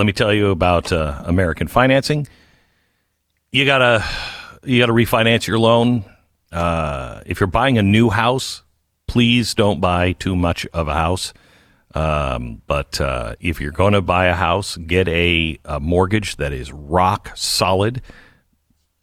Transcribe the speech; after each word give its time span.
let 0.00 0.06
me 0.06 0.14
tell 0.14 0.32
you 0.32 0.48
about 0.48 0.92
uh, 0.92 1.22
American 1.26 1.68
Financing. 1.68 2.26
You 3.52 3.66
gotta 3.66 4.02
you 4.64 4.78
gotta 4.78 4.94
refinance 4.94 5.46
your 5.46 5.58
loan. 5.58 6.06
Uh, 6.50 7.20
if 7.26 7.38
you're 7.38 7.46
buying 7.46 7.76
a 7.76 7.82
new 7.82 8.08
house, 8.08 8.62
please 9.06 9.52
don't 9.52 9.78
buy 9.78 10.12
too 10.12 10.34
much 10.34 10.66
of 10.72 10.88
a 10.88 10.94
house. 10.94 11.34
Um, 11.94 12.62
but 12.66 12.98
uh, 12.98 13.34
if 13.40 13.60
you're 13.60 13.72
going 13.72 13.92
to 13.92 14.00
buy 14.00 14.28
a 14.28 14.34
house, 14.34 14.78
get 14.78 15.06
a, 15.06 15.58
a 15.66 15.80
mortgage 15.80 16.36
that 16.36 16.54
is 16.54 16.72
rock 16.72 17.32
solid 17.34 18.00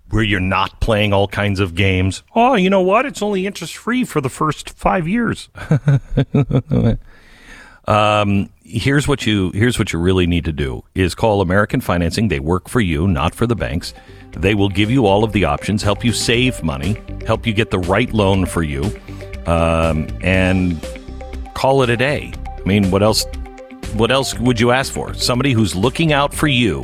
where 0.10 0.24
you're 0.24 0.40
not 0.40 0.82
playing 0.82 1.14
all 1.14 1.28
kinds 1.28 1.60
of 1.60 1.76
games. 1.76 2.24
Oh, 2.34 2.56
you 2.56 2.72
know 2.72 2.82
what? 2.82 3.06
It's 3.06 3.22
only 3.22 3.46
interest 3.46 3.78
free 3.78 4.04
for 4.04 4.20
the 4.20 4.30
first 4.30 4.72
five 4.72 5.08
years. 5.08 5.50
um, 7.88 8.50
here's 8.68 9.08
what 9.08 9.26
you 9.26 9.50
here's 9.52 9.80
what 9.80 9.94
you 9.94 10.00
really 10.00 10.28
need 10.28 10.44
to 10.46 10.52
do 10.52 10.84
is 10.94 11.16
call 11.16 11.42
American 11.42 11.82
Financing. 11.82 12.28
They 12.28 12.42
work 12.42 12.70
for 12.70 12.82
you, 12.82 13.08
not 13.08 13.34
for 13.34 13.48
the 13.48 13.56
banks. 13.56 13.94
They 14.32 14.54
will 14.54 14.70
give 14.70 14.92
you 14.92 15.06
all 15.06 15.24
of 15.24 15.32
the 15.32 15.46
options, 15.46 15.82
help 15.82 16.04
you 16.04 16.12
save 16.12 16.62
money, 16.62 17.02
help 17.26 17.48
you 17.48 17.54
get 17.54 17.72
the 17.72 17.80
right 17.80 18.14
loan 18.14 18.46
for 18.46 18.62
you, 18.62 18.84
um, 19.46 20.08
and 20.22 20.86
call 21.54 21.82
it 21.82 21.90
a 21.90 21.96
day. 21.98 22.34
I 22.46 22.62
mean, 22.68 22.92
what 22.92 23.02
else? 23.02 23.26
What 23.94 24.12
else 24.12 24.38
would 24.38 24.60
you 24.60 24.72
ask 24.72 24.92
for? 24.92 25.14
Somebody 25.14 25.54
who's 25.54 25.74
looking 25.74 26.12
out 26.12 26.34
for 26.34 26.48
you 26.48 26.84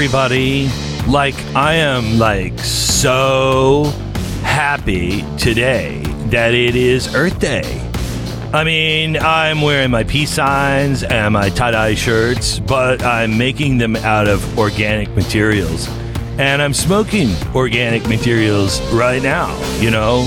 Everybody. 0.07 0.69
Like 1.05 1.35
I 1.53 1.73
am 1.73 2.17
like 2.17 2.57
so 2.59 3.91
happy 4.41 5.25
today 5.37 6.01
that 6.29 6.53
it 6.53 6.77
is 6.77 7.13
Earth 7.13 7.37
Day. 7.41 7.91
I 8.53 8.63
mean, 8.63 9.17
I'm 9.17 9.61
wearing 9.61 9.91
my 9.91 10.05
peace 10.05 10.31
signs 10.31 11.03
and 11.03 11.33
my 11.33 11.49
tie-dye 11.49 11.95
shirts, 11.95 12.57
but 12.57 13.03
I'm 13.03 13.37
making 13.37 13.79
them 13.79 13.97
out 13.97 14.29
of 14.29 14.57
organic 14.57 15.09
materials. 15.09 15.89
And 16.39 16.61
I'm 16.61 16.73
smoking 16.73 17.31
organic 17.53 18.07
materials 18.07 18.79
right 18.93 19.21
now, 19.21 19.59
you 19.81 19.91
know. 19.91 20.25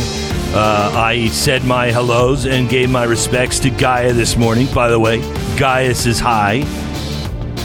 Uh, 0.53 0.93
I 0.95 1.29
said 1.29 1.65
my 1.65 1.87
hellos 1.87 2.45
and 2.45 2.69
gave 2.69 2.91
my 2.91 3.05
respects 3.05 3.59
to 3.61 3.71
Gaia 3.71 4.13
this 4.13 4.37
morning. 4.37 4.67
By 4.75 4.91
the 4.91 5.01
way, 5.01 5.21
Gaia's 5.57 6.07
is 6.07 6.21
high 6.21 6.67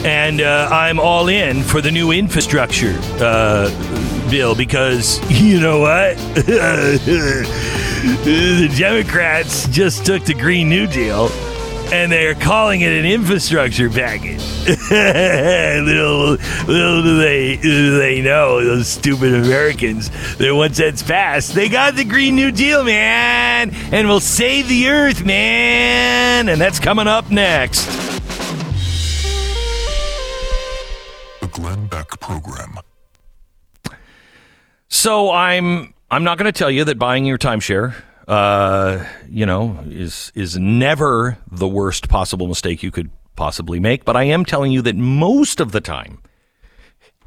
and 0.06 0.40
uh, 0.40 0.68
I'm 0.70 1.00
all 1.00 1.26
in 1.26 1.64
for 1.64 1.80
the 1.80 1.90
new 1.90 2.12
infrastructure 2.12 2.96
uh, 3.20 3.68
bill 4.30 4.54
because 4.54 5.18
you 5.42 5.58
know 5.58 5.80
what? 5.80 6.16
the 6.36 7.44
Democrats 8.78 9.66
just 9.68 10.06
took 10.06 10.24
the 10.24 10.34
Green 10.34 10.68
New 10.68 10.86
Deal 10.86 11.28
and 11.92 12.10
they're 12.10 12.36
calling 12.36 12.82
it 12.82 12.92
an 12.92 13.04
infrastructure 13.04 13.90
package. 13.90 14.44
little, 14.90 16.36
little 16.66 17.02
do 17.02 17.18
they, 17.18 17.56
do 17.56 17.98
they 17.98 18.22
know, 18.22 18.64
those 18.64 18.86
stupid 18.88 19.34
Americans, 19.34 20.10
that 20.36 20.54
once 20.54 20.78
that's 20.78 21.02
passed, 21.02 21.54
they 21.54 21.68
got 21.68 21.94
the 21.94 22.04
Green 22.04 22.36
New 22.36 22.50
Deal, 22.52 22.82
man, 22.84 23.72
and 23.92 24.08
we'll 24.08 24.20
save 24.20 24.68
the 24.68 24.88
earth, 24.88 25.24
man. 25.24 26.48
And 26.48 26.60
that's 26.60 26.80
coming 26.80 27.06
up 27.06 27.30
next. 27.30 28.15
Glenn 31.56 31.86
Beck 31.86 32.20
Program. 32.20 32.78
So 34.88 35.30
I'm 35.30 35.94
I'm 36.10 36.22
not 36.22 36.36
going 36.36 36.52
to 36.52 36.56
tell 36.56 36.70
you 36.70 36.84
that 36.84 36.98
buying 36.98 37.24
your 37.24 37.38
timeshare, 37.38 37.94
uh, 38.28 39.02
you 39.26 39.46
know, 39.46 39.78
is 39.86 40.30
is 40.34 40.58
never 40.58 41.38
the 41.50 41.66
worst 41.66 42.10
possible 42.10 42.46
mistake 42.46 42.82
you 42.82 42.90
could 42.90 43.10
possibly 43.36 43.80
make. 43.80 44.04
But 44.04 44.16
I 44.16 44.24
am 44.24 44.44
telling 44.44 44.70
you 44.70 44.82
that 44.82 44.96
most 44.96 45.58
of 45.58 45.72
the 45.72 45.80
time, 45.80 46.18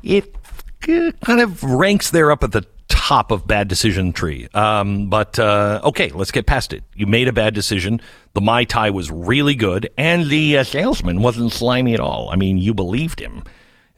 it 0.03 0.35
kind 0.81 1.41
of 1.41 1.63
ranks 1.63 2.11
there 2.11 2.31
up 2.31 2.43
at 2.43 2.51
the 2.51 2.67
top 2.87 3.31
of 3.31 3.47
bad 3.47 3.67
decision 3.67 4.13
tree. 4.13 4.47
Um, 4.53 5.09
but 5.09 5.39
uh, 5.39 5.81
okay, 5.85 6.09
let's 6.09 6.29
get 6.29 6.45
past 6.45 6.71
it. 6.71 6.83
You 6.95 7.07
made 7.07 7.27
a 7.27 7.33
bad 7.33 7.55
decision. 7.55 7.99
The 8.33 8.41
mai 8.41 8.65
tai 8.65 8.91
was 8.91 9.09
really 9.09 9.55
good, 9.55 9.89
and 9.97 10.29
the 10.29 10.59
uh, 10.59 10.63
salesman 10.63 11.23
wasn't 11.23 11.51
slimy 11.51 11.95
at 11.95 11.99
all. 11.99 12.29
I 12.29 12.35
mean, 12.35 12.59
you 12.59 12.75
believed 12.75 13.19
him. 13.19 13.43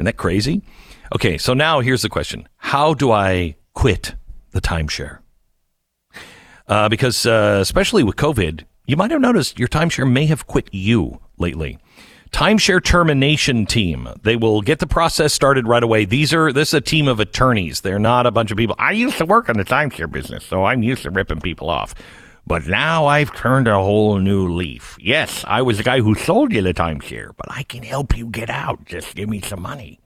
Isn't 0.01 0.07
that 0.07 0.17
crazy? 0.17 0.63
Okay, 1.13 1.37
so 1.37 1.53
now 1.53 1.79
here's 1.79 2.01
the 2.01 2.09
question: 2.09 2.49
How 2.57 2.95
do 2.95 3.11
I 3.11 3.55
quit 3.75 4.15
the 4.49 4.59
timeshare? 4.59 5.19
Uh, 6.67 6.89
because 6.89 7.27
uh, 7.27 7.59
especially 7.61 8.01
with 8.01 8.15
COVID, 8.15 8.63
you 8.87 8.97
might 8.97 9.11
have 9.11 9.21
noticed 9.21 9.59
your 9.59 9.67
timeshare 9.67 10.11
may 10.11 10.25
have 10.25 10.47
quit 10.47 10.69
you 10.71 11.19
lately. 11.37 11.77
Timeshare 12.31 12.83
termination 12.83 13.67
team. 13.67 14.09
They 14.23 14.35
will 14.35 14.61
get 14.63 14.79
the 14.79 14.87
process 14.87 15.35
started 15.35 15.67
right 15.67 15.83
away. 15.83 16.05
These 16.05 16.33
are 16.33 16.51
this 16.51 16.69
is 16.69 16.73
a 16.73 16.81
team 16.81 17.07
of 17.07 17.19
attorneys. 17.19 17.81
They're 17.81 17.99
not 17.99 18.25
a 18.25 18.31
bunch 18.31 18.49
of 18.49 18.57
people. 18.57 18.75
I 18.79 18.93
used 18.93 19.19
to 19.19 19.25
work 19.27 19.49
in 19.49 19.57
the 19.57 19.65
timeshare 19.65 20.11
business, 20.11 20.43
so 20.43 20.65
I'm 20.65 20.81
used 20.81 21.03
to 21.03 21.11
ripping 21.11 21.41
people 21.41 21.69
off. 21.69 21.93
But 22.51 22.67
now 22.67 23.05
I've 23.05 23.33
turned 23.33 23.69
a 23.69 23.75
whole 23.75 24.17
new 24.17 24.49
leaf. 24.49 24.97
Yes, 24.99 25.45
I 25.47 25.61
was 25.61 25.77
the 25.77 25.83
guy 25.83 26.01
who 26.01 26.15
sold 26.15 26.51
you 26.51 26.61
the 26.61 26.73
timeshare, 26.73 27.31
but 27.37 27.49
I 27.49 27.63
can 27.63 27.81
help 27.81 28.17
you 28.17 28.25
get 28.25 28.49
out. 28.49 28.83
Just 28.83 29.15
give 29.15 29.29
me 29.29 29.39
some 29.39 29.61
money. 29.61 30.01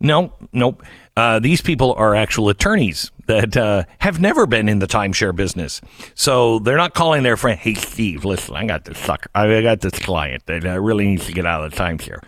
No, 0.00 0.32
nope. 0.52 0.82
Uh, 1.16 1.38
these 1.38 1.60
people 1.60 1.92
are 1.92 2.16
actual 2.16 2.48
attorneys 2.48 3.12
that 3.26 3.56
uh, 3.56 3.84
have 3.98 4.20
never 4.20 4.44
been 4.44 4.68
in 4.68 4.80
the 4.80 4.88
timeshare 4.88 5.36
business. 5.36 5.80
So 6.16 6.58
they're 6.58 6.76
not 6.76 6.94
calling 6.94 7.22
their 7.22 7.36
friend, 7.36 7.60
hey, 7.60 7.74
Steve, 7.74 8.24
listen, 8.24 8.56
I 8.56 8.66
got 8.66 8.86
this 8.86 8.98
sucker. 8.98 9.30
I 9.32 9.62
got 9.62 9.80
this 9.80 9.96
client 10.00 10.46
that 10.46 10.66
uh, 10.66 10.80
really 10.80 11.04
needs 11.04 11.26
to 11.26 11.32
get 11.32 11.46
out 11.46 11.64
of 11.64 11.70
the 11.70 11.76
timeshare. 11.76 12.24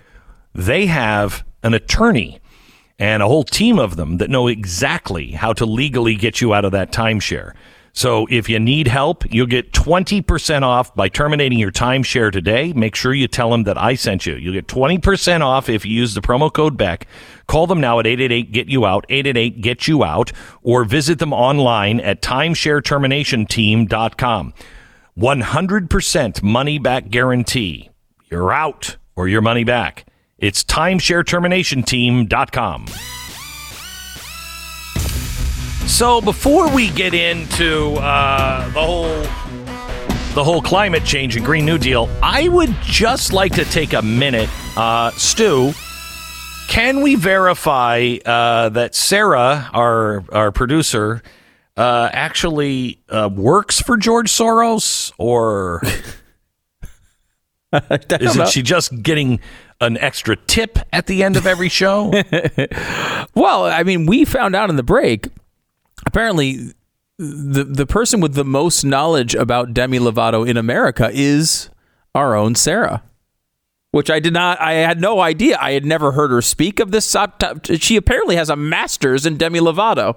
They 0.55 0.87
have 0.87 1.45
an 1.65 1.75
attorney 1.75 2.39
and 3.01 3.21
a 3.21 3.27
whole 3.27 3.43
team 3.43 3.81
of 3.81 3.97
them 3.97 4.19
that 4.19 4.31
know 4.31 4.47
exactly 4.47 5.33
how 5.33 5.53
to 5.55 5.67
legally 5.67 6.15
get 6.15 6.41
you 6.41 6.55
out 6.55 6.65
of 6.65 6.71
that 6.71 6.93
timeshare. 6.93 7.53
So 7.97 8.29
if 8.31 8.49
you 8.51 8.61
need 8.61 8.87
help, 8.89 9.25
you'll 9.33 9.47
get 9.47 9.73
20% 9.73 10.63
off 10.63 10.95
by 10.95 11.09
terminating 11.09 11.59
your 11.59 11.73
timeshare 11.73 12.31
today. 12.31 12.75
Make 12.75 12.95
sure 12.95 13.15
you 13.15 13.27
tell 13.27 13.49
them 13.51 13.65
that 13.65 13.79
I 13.79 13.95
sent 13.95 14.27
you. 14.27 14.35
You'll 14.35 14.53
get 14.53 14.67
20% 14.67 15.41
off 15.41 15.71
if 15.71 15.87
you 15.87 15.93
use 15.93 16.13
the 16.13 16.21
promo 16.21 16.53
code 16.53 16.77
BECK. 16.77 17.07
Call 17.47 17.67
them 17.67 17.81
now 17.81 17.99
at 17.99 18.07
888 18.07 18.53
get 18.53 18.69
you 18.69 18.85
out, 18.85 19.07
888 19.09 19.63
get 19.63 19.89
you 19.89 20.05
out, 20.05 20.31
or 20.63 20.85
visit 20.85 21.19
them 21.19 21.33
online 21.33 22.01
at 22.01 22.21
timeshareterminationteam.com. 22.21 24.55
100% 25.19 26.43
money 26.43 26.79
back 26.79 27.09
guarantee. 27.09 27.89
You're 28.31 28.53
out 28.53 28.99
or 29.17 29.27
your 29.27 29.41
money 29.41 29.65
back. 29.65 30.05
It's 30.37 30.63
timeshareterminationteam.com. 30.65 32.87
So 35.87 36.21
before 36.21 36.69
we 36.75 36.91
get 36.91 37.15
into 37.15 37.95
uh, 37.95 38.69
the 38.71 38.81
whole 38.81 39.23
the 40.35 40.45
whole 40.45 40.61
climate 40.61 41.05
change 41.05 41.37
and 41.37 41.45
Green 41.45 41.65
New 41.65 41.79
Deal, 41.79 42.11
I 42.23 42.49
would 42.49 42.75
just 42.83 43.33
like 43.33 43.55
to 43.55 43.65
take 43.65 43.95
a 43.95 44.03
minute, 44.03 44.51
uh, 44.77 45.11
Stu. 45.13 45.73
Can 46.69 47.01
we 47.01 47.15
verify 47.15 48.17
uh, 48.27 48.69
that 48.71 48.95
Sarah, 48.95 49.71
our 49.73 50.25
our 50.31 50.53
producer, 50.53 51.23
uh, 51.77 52.11
actually 52.13 53.01
uh, 53.09 53.31
works 53.33 53.81
for 53.81 53.97
George 53.97 54.31
Soros, 54.31 55.13
or 55.17 55.83
isn't 58.21 58.49
she 58.49 58.61
just 58.63 59.03
getting 59.03 59.41
an 59.81 59.97
extra 59.99 60.37
tip 60.37 60.79
at 60.93 61.07
the 61.07 61.23
end 61.23 61.37
of 61.37 61.47
every 61.47 61.69
show? 61.69 62.13
Well, 63.35 63.67
I 63.67 63.83
mean, 63.83 64.07
we 64.07 64.25
found 64.25 64.57
out 64.57 64.71
in 64.71 64.77
the 64.77 64.83
break. 64.83 65.29
Apparently, 66.17 66.73
the 67.19 67.63
the 67.63 67.85
person 67.85 68.21
with 68.21 68.33
the 68.33 68.45
most 68.45 68.85
knowledge 68.85 69.35
about 69.35 69.75
Demi 69.75 69.99
Lovato 69.99 70.49
in 70.49 70.57
America 70.57 71.11
is 71.13 71.69
our 72.15 72.35
own 72.35 72.55
Sarah. 72.55 73.03
Which 73.91 74.09
I 74.09 74.19
did 74.19 74.33
not, 74.33 74.59
I 74.59 74.73
had 74.73 74.99
no 74.99 75.21
idea. 75.21 75.59
I 75.61 75.73
had 75.73 75.85
never 75.85 76.13
heard 76.13 76.31
her 76.31 76.41
speak 76.41 76.81
of 76.81 76.91
this. 76.91 77.15
She 77.75 77.97
apparently 77.97 78.37
has 78.37 78.49
a 78.49 78.57
master's 78.57 79.27
in 79.27 79.37
Demi 79.37 79.59
Lovato. 79.61 80.17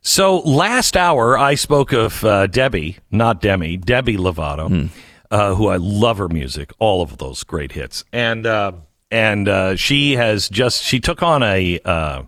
So 0.00 0.38
last 0.38 0.96
hour, 0.96 1.36
I 1.36 1.56
spoke 1.56 1.92
of 1.92 2.24
uh, 2.24 2.46
Debbie, 2.46 2.96
not 3.10 3.42
Demi, 3.42 3.76
Debbie 3.76 4.16
Lovato, 4.16 4.68
hmm. 4.68 4.86
uh, 5.30 5.56
who 5.56 5.68
I 5.68 5.76
love 5.76 6.16
her 6.16 6.28
music, 6.28 6.72
all 6.78 7.02
of 7.02 7.18
those 7.18 7.44
great 7.44 7.72
hits, 7.72 8.02
and 8.14 8.46
uh, 8.46 8.72
and 9.10 9.46
uh, 9.46 9.76
she 9.76 10.12
has 10.12 10.48
just 10.48 10.82
she 10.82 11.00
took 11.00 11.22
on 11.22 11.42
a 11.42 11.78
uh, 11.84 12.22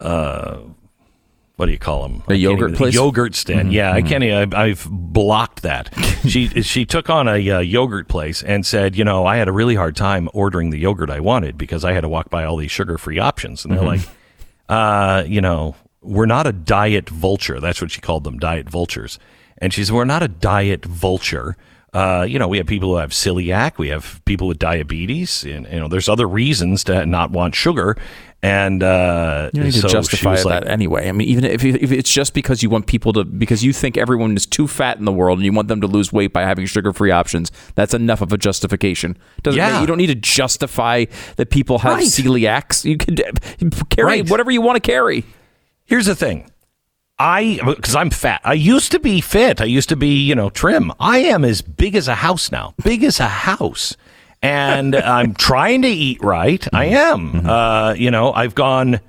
uh, 0.00 0.58
what 1.60 1.66
do 1.66 1.72
you 1.72 1.78
call 1.78 2.08
them? 2.08 2.22
A 2.28 2.34
yogurt 2.34 2.74
place, 2.74 2.94
yogurt 2.94 3.34
stand. 3.34 3.64
Mm-hmm. 3.64 3.72
Yeah, 3.72 3.88
mm-hmm. 3.90 4.06
I 4.06 4.08
can't. 4.08 4.24
Even, 4.24 4.54
I've 4.54 4.88
blocked 4.90 5.60
that. 5.60 5.92
she 6.26 6.48
she 6.62 6.86
took 6.86 7.10
on 7.10 7.28
a 7.28 7.50
uh, 7.50 7.58
yogurt 7.58 8.08
place 8.08 8.42
and 8.42 8.64
said, 8.64 8.96
you 8.96 9.04
know, 9.04 9.26
I 9.26 9.36
had 9.36 9.46
a 9.46 9.52
really 9.52 9.74
hard 9.74 9.94
time 9.94 10.30
ordering 10.32 10.70
the 10.70 10.78
yogurt 10.78 11.10
I 11.10 11.20
wanted 11.20 11.58
because 11.58 11.84
I 11.84 11.92
had 11.92 12.00
to 12.00 12.08
walk 12.08 12.30
by 12.30 12.44
all 12.44 12.56
these 12.56 12.70
sugar 12.70 12.96
free 12.96 13.18
options, 13.18 13.62
and 13.62 13.74
they're 13.74 13.82
mm-hmm. 13.82 14.06
like, 14.06 14.08
uh, 14.70 15.24
you 15.26 15.42
know, 15.42 15.76
we're 16.00 16.24
not 16.24 16.46
a 16.46 16.52
diet 16.52 17.10
vulture. 17.10 17.60
That's 17.60 17.82
what 17.82 17.90
she 17.90 18.00
called 18.00 18.24
them, 18.24 18.38
diet 18.38 18.70
vultures. 18.70 19.18
And 19.58 19.74
she 19.74 19.84
said, 19.84 19.94
we're 19.94 20.06
not 20.06 20.22
a 20.22 20.28
diet 20.28 20.86
vulture. 20.86 21.58
Uh, 21.92 22.24
you 22.28 22.38
know, 22.38 22.46
we 22.46 22.58
have 22.58 22.66
people 22.66 22.90
who 22.90 22.96
have 22.96 23.10
celiac, 23.10 23.76
we 23.76 23.88
have 23.88 24.20
people 24.24 24.46
with 24.46 24.58
diabetes, 24.58 25.42
and 25.44 25.66
you 25.66 25.80
know, 25.80 25.88
there's 25.88 26.08
other 26.08 26.28
reasons 26.28 26.84
to 26.84 27.04
not 27.04 27.30
want 27.32 27.54
sugar. 27.54 27.96
And 28.42 28.82
uh, 28.82 29.50
you 29.52 29.64
need 29.64 29.74
so 29.74 29.86
to 29.86 29.88
justify 29.88 30.36
that 30.36 30.46
like, 30.46 30.66
anyway. 30.66 31.08
I 31.10 31.12
mean, 31.12 31.28
even 31.28 31.44
if, 31.44 31.62
if 31.62 31.92
it's 31.92 32.10
just 32.10 32.32
because 32.32 32.62
you 32.62 32.70
want 32.70 32.86
people 32.86 33.12
to, 33.12 33.24
because 33.24 33.62
you 33.62 33.72
think 33.74 33.98
everyone 33.98 34.34
is 34.34 34.46
too 34.46 34.66
fat 34.66 34.98
in 34.98 35.04
the 35.04 35.12
world 35.12 35.38
and 35.38 35.44
you 35.44 35.52
want 35.52 35.68
them 35.68 35.82
to 35.82 35.86
lose 35.86 36.10
weight 36.10 36.32
by 36.32 36.42
having 36.42 36.64
sugar-free 36.64 37.10
options, 37.10 37.52
that's 37.74 37.92
enough 37.92 38.22
of 38.22 38.32
a 38.32 38.38
justification. 38.38 39.18
Doesn't 39.42 39.58
yeah. 39.58 39.82
you 39.82 39.86
don't 39.86 39.98
need 39.98 40.06
to 40.06 40.14
justify 40.14 41.04
that 41.36 41.50
people 41.50 41.80
have 41.80 41.96
right. 41.96 42.06
celiacs. 42.06 42.82
You 42.84 42.96
can 42.96 43.70
carry 43.90 44.06
right. 44.06 44.30
whatever 44.30 44.50
you 44.50 44.62
want 44.62 44.82
to 44.82 44.90
carry. 44.90 45.24
Here's 45.84 46.06
the 46.06 46.14
thing. 46.14 46.50
I 47.20 47.60
because 47.64 47.94
I'm 47.94 48.10
fat. 48.10 48.40
I 48.44 48.54
used 48.54 48.90
to 48.92 48.98
be 48.98 49.20
fit. 49.20 49.60
I 49.60 49.66
used 49.66 49.90
to 49.90 49.96
be, 49.96 50.22
you 50.22 50.34
know, 50.34 50.48
trim. 50.48 50.90
I 50.98 51.18
am 51.18 51.44
as 51.44 51.60
big 51.60 51.94
as 51.94 52.08
a 52.08 52.14
house 52.14 52.50
now. 52.50 52.74
Big 52.82 53.04
as 53.04 53.20
a 53.20 53.28
house 53.28 53.94
and 54.42 54.96
I'm 54.96 55.34
trying 55.34 55.82
to 55.82 55.88
eat 55.88 56.22
right. 56.22 56.66
I 56.72 56.86
am. 56.86 57.32
Mm-hmm. 57.32 57.48
Uh, 57.48 57.92
you 57.94 58.10
know, 58.10 58.32
I've 58.32 58.54
gone 58.54 59.00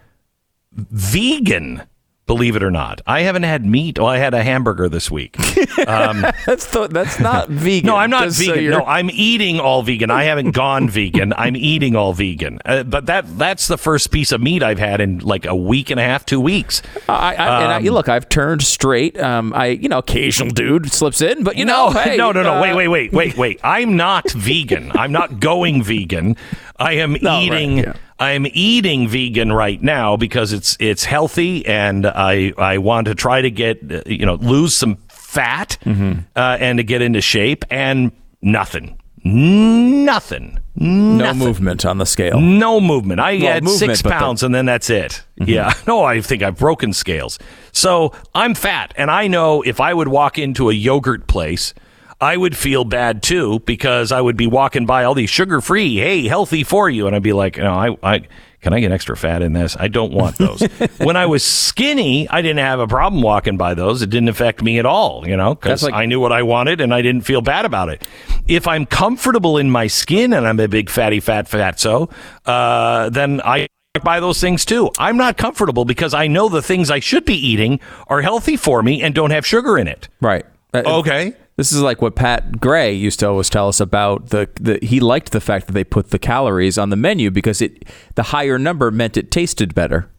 vegan 0.73 1.83
believe 2.27 2.56
it 2.56 2.63
or 2.63 2.71
not. 2.71 3.01
I 3.06 3.21
haven't 3.21 3.44
had 3.44 3.65
meat. 3.65 4.00
Well, 4.00 4.07
I 4.07 4.18
had 4.18 4.33
a 4.33 4.44
hamburger 4.44 4.89
this 4.89 5.09
week. 5.12 5.38
Um, 5.88 6.21
that's 6.45 6.68
the, 6.68 6.88
that's 6.88 7.19
not 7.19 7.50
vegan. 7.50 7.88
No, 7.91 7.95
I'm 7.95 8.09
not 8.09 8.29
vegan. 8.29 8.71
So 8.71 8.79
no, 8.79 8.85
I'm 8.85 9.09
eating 9.09 9.59
all 9.59 9.81
vegan. 9.81 10.12
I 10.12 10.25
haven't 10.25 10.51
gone 10.51 10.89
vegan. 10.89 11.33
I'm 11.33 11.56
eating 11.56 11.95
all 11.95 12.13
vegan. 12.13 12.59
Uh, 12.65 12.83
but 12.83 13.07
that 13.07 13.25
that's 13.38 13.68
the 13.68 13.77
first 13.77 14.12
piece 14.12 14.31
of 14.31 14.41
meat 14.41 14.62
I've 14.62 14.77
had 14.77 15.01
in 15.01 15.19
like 15.19 15.45
a 15.45 15.56
week 15.56 15.89
and 15.89 16.00
a 16.00 16.03
half, 16.03 16.25
two 16.25 16.39
weeks. 16.39 16.81
I, 17.09 17.35
I, 17.35 17.47
um, 17.47 17.63
and 17.63 17.71
I, 17.71 17.77
um, 17.77 17.83
look, 17.85 18.09
I've 18.09 18.29
turned 18.29 18.62
straight. 18.62 19.19
Um, 19.19 19.53
I 19.53 19.67
you 19.67 19.89
know, 19.89 20.00
occasional 20.00 20.51
dude 20.51 20.91
slips 20.91 21.21
in, 21.21 21.44
but 21.44 21.57
you 21.57 21.65
no, 21.65 21.89
know, 21.89 22.00
hey, 22.00 22.17
no, 22.17 22.31
no, 22.31 22.44
no. 22.44 22.56
Uh, 22.56 22.62
wait, 22.62 22.75
wait, 22.75 22.88
wait, 22.89 23.12
wait, 23.12 23.38
wait. 23.38 23.59
I'm 23.63 23.95
not 23.97 24.29
vegan. 24.31 24.91
I'm 24.94 25.12
not 25.12 25.39
going 25.39 25.83
vegan. 25.83 26.35
I 26.77 26.94
am 26.94 27.17
no, 27.21 27.39
eating. 27.39 27.77
Right, 27.77 27.88
yeah. 27.88 27.94
I'm 28.21 28.45
eating 28.53 29.07
vegan 29.07 29.51
right 29.51 29.81
now 29.81 30.15
because 30.15 30.53
it's 30.53 30.77
it's 30.79 31.03
healthy, 31.03 31.65
and 31.65 32.06
I 32.06 32.53
I 32.56 32.77
want 32.77 33.07
to 33.07 33.15
try 33.15 33.41
to 33.41 33.50
get 33.50 34.07
you 34.07 34.27
know 34.27 34.35
lose 34.35 34.75
some 34.75 34.97
fat 35.07 35.77
mm-hmm. 35.83 36.19
uh, 36.35 36.57
and 36.59 36.77
to 36.77 36.83
get 36.83 37.01
into 37.01 37.19
shape, 37.19 37.65
and 37.71 38.12
nothing, 38.44 39.00
nothing. 39.23 40.59
Nothing. 40.73 41.18
No 41.27 41.33
movement 41.33 41.85
on 41.85 41.97
the 41.97 42.06
scale. 42.06 42.39
No 42.39 42.79
movement. 42.79 43.19
I 43.19 43.38
well, 43.38 43.53
had 43.53 43.63
movement, 43.63 43.97
six 43.97 44.01
pounds 44.01 44.39
the... 44.39 44.45
and 44.45 44.56
then 44.56 44.65
that's 44.65 44.89
it. 44.89 45.24
Mm-hmm. 45.39 45.50
Yeah. 45.50 45.74
No, 45.88 46.03
I 46.03 46.21
think 46.21 46.41
I've 46.44 46.57
broken 46.57 46.94
scales. 46.94 47.38
So 47.74 48.13
I'm 48.33 48.56
fat. 48.56 48.94
And 48.95 49.12
I 49.12 49.27
know 49.27 49.63
if 49.63 49.81
I 49.81 49.94
would 49.94 50.07
walk 50.07 50.39
into 50.39 50.69
a 50.69 50.74
yogurt 50.74 51.27
place 51.27 51.74
I 52.21 52.38
would 52.38 52.56
feel 52.56 52.85
bad 52.85 53.23
too 53.23 53.59
because 53.62 54.12
I 54.12 54.21
would 54.21 54.38
be 54.38 54.47
walking 54.47 54.85
by 54.85 55.03
all 55.03 55.15
these 55.15 55.31
sugar 55.31 55.59
free, 55.59 55.97
hey, 55.97 56.27
healthy 56.27 56.63
for 56.63 56.89
you, 56.89 57.07
and 57.07 57.15
I'd 57.15 57.23
be 57.23 57.33
like, 57.33 57.57
no, 57.57 57.73
I, 57.73 57.97
I 58.03 58.21
can 58.62 58.73
I 58.73 58.79
get 58.79 58.91
extra 58.91 59.18
fat 59.18 59.41
in 59.41 59.53
this? 59.53 59.75
I 59.79 59.88
don't 59.88 60.13
want 60.13 60.38
those. 60.38 60.62
when 61.00 61.18
I 61.18 61.25
was 61.25 61.44
skinny, 61.44 62.29
I 62.29 62.44
didn't 62.44 62.59
have 62.59 62.79
a 62.79 62.88
problem 62.88 63.23
walking 63.23 63.57
by 63.57 63.73
those. 63.73 64.03
It 64.03 64.12
didn't 64.12 64.29
affect 64.29 64.62
me 64.62 64.77
at 64.77 64.85
all, 64.85 65.27
you 65.27 65.35
know, 65.35 65.56
because 65.56 65.81
like- 65.81 65.95
I 65.95 66.06
knew 66.06 66.19
what 66.19 66.31
I 66.31 66.44
wanted 66.44 66.79
and 66.79 66.94
I 66.94 67.01
didn't 67.01 67.21
feel 67.23 67.41
bad 67.41 67.65
about 67.65 67.89
it. 67.89 68.07
If 68.47 68.67
I'm 68.67 68.85
comfortable 68.85 69.57
in 69.57 69.71
my 69.71 69.88
skin 69.88 70.31
and 70.31 70.47
I'm 70.47 70.59
a 70.59 70.67
big 70.67 70.91
fatty 70.91 71.19
fat 71.19 71.47
fatso, 71.50 72.12
uh, 72.45 73.09
then 73.09 73.41
I 73.44 73.67
buy 74.03 74.19
those 74.19 74.39
things 74.39 74.63
too. 74.63 74.91
I'm 75.00 75.17
not 75.17 75.38
comfortable 75.38 75.83
because 75.83 76.13
I 76.13 76.27
know 76.27 76.47
the 76.47 76.62
things 76.62 76.91
I 76.91 77.00
should 77.00 77.25
be 77.25 77.35
eating 77.35 77.79
are 78.07 78.21
healthy 78.21 78.57
for 78.57 78.83
me 78.83 79.01
and 79.01 79.15
don't 79.15 79.31
have 79.31 79.45
sugar 79.45 79.75
in 79.77 79.88
it. 79.88 80.07
Right. 80.21 80.45
Uh, 80.71 80.83
okay. 80.85 81.33
This 81.61 81.71
is 81.71 81.83
like 81.83 82.01
what 82.01 82.15
Pat 82.15 82.59
Gray 82.59 82.91
used 82.91 83.19
to 83.19 83.29
always 83.29 83.47
tell 83.47 83.67
us 83.67 83.79
about 83.79 84.29
the, 84.29 84.49
the 84.59 84.79
he 84.81 84.99
liked 84.99 85.31
the 85.31 85.39
fact 85.39 85.67
that 85.67 85.73
they 85.73 85.83
put 85.83 86.09
the 86.09 86.17
calories 86.17 86.79
on 86.79 86.89
the 86.89 86.95
menu 86.95 87.29
because 87.29 87.61
it 87.61 87.87
the 88.15 88.23
higher 88.23 88.57
number 88.57 88.89
meant 88.89 89.15
it 89.15 89.29
tasted 89.29 89.75
better. 89.75 90.09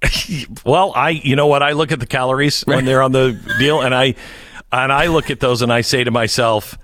well, 0.64 0.92
I 0.94 1.10
you 1.10 1.34
know 1.34 1.48
what 1.48 1.64
I 1.64 1.72
look 1.72 1.90
at 1.90 1.98
the 1.98 2.06
calories 2.06 2.62
when 2.68 2.84
they're 2.84 3.02
on 3.02 3.10
the 3.10 3.36
deal 3.58 3.80
and 3.80 3.92
I 3.92 4.14
and 4.70 4.92
I 4.92 5.08
look 5.08 5.28
at 5.28 5.40
those 5.40 5.60
and 5.60 5.72
I 5.72 5.80
say 5.80 6.04
to 6.04 6.12
myself 6.12 6.78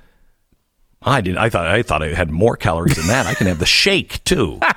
I 1.01 1.21
did 1.21 1.37
I 1.37 1.49
thought 1.49 1.69
I 1.69 1.83
thought 1.83 2.03
I 2.03 2.09
had 2.09 2.29
more 2.29 2.57
calories 2.57 2.97
than 2.97 3.07
that. 3.07 3.27
I 3.27 3.35
can 3.35 3.47
have 3.47 3.61
the 3.61 3.67
shake 3.67 4.25
too. 4.25 4.59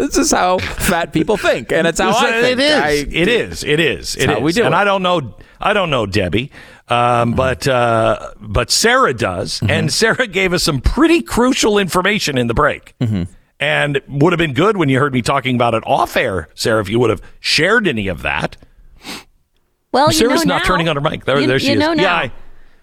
this 0.00 0.16
is 0.16 0.30
how 0.30 0.58
fat 0.58 1.12
people 1.12 1.36
think, 1.36 1.72
and 1.72 1.86
it's 1.86 2.00
how 2.00 2.10
I 2.16 2.40
think. 2.40 2.58
It 2.58 2.64
is. 2.64 2.80
I, 2.80 2.90
it 2.90 3.28
is. 3.28 3.64
It 3.64 3.80
is. 3.80 4.16
It 4.16 4.30
is. 4.30 4.40
We 4.40 4.52
do. 4.52 4.64
And 4.64 4.74
it. 4.74 4.78
I 4.78 4.84
don't 4.84 5.02
know. 5.02 5.36
I 5.60 5.72
don't 5.72 5.90
know 5.90 6.06
Debbie, 6.06 6.50
um, 6.88 7.34
but 7.34 7.68
uh, 7.68 8.32
but 8.40 8.70
Sarah 8.70 9.14
does, 9.14 9.54
mm-hmm. 9.60 9.70
and 9.70 9.92
Sarah 9.92 10.26
gave 10.26 10.52
us 10.52 10.62
some 10.62 10.80
pretty 10.80 11.22
crucial 11.22 11.78
information 11.78 12.38
in 12.38 12.46
the 12.46 12.54
break. 12.54 12.94
Mm-hmm. 12.98 13.24
And 13.62 14.00
would 14.08 14.32
have 14.32 14.38
been 14.38 14.54
good 14.54 14.78
when 14.78 14.88
you 14.88 14.98
heard 14.98 15.12
me 15.12 15.20
talking 15.20 15.54
about 15.54 15.74
it 15.74 15.82
off 15.86 16.16
air, 16.16 16.48
Sarah, 16.54 16.80
if 16.80 16.88
you 16.88 16.98
would 16.98 17.10
have 17.10 17.20
shared 17.40 17.86
any 17.86 18.08
of 18.08 18.22
that. 18.22 18.56
Well, 19.92 20.10
Sarah's 20.12 20.40
you 20.40 20.46
know 20.46 20.54
not 20.54 20.62
now. 20.62 20.66
turning 20.66 20.88
on 20.88 20.96
her 20.96 21.02
mic. 21.02 21.26
There, 21.26 21.38
you, 21.38 21.46
there 21.46 21.58
she 21.58 21.66
you 21.66 21.72
is. 21.74 21.78
Know 21.78 21.92
now. 21.92 22.02
Yeah, 22.02 22.14
I, 22.14 22.32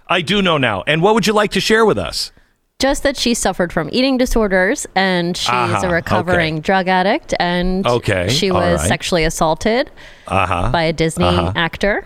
I 0.08 0.22
do 0.22 0.42
know 0.44 0.60
now. 0.60 0.84
And 0.86 1.02
what 1.02 1.16
would 1.16 1.26
you 1.26 1.34
like 1.34 1.52
to 1.52 1.60
share 1.60 1.84
with 1.84 1.98
us? 1.98 2.32
Just 2.80 3.04
that 3.04 3.18
she 3.18 3.34
suffered 3.34 3.74
from 3.74 3.90
eating 3.92 4.18
disorders 4.18 4.86
and 4.94 5.36
she's 5.36 5.50
uh-huh. 5.50 5.88
a 5.88 5.90
recovering 5.90 6.56
okay. 6.56 6.62
drug 6.62 6.88
addict 6.88 7.34
and 7.40 7.88
okay. 7.88 8.30
she 8.30 8.52
was 8.52 8.80
right. 8.80 8.88
sexually 8.88 9.24
assaulted 9.24 9.90
uh-huh. 10.28 10.70
by 10.72 10.84
a 10.84 10.94
Disney 10.94 11.26
uh-huh. 11.26 11.54
actor. 11.56 12.06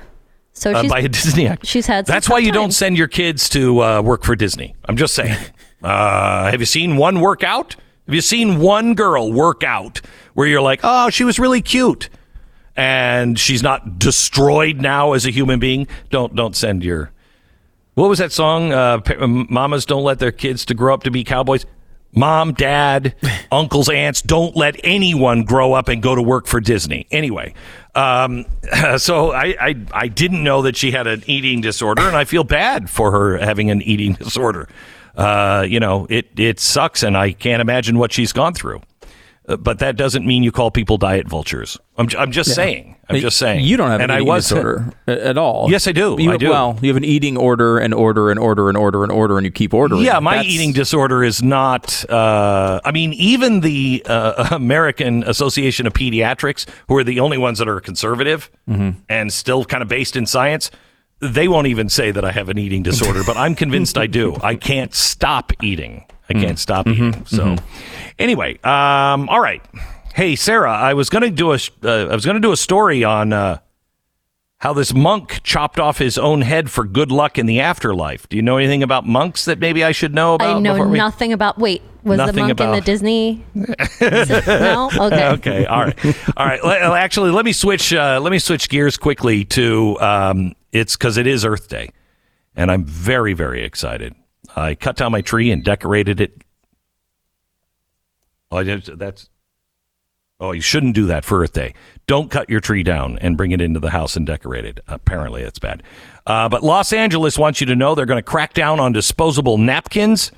So 0.53 0.71
uh, 0.71 0.81
she's, 0.81 0.91
by 0.91 0.99
a 0.99 1.09
Disney 1.09 1.47
actor. 1.47 1.65
She's 1.65 1.87
had. 1.87 2.05
That's 2.05 2.29
why 2.29 2.39
you 2.39 2.51
don't 2.51 2.71
send 2.71 2.97
your 2.97 3.07
kids 3.07 3.49
to 3.49 3.83
uh, 3.83 4.01
work 4.01 4.23
for 4.23 4.35
Disney. 4.35 4.75
I'm 4.85 4.97
just 4.97 5.13
saying. 5.13 5.37
Uh, 5.83 6.51
have 6.51 6.59
you 6.59 6.65
seen 6.67 6.95
one 6.95 7.21
workout? 7.21 7.73
Have 8.05 8.13
you 8.13 8.21
seen 8.21 8.59
one 8.59 8.93
girl 8.93 9.33
work 9.33 9.63
out 9.63 9.99
where 10.35 10.45
you're 10.45 10.61
like, 10.61 10.81
oh, 10.83 11.09
she 11.09 11.23
was 11.23 11.39
really 11.39 11.59
cute, 11.59 12.07
and 12.75 13.39
she's 13.39 13.63
not 13.63 13.97
destroyed 13.97 14.79
now 14.79 15.13
as 15.13 15.25
a 15.25 15.31
human 15.31 15.59
being? 15.59 15.87
Don't 16.11 16.35
don't 16.35 16.55
send 16.55 16.83
your 16.83 17.11
what 17.95 18.09
was 18.09 18.19
that 18.19 18.31
song? 18.31 18.71
Uh, 18.71 18.99
Mamas 19.27 19.85
don't 19.85 20.03
let 20.03 20.19
their 20.19 20.31
kids 20.31 20.65
to 20.65 20.73
grow 20.73 20.93
up 20.93 21.03
to 21.03 21.11
be 21.11 21.23
cowboys. 21.23 21.65
Mom, 22.13 22.53
dad, 22.53 23.15
uncles, 23.51 23.89
aunts 23.89 24.21
don't 24.21 24.55
let 24.55 24.79
anyone 24.83 25.43
grow 25.43 25.73
up 25.73 25.87
and 25.87 26.01
go 26.01 26.13
to 26.15 26.21
work 26.21 26.45
for 26.45 26.59
Disney. 26.59 27.07
Anyway, 27.11 27.53
um, 27.95 28.45
so 28.97 29.31
I, 29.31 29.55
I 29.59 29.75
I 29.93 30.07
didn't 30.07 30.43
know 30.43 30.61
that 30.63 30.75
she 30.75 30.91
had 30.91 31.07
an 31.07 31.23
eating 31.25 31.61
disorder, 31.61 32.01
and 32.01 32.15
I 32.15 32.25
feel 32.25 32.43
bad 32.43 32.89
for 32.89 33.11
her 33.11 33.37
having 33.37 33.69
an 33.71 33.81
eating 33.81 34.13
disorder. 34.21 34.67
Uh, 35.15 35.65
you 35.67 35.79
know, 35.79 36.07
it 36.09 36.29
it 36.37 36.59
sucks, 36.59 37.03
and 37.03 37.17
I 37.17 37.31
can't 37.33 37.61
imagine 37.61 37.97
what 37.97 38.11
she's 38.11 38.33
gone 38.33 38.53
through. 38.53 38.81
Uh, 39.51 39.57
but 39.57 39.79
that 39.79 39.97
doesn't 39.97 40.25
mean 40.25 40.43
you 40.43 40.51
call 40.51 40.71
people 40.71 40.97
diet 40.97 41.27
vultures. 41.27 41.77
I'm, 41.97 42.07
I'm 42.17 42.31
just 42.31 42.49
yeah. 42.49 42.55
saying. 42.55 42.95
I'm 43.09 43.19
just 43.19 43.37
saying. 43.37 43.65
You 43.65 43.75
don't 43.75 43.89
have 43.89 43.99
and 43.99 44.11
an 44.11 44.21
eating 44.21 44.33
disorder 44.33 44.93
at 45.07 45.37
all. 45.37 45.69
Yes, 45.69 45.85
I 45.87 45.91
do. 45.91 46.15
You, 46.17 46.31
I 46.31 46.37
do. 46.37 46.49
Well, 46.49 46.79
you 46.81 46.87
have 46.87 46.97
an 46.97 47.03
eating 47.03 47.35
order 47.35 47.77
and 47.77 47.93
order 47.93 48.31
and 48.31 48.39
order 48.39 48.69
and 48.69 48.77
order 48.77 49.03
and 49.03 49.11
order, 49.11 49.37
and 49.37 49.45
you 49.45 49.51
keep 49.51 49.73
ordering. 49.73 50.03
Yeah, 50.03 50.19
my 50.19 50.37
That's... 50.37 50.47
eating 50.47 50.71
disorder 50.71 51.23
is 51.23 51.43
not. 51.43 52.09
Uh, 52.09 52.79
I 52.85 52.91
mean, 52.91 53.13
even 53.13 53.59
the 53.59 54.03
uh, 54.05 54.49
American 54.51 55.23
Association 55.23 55.85
of 55.85 55.93
Pediatrics, 55.93 56.65
who 56.87 56.97
are 56.97 57.03
the 57.03 57.19
only 57.19 57.37
ones 57.37 57.59
that 57.59 57.67
are 57.67 57.81
conservative 57.81 58.49
mm-hmm. 58.69 58.99
and 59.09 59.33
still 59.33 59.65
kind 59.65 59.83
of 59.83 59.89
based 59.89 60.15
in 60.15 60.25
science, 60.25 60.71
they 61.19 61.47
won't 61.47 61.67
even 61.67 61.89
say 61.89 62.11
that 62.11 62.23
I 62.23 62.31
have 62.31 62.49
an 62.49 62.57
eating 62.57 62.81
disorder, 62.81 63.23
but 63.25 63.37
I'm 63.37 63.55
convinced 63.55 63.97
I 63.97 64.07
do. 64.07 64.37
I 64.43 64.55
can't 64.55 64.93
stop 64.93 65.51
eating. 65.61 66.05
I 66.35 66.39
can't 66.39 66.57
mm. 66.57 66.59
stop 66.59 66.85
mm-hmm. 66.85 67.09
eating. 67.09 67.25
So, 67.25 67.45
mm-hmm. 67.45 67.65
anyway, 68.19 68.57
um, 68.63 69.29
all 69.29 69.39
right. 69.39 69.63
Hey, 70.13 70.35
Sarah, 70.35 70.73
I 70.73 70.93
was 70.93 71.09
going 71.09 71.23
to 71.23 71.29
do 71.29 71.53
a 71.53 71.59
uh, 71.83 72.09
I 72.09 72.15
was 72.15 72.25
going 72.25 72.35
to 72.35 72.41
do 72.41 72.51
a 72.51 72.57
story 72.57 73.03
on 73.03 73.31
uh, 73.31 73.59
how 74.57 74.73
this 74.73 74.93
monk 74.93 75.41
chopped 75.43 75.79
off 75.79 75.97
his 75.97 76.17
own 76.17 76.41
head 76.41 76.69
for 76.69 76.83
good 76.83 77.11
luck 77.11 77.37
in 77.37 77.45
the 77.45 77.61
afterlife. 77.61 78.27
Do 78.27 78.35
you 78.35 78.43
know 78.43 78.57
anything 78.57 78.83
about 78.83 79.07
monks 79.07 79.45
that 79.45 79.59
maybe 79.59 79.83
I 79.83 79.91
should 79.91 80.13
know 80.13 80.35
about? 80.35 80.57
I 80.57 80.59
know 80.59 80.85
we... 80.85 80.97
nothing 80.97 81.33
about. 81.33 81.57
Wait, 81.57 81.81
was 82.03 82.17
Nothing 82.17 82.35
the 82.35 82.41
monk 82.41 82.51
about- 82.51 82.69
in 82.69 82.75
the 82.75 82.81
Disney? 82.81 83.45
no. 83.55 84.89
Okay. 84.95 85.27
okay 85.29 85.65
all 85.65 85.83
right 85.83 86.05
all 86.37 86.45
right 86.45 86.63
Le- 86.63 86.97
actually 86.97 87.31
let 87.31 87.45
me 87.45 87.53
switch 87.53 87.93
uh, 87.93 88.19
let 88.21 88.31
me 88.31 88.39
switch 88.39 88.69
gears 88.69 88.97
quickly 88.97 89.45
to 89.45 89.99
um, 89.99 90.55
it's 90.71 90.95
because 90.95 91.17
it 91.17 91.27
is 91.27 91.45
earth 91.45 91.69
day 91.69 91.89
and 92.55 92.71
i'm 92.71 92.83
very 92.83 93.33
very 93.33 93.63
excited 93.63 94.15
i 94.55 94.75
cut 94.75 94.95
down 94.95 95.11
my 95.11 95.21
tree 95.21 95.51
and 95.51 95.63
decorated 95.63 96.19
it. 96.19 96.43
Oh 98.51 98.63
that's 98.63 99.29
oh 100.39 100.51
you 100.51 100.61
shouldn't 100.61 100.95
do 100.95 101.05
that 101.05 101.23
for 101.23 101.41
earth 101.41 101.53
day. 101.53 101.73
Don't 102.07 102.29
cut 102.29 102.49
your 102.49 102.59
tree 102.59 102.83
down 102.83 103.17
and 103.19 103.37
bring 103.37 103.51
it 103.51 103.61
into 103.61 103.79
the 103.79 103.91
house 103.91 104.15
and 104.15 104.25
decorate 104.25 104.65
it. 104.65 104.79
Apparently 104.87 105.43
it's 105.43 105.59
bad. 105.59 105.83
Uh, 106.25 106.49
but 106.49 106.63
los 106.63 106.91
angeles 106.91 107.37
wants 107.37 107.61
you 107.61 107.67
to 107.67 107.75
know 107.75 107.95
they're 107.95 108.05
going 108.05 108.17
to 108.17 108.23
crack 108.23 108.53
down 108.53 108.79
on 108.79 108.91
disposable 108.91 109.57
napkins 109.57 110.31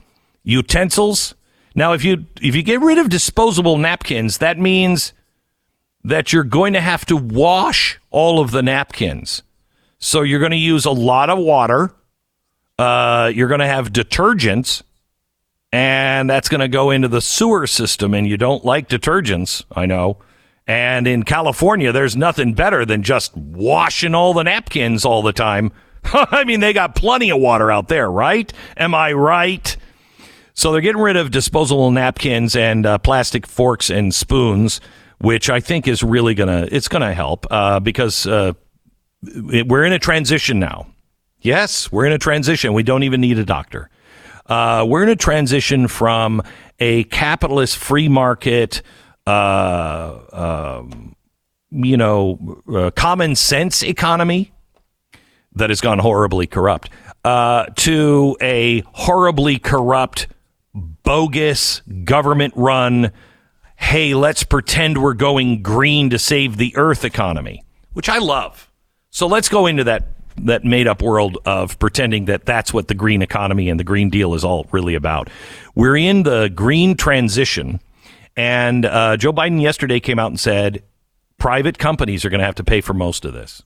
utensils. 0.43 1.33
Now 1.73 1.93
if 1.93 2.03
you 2.03 2.25
if 2.41 2.55
you 2.55 2.61
get 2.61 2.81
rid 2.81 2.97
of 2.99 3.09
disposable 3.09 3.77
napkins 3.77 4.37
that 4.37 4.59
means 4.59 5.13
that 6.03 6.33
you're 6.33 6.43
going 6.43 6.73
to 6.73 6.81
have 6.81 7.05
to 7.05 7.15
wash 7.15 7.99
all 8.11 8.39
of 8.39 8.51
the 8.51 8.61
napkins. 8.61 9.41
So 9.97 10.21
you're 10.21 10.39
going 10.39 10.51
to 10.51 10.57
use 10.57 10.85
a 10.85 10.91
lot 10.91 11.29
of 11.29 11.39
water. 11.39 11.95
Uh, 12.79 13.31
you're 13.33 13.47
going 13.47 13.59
to 13.59 13.67
have 13.67 13.91
detergents, 13.93 14.81
and 15.71 16.29
that's 16.29 16.49
going 16.49 16.61
to 16.61 16.67
go 16.67 16.91
into 16.91 17.07
the 17.07 17.21
sewer 17.21 17.67
system. 17.67 18.13
And 18.13 18.27
you 18.27 18.37
don't 18.37 18.65
like 18.65 18.89
detergents, 18.89 19.63
I 19.75 19.85
know. 19.85 20.17
And 20.65 21.07
in 21.07 21.23
California, 21.23 21.91
there's 21.91 22.15
nothing 22.15 22.53
better 22.53 22.85
than 22.85 23.03
just 23.03 23.35
washing 23.35 24.15
all 24.15 24.33
the 24.33 24.43
napkins 24.43 25.03
all 25.05 25.21
the 25.21 25.33
time. 25.33 25.71
I 26.05 26.43
mean, 26.45 26.59
they 26.61 26.73
got 26.73 26.95
plenty 26.95 27.29
of 27.31 27.39
water 27.39 27.69
out 27.71 27.89
there, 27.89 28.09
right? 28.09 28.51
Am 28.77 28.95
I 28.95 29.11
right? 29.13 29.75
So 30.53 30.71
they're 30.71 30.81
getting 30.81 31.01
rid 31.01 31.17
of 31.17 31.31
disposable 31.31 31.91
napkins 31.91 32.55
and 32.55 32.85
uh, 32.85 32.97
plastic 32.99 33.45
forks 33.47 33.89
and 33.89 34.13
spoons, 34.13 34.79
which 35.19 35.49
I 35.49 35.59
think 35.59 35.87
is 35.87 36.03
really 36.03 36.35
gonna 36.35 36.67
it's 36.71 36.87
gonna 36.87 37.13
help 37.13 37.47
uh, 37.49 37.79
because 37.79 38.27
uh, 38.27 38.53
it- 39.23 39.67
we're 39.67 39.83
in 39.83 39.93
a 39.93 39.99
transition 39.99 40.59
now. 40.59 40.87
Yes, 41.43 41.91
we're 41.91 42.05
in 42.05 42.13
a 42.13 42.17
transition. 42.17 42.73
We 42.73 42.83
don't 42.83 43.03
even 43.03 43.19
need 43.19 43.37
a 43.37 43.43
doctor. 43.43 43.89
Uh, 44.45 44.85
we're 44.87 45.03
in 45.03 45.09
a 45.09 45.15
transition 45.15 45.89
from 45.89 46.41
a 46.79 47.03
capitalist 47.05 47.77
free 47.77 48.07
market, 48.07 48.81
uh, 49.27 50.19
um, 50.31 51.15
you 51.69 51.97
know, 51.97 52.61
uh, 52.73 52.91
common 52.91 53.35
sense 53.35 53.83
economy 53.83 54.53
that 55.55 55.69
has 55.69 55.81
gone 55.81 55.99
horribly 55.99 56.47
corrupt 56.47 56.89
uh, 57.25 57.65
to 57.75 58.37
a 58.41 58.81
horribly 58.93 59.59
corrupt, 59.59 60.27
bogus, 60.73 61.81
government 62.05 62.53
run, 62.55 63.11
hey, 63.75 64.13
let's 64.13 64.43
pretend 64.43 65.01
we're 65.01 65.13
going 65.13 65.61
green 65.61 66.09
to 66.09 66.17
save 66.17 66.55
the 66.55 66.75
earth 66.77 67.03
economy, 67.03 67.63
which 67.91 68.07
I 68.07 68.19
love. 68.19 68.71
So 69.09 69.27
let's 69.27 69.49
go 69.49 69.67
into 69.67 69.83
that 69.83 70.12
that 70.37 70.63
made 70.63 70.87
up 70.87 71.01
world 71.01 71.37
of 71.45 71.77
pretending 71.79 72.25
that 72.25 72.45
that's 72.45 72.73
what 72.73 72.87
the 72.87 72.93
green 72.93 73.21
economy 73.21 73.69
and 73.69 73.79
the 73.79 73.83
green 73.83 74.09
deal 74.09 74.33
is 74.33 74.43
all 74.43 74.67
really 74.71 74.95
about. 74.95 75.29
We're 75.75 75.97
in 75.97 76.23
the 76.23 76.49
green 76.53 76.95
transition 76.95 77.79
and 78.35 78.85
uh, 78.85 79.17
Joe 79.17 79.31
Biden 79.33 79.61
yesterday 79.61 79.99
came 79.99 80.19
out 80.19 80.31
and 80.31 80.39
said 80.39 80.83
private 81.37 81.77
companies 81.77 82.25
are 82.25 82.29
going 82.29 82.39
to 82.39 82.45
have 82.45 82.55
to 82.55 82.63
pay 82.63 82.81
for 82.81 82.93
most 82.93 83.25
of 83.25 83.33
this 83.33 83.63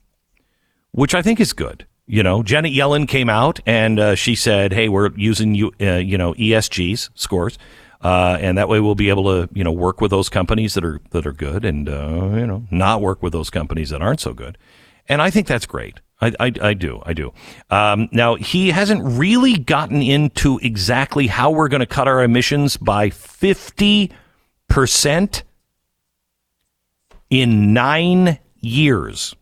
which 0.92 1.14
I 1.14 1.22
think 1.22 1.40
is 1.40 1.52
good. 1.52 1.86
You 2.06 2.22
know, 2.22 2.42
Janet 2.42 2.72
Yellen 2.72 3.06
came 3.06 3.28
out 3.28 3.60
and 3.66 4.00
uh, 4.00 4.14
she 4.14 4.34
said, 4.34 4.72
"Hey, 4.72 4.88
we're 4.88 5.10
using 5.14 5.54
you, 5.54 5.72
uh, 5.80 5.96
you 5.96 6.16
know, 6.16 6.32
ESGs 6.34 7.10
scores, 7.14 7.58
uh, 8.02 8.38
and 8.40 8.56
that 8.56 8.68
way 8.68 8.80
we'll 8.80 8.94
be 8.94 9.10
able 9.10 9.24
to, 9.24 9.48
you 9.52 9.62
know, 9.62 9.72
work 9.72 10.00
with 10.00 10.10
those 10.10 10.28
companies 10.28 10.74
that 10.74 10.84
are 10.84 11.00
that 11.10 11.26
are 11.26 11.32
good, 11.32 11.64
and 11.64 11.88
uh, 11.88 12.30
you 12.34 12.46
know, 12.46 12.66
not 12.70 13.02
work 13.02 13.22
with 13.22 13.32
those 13.32 13.50
companies 13.50 13.90
that 13.90 14.00
aren't 14.00 14.20
so 14.20 14.32
good." 14.32 14.56
And 15.06 15.20
I 15.20 15.30
think 15.30 15.46
that's 15.46 15.66
great. 15.66 16.00
I, 16.20 16.32
I, 16.40 16.52
I 16.60 16.74
do. 16.74 17.00
I 17.06 17.12
do. 17.12 17.32
Um, 17.70 18.08
now, 18.10 18.34
he 18.34 18.70
hasn't 18.70 19.02
really 19.04 19.56
gotten 19.56 20.02
into 20.02 20.58
exactly 20.58 21.28
how 21.28 21.50
we're 21.50 21.68
going 21.68 21.80
to 21.80 21.86
cut 21.86 22.08
our 22.08 22.22
emissions 22.22 22.76
by 22.76 23.10
50% 23.10 25.42
in 27.30 27.72
nine 27.72 28.38
years 28.56 29.36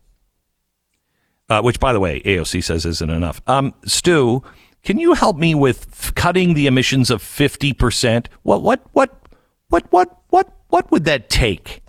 uh, 1.49 1.61
which, 1.61 1.79
by 1.79 1.93
the 1.93 1.99
way, 1.99 2.21
AOC 2.21 2.63
says 2.63 2.85
isn't 2.85 3.09
enough. 3.09 3.41
Um, 3.47 3.73
Stu, 3.85 4.43
can 4.83 4.99
you 4.99 5.13
help 5.13 5.37
me 5.37 5.55
with 5.55 5.87
f- 5.91 6.15
cutting 6.15 6.53
the 6.53 6.67
emissions 6.67 7.09
of 7.09 7.21
fifty 7.21 7.73
percent? 7.73 8.29
What, 8.43 8.61
what, 8.61 8.81
what, 8.93 9.27
what, 9.69 9.91
what, 9.91 10.21
what, 10.29 10.51
what 10.69 10.91
would 10.91 11.05
that 11.05 11.29
take 11.29 11.81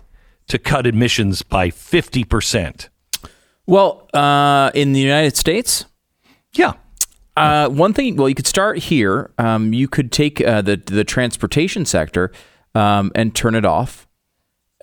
to 0.47 0.57
cut 0.57 0.87
emissions 0.87 1.41
by 1.41 1.69
fifty 1.69 2.23
percent? 2.23 2.89
Well, 3.69 4.07
uh, 4.13 4.71
in 4.73 4.93
the 4.93 4.99
United 4.99 5.37
States, 5.37 5.85
Yeah. 6.53 6.73
Uh, 7.37 7.69
one 7.69 7.93
thing, 7.93 8.17
well, 8.17 8.27
you 8.27 8.35
could 8.35 8.47
start 8.47 8.79
here. 8.79 9.31
Um, 9.37 9.73
you 9.73 9.87
could 9.87 10.11
take 10.11 10.41
uh, 10.45 10.61
the 10.61 10.75
the 10.75 11.05
transportation 11.05 11.85
sector 11.85 12.33
um, 12.75 13.11
and 13.15 13.33
turn 13.33 13.55
it 13.55 13.63
off. 13.63 14.07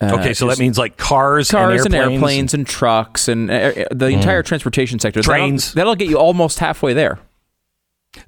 Okay, 0.01 0.33
so 0.33 0.47
that 0.49 0.59
means 0.59 0.79
like 0.79 0.97
cars, 0.97 1.51
Cars 1.51 1.85
and 1.85 1.93
and 1.93 1.95
airplanes. 1.95 2.23
airplanes 2.23 2.55
and 2.55 2.67
trucks 2.67 3.29
and 3.29 3.51
uh, 3.51 3.55
uh, 3.55 3.85
the 3.91 4.07
entire 4.07 4.43
transportation 4.43 4.99
sector. 4.99 5.21
That'll- 5.21 5.35
Trains. 5.35 5.75
That'll, 5.75 5.97
get 5.97 6.09
you 6.09 6.19
almost 6.19 6.59
halfway 6.61 6.95
there. 6.95 7.19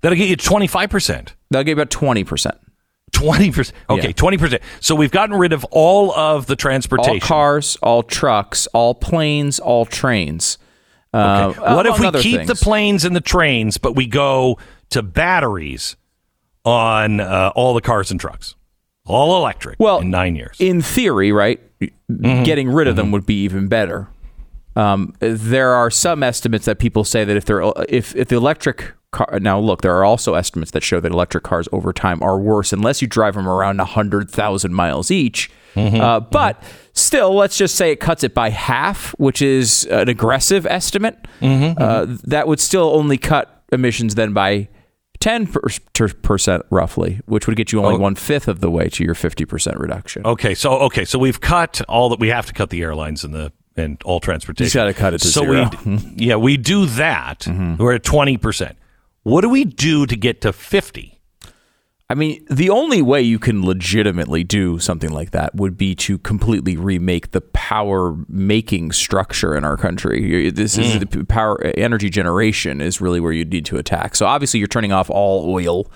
That'll 0.03 0.17
get 0.19 0.29
you 0.29 0.37
twenty 0.37 0.67
five 0.67 0.91
percent. 0.91 1.35
That'll 1.51 1.65
get 1.65 1.71
you 1.71 1.77
about 1.77 1.91
twenty 1.91 2.25
percent. 2.25 2.59
Twenty 3.13 3.51
percent. 3.51 3.77
Okay, 3.91 4.09
Yeah. 4.09 4.13
twenty 4.13 4.37
percent. 4.39 4.63
So 4.81 4.95
we've 4.95 5.11
gotten 5.11 5.37
rid 5.37 5.53
of 5.53 5.65
all 5.71 6.13
of 6.13 6.47
the 6.47 6.53
All 6.53 6.57
transportation. 6.57 7.21
cars, 7.21 7.77
all 7.83 8.03
trucks, 8.03 8.67
all 8.69 8.95
planes, 8.95 9.59
all 9.59 9.87
trains. 9.87 10.59
Uh, 11.15 11.53
Okay. 11.57 11.75
what 11.75 11.87
if 11.87 11.99
we 11.99 12.11
keep 12.21 12.47
the 12.47 12.55
planes 12.55 13.05
and 13.05 13.17
the 13.17 13.21
trains, 13.21 13.79
but 13.79 13.97
we 13.97 14.07
go 14.07 14.59
to 14.91 15.03
batteries 15.03 15.97
on 16.65 17.21
uh, 17.21 17.51
all 17.55 17.73
the 17.75 17.81
cars 17.81 18.11
and 18.11 18.21
trucks, 18.21 18.55
all 19.07 19.37
electric? 19.39 19.81
Well, 19.81 20.01
in 20.01 20.11
nine 20.11 20.37
years. 20.37 20.57
in 20.61 20.83
theory, 20.83 21.33
right? 21.33 21.61
Mm-hmm. 21.81 22.43
Getting 22.45 22.69
rid 22.71 22.89
of 22.89 22.97
them 22.97 23.11
would 23.13 23.25
be 23.27 23.43
even 23.45 23.69
better. 23.69 24.09
Um, 24.77 25.15
there 25.19 25.73
are 25.75 25.91
some 25.91 26.23
estimates 26.23 26.67
that 26.67 26.79
people 26.79 27.05
say 27.05 27.25
that 27.25 27.37
if 27.37 27.45
they're 27.47 27.63
if 27.89 28.15
if 28.15 28.29
the 28.29 28.37
electric 28.37 28.93
car 29.13 29.39
now 29.41 29.59
look, 29.59 29.83
there 29.83 29.95
are 29.97 30.05
also 30.05 30.35
estimates 30.35 30.71
that 30.73 30.83
show 30.83 31.01
that 31.01 31.13
electric 31.13 31.45
cars 31.45 31.69
over 31.73 31.93
time 31.93 32.23
are 32.23 32.39
worse 32.39 32.73
unless 32.73 33.01
you 33.03 33.09
drive 33.09 33.35
them 33.35 33.49
around 33.49 33.81
hundred 33.81 34.31
thousand 34.31 34.75
miles 34.75 35.11
each. 35.11 35.51
Mm-hmm. 35.75 36.01
Uh, 36.01 36.21
but 36.21 36.63
still, 36.93 37.35
let's 37.35 37.57
just 37.57 37.75
say 37.77 37.93
it 37.93 38.01
cuts 38.01 38.25
it 38.25 38.35
by 38.35 38.51
half, 38.51 39.11
which 39.19 39.41
is 39.43 39.85
an 39.91 40.09
aggressive 40.09 40.67
estimate. 40.67 41.17
Mm-hmm, 41.41 41.81
Uh, 41.81 42.17
that 42.25 42.49
would 42.49 42.59
still 42.61 42.91
only 42.95 43.19
cut 43.19 43.63
emissions 43.73 44.15
then 44.15 44.33
by. 44.33 44.69
10% 45.21 46.63
roughly, 46.71 47.21
which 47.27 47.47
would 47.49 47.57
get 47.57 47.73
you 47.73 47.81
only 47.81 47.97
Oh. 47.97 47.99
one 47.99 48.15
fifth 48.15 48.47
of 48.49 48.61
the 48.61 48.71
way 48.71 48.89
to 48.91 49.05
your 49.05 49.15
50% 49.15 49.79
reduction. 49.79 50.25
okay, 50.25 50.55
so 50.55 50.73
okay, 50.79 51.05
so 51.05 51.19
we've 51.19 51.41
cut 51.41 51.81
all 51.89 52.09
that. 52.11 52.21
We 52.21 52.29
have 52.29 52.47
to 52.47 52.53
cut 52.53 52.71
the 52.71 52.83
airlines 52.83 53.25
and 53.25 53.35
the 53.35 53.53
and 53.77 54.01
all 54.05 54.21
transportation. 54.21 54.67
Just 54.67 54.75
gotta 54.75 54.95
cut 54.95 55.15
it 55.15 55.21
to 55.23 55.29
so 55.29 55.43
zero. 55.43 55.65
Mm-hmm. 55.65 56.17
we 56.19 56.27
yeah 56.27 56.37
we 56.37 56.57
do 56.57 56.87
that. 56.87 57.47
We're 57.79 57.95
at 57.95 58.05
twenty 58.05 58.37
percent. 58.37 58.77
What 59.29 59.43
do 59.43 59.51
we 59.51 59.65
do 59.65 60.07
to 60.07 60.17
get 60.17 60.41
to 60.41 60.55
fifty? 60.55 61.21
I 62.09 62.15
mean, 62.15 62.47
the 62.51 62.71
only 62.71 63.03
way 63.03 63.21
you 63.21 63.39
can 63.39 63.63
legitimately 63.63 64.43
do 64.43 64.79
something 64.79 65.11
like 65.11 65.33
that 65.33 65.55
would 65.55 65.77
be 65.77 65.95
to 65.97 66.17
completely 66.17 66.79
remake 66.79 67.33
the 67.33 67.43
power 67.43 68.17
making 68.27 68.93
structure 68.93 69.55
in 69.55 69.63
our 69.65 69.77
country. 69.77 70.51
This 70.51 70.79
is 70.79 70.95
mm. 70.95 71.11
the 71.11 71.25
power 71.27 71.61
energy 71.77 72.09
generation 72.09 72.81
is 72.81 73.03
really 73.03 73.21
where 73.21 73.33
you 73.33 73.45
need 73.45 73.67
to 73.67 73.77
attack. 73.77 74.17
So 74.17 74.25
obviously, 74.25 74.61
you're 74.61 74.67
turning 74.67 74.93
off 74.93 75.11
all 75.11 75.53
oil. 75.55 75.91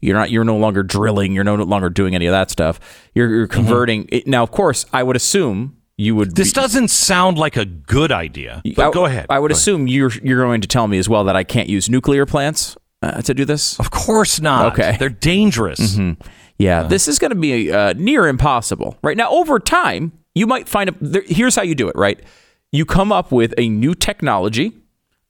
You're 0.00 0.16
not. 0.16 0.30
You're 0.30 0.44
no 0.44 0.56
longer 0.56 0.84
drilling. 0.84 1.32
You're 1.32 1.42
no 1.42 1.56
longer 1.56 1.90
doing 1.90 2.14
any 2.14 2.26
of 2.26 2.32
that 2.32 2.50
stuff. 2.50 2.78
You're, 3.16 3.28
you're 3.28 3.48
mm-hmm. 3.48 3.52
converting 3.52 4.08
it. 4.12 4.28
Now, 4.28 4.44
of 4.44 4.52
course, 4.52 4.86
I 4.92 5.02
would 5.02 5.16
assume 5.16 5.75
you 5.98 6.14
would. 6.16 6.34
This 6.36 6.52
be- 6.52 6.60
doesn't 6.60 6.88
sound 6.88 7.38
like 7.38 7.56
a 7.56 7.64
good 7.64 8.12
idea. 8.12 8.62
But 8.76 8.88
I- 8.88 8.90
go 8.92 9.04
ahead. 9.06 9.26
I 9.30 9.38
would 9.38 9.48
Go 9.48 9.52
ahead. 9.52 9.60
assume 9.60 9.86
you're 9.86 10.12
you're 10.22 10.42
going 10.42 10.60
to 10.60 10.68
tell 10.68 10.86
me 10.88 10.98
as 10.98 11.08
well 11.08 11.24
that 11.24 11.36
I 11.36 11.44
can't 11.44 11.68
use 11.68 11.88
nuclear 11.90 12.26
plants 12.26 12.76
uh, 13.02 13.22
to 13.22 13.34
do 13.34 13.44
this. 13.44 13.78
Of 13.80 13.90
course 13.90 14.40
not. 14.40 14.72
Okay. 14.72 14.96
They're 14.98 15.08
dangerous. 15.08 15.98
Yeah, 16.58 16.84
this 16.84 17.06
is 17.06 17.18
going 17.18 17.32
to 17.32 17.36
be 17.38 17.70
uh, 17.70 17.92
near 17.98 18.26
impossible. 18.26 18.96
Right 19.02 19.16
now, 19.16 19.28
over 19.30 19.58
time, 19.60 20.12
you 20.34 20.46
might 20.46 20.68
find 20.68 20.88
a. 20.90 20.94
There, 21.00 21.22
here's 21.26 21.54
how 21.54 21.62
you 21.62 21.74
do 21.74 21.88
it. 21.88 21.96
Right, 21.96 22.18
you 22.72 22.86
come 22.86 23.12
up 23.12 23.30
with 23.30 23.52
a 23.58 23.68
new 23.68 23.94
technology, 23.94 24.72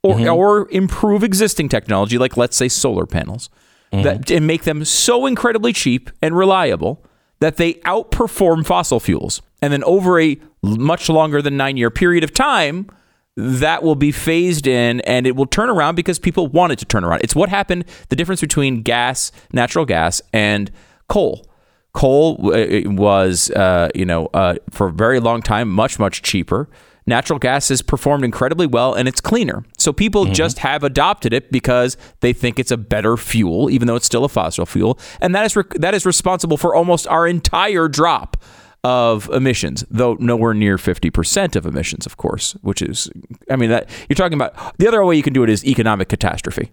or 0.04 0.20
or 0.28 0.68
improve 0.70 1.25
existing 1.25 1.68
technology, 1.68 2.16
like 2.16 2.37
let's 2.37 2.56
say 2.56 2.68
solar 2.68 3.06
panels, 3.06 3.50
that 3.90 4.30
and 4.30 4.46
make 4.46 4.62
them 4.64 4.85
so 4.85 5.26
incredibly 5.26 5.73
cheap 5.73 6.11
and 6.23 6.37
reliable 6.37 7.04
that 7.40 7.56
they 7.56 7.75
outperform 7.85 8.64
fossil 8.64 9.00
fuels, 9.00 9.42
and 9.61 9.73
then 9.73 9.82
over 9.82 10.20
a 10.20 10.38
much 10.66 11.08
longer 11.08 11.40
than 11.40 11.56
nine 11.56 11.76
year 11.76 11.90
period 11.90 12.25
of 12.25 12.32
time, 12.32 12.90
that 13.37 13.82
will 13.82 13.94
be 13.94 14.12
phased 14.12 14.66
in 14.66 15.00
and 15.02 15.26
it 15.26 15.37
will 15.37 15.46
turn 15.46 15.68
around 15.68 15.94
because 15.94 16.18
people 16.18 16.49
want 16.49 16.73
it 16.73 16.78
to 16.78 16.85
turn 16.85 17.04
around. 17.04 17.20
It's 17.23 17.35
what 17.35 17.49
happened, 17.49 17.85
the 18.08 18.16
difference 18.16 18.40
between 18.40 18.82
gas, 18.82 19.30
natural 19.52 19.85
gas, 19.85 20.23
and 20.32 20.70
coal. 21.08 21.46
Coal 21.92 22.54
uh, 22.54 22.90
was, 22.90 23.50
uh, 23.50 23.90
you 23.94 24.04
know, 24.04 24.26
uh, 24.35 24.56
for 24.70 24.88
a 24.88 24.92
very 24.92 25.20
long 25.20 25.42
time, 25.42 25.68
much, 25.68 25.99
much 25.99 26.23
cheaper. 26.23 26.68
Natural 27.06 27.38
gas 27.38 27.68
has 27.68 27.82
performed 27.82 28.25
incredibly 28.25 28.66
well 28.66 28.94
and 28.94 29.06
it's 29.06 29.20
cleaner. 29.20 29.64
So 29.78 29.92
people 29.92 30.25
mm-hmm. 30.25 30.35
just 30.35 30.58
have 30.58 30.82
adopted 30.82 31.32
it 31.32 31.52
because 31.52 31.96
they 32.20 32.32
think 32.32 32.58
it's 32.58 32.73
a 32.73 32.76
better 32.76 33.16
fuel, 33.16 33.70
even 33.70 33.87
though 33.87 33.96
it's 33.96 34.06
still 34.06 34.25
a 34.25 34.28
fossil 34.28 34.66
fuel. 34.66 34.99
And 35.20 35.35
that 35.35 35.44
is, 35.44 35.54
re- 35.54 35.62
that 35.76 35.94
is 35.94 36.04
responsible 36.04 36.56
for 36.56 36.75
almost 36.75 37.06
our 37.06 37.26
entire 37.26 37.87
drop 37.87 38.42
of 38.87 39.28
emissions, 39.31 39.85
though 39.90 40.16
nowhere 40.21 40.55
near 40.55 40.76
50% 40.76 41.57
of 41.57 41.66
emissions, 41.66 42.07
of 42.07 42.16
course, 42.16 42.52
which 42.62 42.81
is, 42.81 43.11
I 43.50 43.57
mean, 43.57 43.69
that 43.71 43.90
you're 44.09 44.14
talking 44.14 44.38
about 44.40 44.78
the 44.78 44.87
other 44.87 45.05
way 45.05 45.16
you 45.16 45.25
can 45.25 45.33
do 45.33 45.43
it 45.43 45.50
is 45.50 45.66
economic 45.66 46.09
catastrophe. 46.09 46.71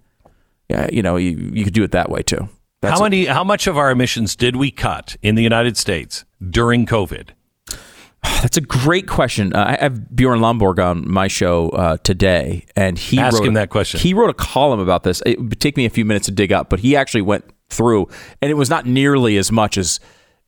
Yeah, 0.70 0.88
you 0.93 1.01
know, 1.01 1.15
you, 1.15 1.32
you 1.32 1.63
could 1.63 1.74
do 1.74 1.84
it 1.84 1.89
that 1.91 2.12
way 2.12 2.22
too. 2.22 2.50
That's 2.82 3.00
how 3.00 3.03
many, 3.03 3.25
how 3.25 3.43
much 3.43 3.65
of 3.65 3.79
our 3.79 3.89
emissions 3.89 4.36
did 4.36 4.55
we 4.55 4.70
cut 4.70 5.17
in 5.24 5.34
the 5.34 5.41
United 5.41 5.75
States 5.75 6.24
during 6.48 6.86
COVID? 6.86 7.29
That's 8.24 8.58
a 8.58 8.62
great 8.62 9.08
question. 9.08 9.55
Uh, 9.55 9.75
I 9.79 9.84
have 9.84 10.15
Bjorn 10.15 10.39
Lomborg 10.39 10.77
on 10.77 11.10
my 11.10 11.27
show 11.27 11.70
uh, 11.70 11.98
today, 12.03 12.67
and 12.75 13.00
he 13.00 13.17
ask 13.17 13.39
wrote, 13.39 13.48
him 13.48 13.55
that 13.55 13.72
question. 13.72 14.00
He 14.00 14.13
wrote 14.13 14.29
a 14.29 14.36
column 14.36 14.79
about 14.79 15.01
this. 15.01 15.24
It 15.25 15.39
would 15.39 15.60
take 15.60 15.77
me 15.77 15.86
a 15.88 15.89
few 15.89 16.05
minutes 16.05 16.27
to 16.27 16.32
dig 16.32 16.51
up, 16.51 16.70
but 16.70 16.82
he 16.82 16.96
actually 16.96 17.24
went 17.24 17.46
through, 17.70 18.08
and 18.39 18.51
it 18.51 18.55
was 18.55 18.70
not 18.70 18.86
nearly 18.86 19.38
as 19.38 19.51
much 19.51 19.79
as 19.79 20.00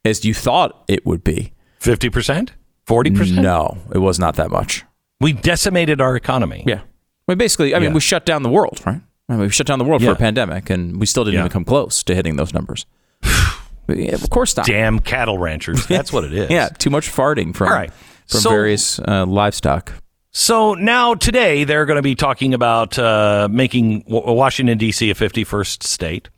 as 0.04 0.24
you 0.24 0.36
thought 0.36 0.84
it 0.88 1.04
would 1.08 1.24
be. 1.24 1.52
50%? 1.86 2.50
40%? 2.88 3.42
No, 3.42 3.78
it 3.94 4.00
was 4.00 4.20
not 4.20 4.36
that 4.36 4.52
much. 4.52 4.84
We 5.20 5.34
decimated 5.34 6.02
our 6.02 6.16
economy. 6.16 6.64
Yeah. 6.68 6.82
Mean, 7.28 7.38
basically, 7.38 7.74
I 7.74 7.80
mean, 7.80 7.94
we 7.94 8.00
shut 8.00 8.26
down 8.26 8.44
the 8.44 8.50
world, 8.50 8.82
right? 8.86 9.02
I 9.28 9.34
mean, 9.34 9.42
we 9.42 9.50
shut 9.50 9.66
down 9.66 9.80
the 9.80 9.86
world 9.86 10.02
yeah. 10.02 10.10
for 10.10 10.14
a 10.14 10.18
pandemic, 10.18 10.70
and 10.70 11.00
we 11.00 11.06
still 11.08 11.24
didn't 11.24 11.36
yeah. 11.36 11.42
even 11.42 11.52
come 11.52 11.66
close 11.66 12.04
to 12.04 12.14
hitting 12.14 12.36
those 12.36 12.54
numbers. 12.54 12.86
yeah, 13.88 14.14
of 14.14 14.30
course 14.30 14.56
not. 14.56 14.68
Damn 14.68 15.00
cattle 15.00 15.40
ranchers. 15.40 15.88
That's 15.88 16.14
what 16.14 16.24
it 16.24 16.34
is. 16.34 16.50
yeah, 16.52 16.70
too 16.70 16.92
much 16.92 17.12
farting 17.12 17.56
from, 17.56 17.90
from 18.28 18.42
so, 18.42 18.50
various 18.50 19.00
uh, 19.00 19.26
livestock. 19.26 19.94
So 20.32 20.74
now 20.74 21.16
today 21.16 21.64
they're 21.64 21.86
going 21.86 21.96
to 21.96 22.04
be 22.04 22.14
talking 22.14 22.54
about 22.54 23.00
uh, 23.00 23.48
making 23.50 24.04
Washington 24.06 24.78
D.C. 24.78 25.10
a 25.10 25.16
51st 25.16 25.82
state. 25.82 26.30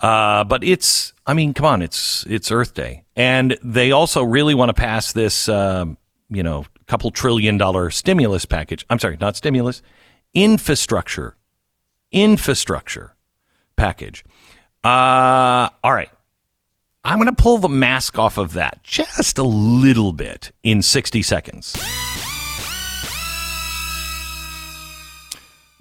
Uh, 0.00 0.44
but 0.44 0.62
it's, 0.62 1.12
I 1.26 1.34
mean, 1.34 1.54
come 1.54 1.66
on, 1.66 1.82
it's 1.82 2.24
it's 2.28 2.50
Earth 2.50 2.74
Day, 2.74 3.04
and 3.16 3.58
they 3.62 3.92
also 3.92 4.22
really 4.22 4.54
want 4.54 4.68
to 4.68 4.74
pass 4.74 5.12
this, 5.12 5.48
uh, 5.48 5.86
you 6.28 6.42
know, 6.42 6.66
couple 6.86 7.10
trillion 7.10 7.56
dollar 7.56 7.90
stimulus 7.90 8.44
package. 8.44 8.84
I'm 8.90 8.98
sorry, 8.98 9.16
not 9.20 9.36
stimulus, 9.36 9.82
infrastructure, 10.34 11.36
infrastructure 12.12 13.14
package. 13.76 14.24
Uh, 14.84 15.68
all 15.82 15.92
right, 15.92 16.10
I'm 17.04 17.18
going 17.18 17.34
to 17.34 17.42
pull 17.42 17.58
the 17.58 17.68
mask 17.68 18.18
off 18.18 18.36
of 18.36 18.52
that 18.52 18.82
just 18.82 19.38
a 19.38 19.42
little 19.42 20.12
bit 20.12 20.52
in 20.62 20.82
60 20.82 21.22
seconds. 21.22 21.74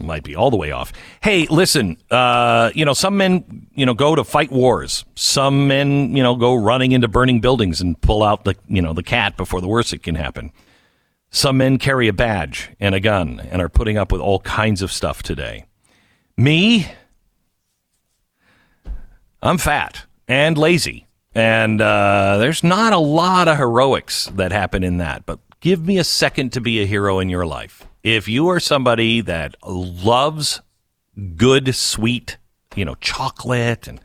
Might 0.05 0.23
be 0.23 0.35
all 0.35 0.49
the 0.49 0.57
way 0.57 0.71
off. 0.71 0.93
Hey, 1.21 1.47
listen, 1.47 1.97
uh, 2.11 2.71
you 2.73 2.85
know, 2.85 2.93
some 2.93 3.17
men, 3.17 3.67
you 3.73 3.85
know, 3.85 3.93
go 3.93 4.15
to 4.15 4.23
fight 4.23 4.51
wars. 4.51 5.05
Some 5.15 5.67
men, 5.67 6.15
you 6.15 6.23
know, 6.23 6.35
go 6.35 6.55
running 6.55 6.91
into 6.91 7.07
burning 7.07 7.41
buildings 7.41 7.81
and 7.81 7.99
pull 7.99 8.23
out 8.23 8.45
the, 8.45 8.55
you 8.67 8.81
know, 8.81 8.93
the 8.93 9.03
cat 9.03 9.37
before 9.37 9.61
the 9.61 9.67
worst 9.67 9.93
it 9.93 10.03
can 10.03 10.15
happen. 10.15 10.51
Some 11.29 11.57
men 11.57 11.77
carry 11.77 12.07
a 12.07 12.13
badge 12.13 12.69
and 12.79 12.95
a 12.95 12.99
gun 12.99 13.41
and 13.51 13.61
are 13.61 13.69
putting 13.69 13.97
up 13.97 14.11
with 14.11 14.21
all 14.21 14.39
kinds 14.39 14.81
of 14.81 14.91
stuff 14.91 15.21
today. 15.21 15.65
Me, 16.37 16.87
I'm 19.41 19.57
fat 19.57 20.05
and 20.27 20.57
lazy. 20.57 21.07
And 21.33 21.81
uh, 21.81 22.37
there's 22.37 22.63
not 22.63 22.93
a 22.93 22.97
lot 22.97 23.49
of 23.49 23.57
heroics 23.57 24.27
that 24.35 24.53
happen 24.53 24.83
in 24.83 24.97
that. 24.97 25.25
But 25.25 25.39
give 25.59 25.85
me 25.85 25.97
a 25.97 26.03
second 26.05 26.53
to 26.53 26.61
be 26.61 26.81
a 26.81 26.85
hero 26.85 27.19
in 27.19 27.29
your 27.29 27.45
life 27.45 27.85
if 28.05 28.27
you 28.27 28.47
are 28.49 28.59
somebody 28.59 29.19
that 29.21 29.55
loves 29.67 30.61
good, 31.35 31.73
sweet, 31.73 32.37
you 32.75 32.85
know, 32.85 32.93
chocolate 33.01 33.87
and 33.87 33.99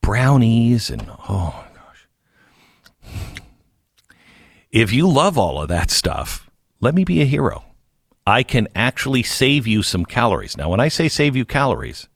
brownies 0.00 0.88
and 0.88 1.02
oh 1.28 1.52
my 1.66 1.66
gosh. 1.74 2.06
If 4.70 4.92
you 4.92 5.08
love 5.08 5.36
all 5.36 5.60
of 5.60 5.68
that 5.68 5.90
stuff, 5.90 6.48
let 6.80 6.94
me 6.94 7.02
be 7.02 7.20
a 7.20 7.24
hero. 7.24 7.64
I 8.24 8.44
can 8.44 8.68
actually 8.76 9.24
save 9.24 9.66
you 9.66 9.82
some 9.82 10.04
calories. 10.04 10.56
Now, 10.56 10.70
when 10.70 10.78
I 10.78 10.86
say 10.86 11.08
save 11.08 11.34
you 11.34 11.44
calories, 11.44 12.06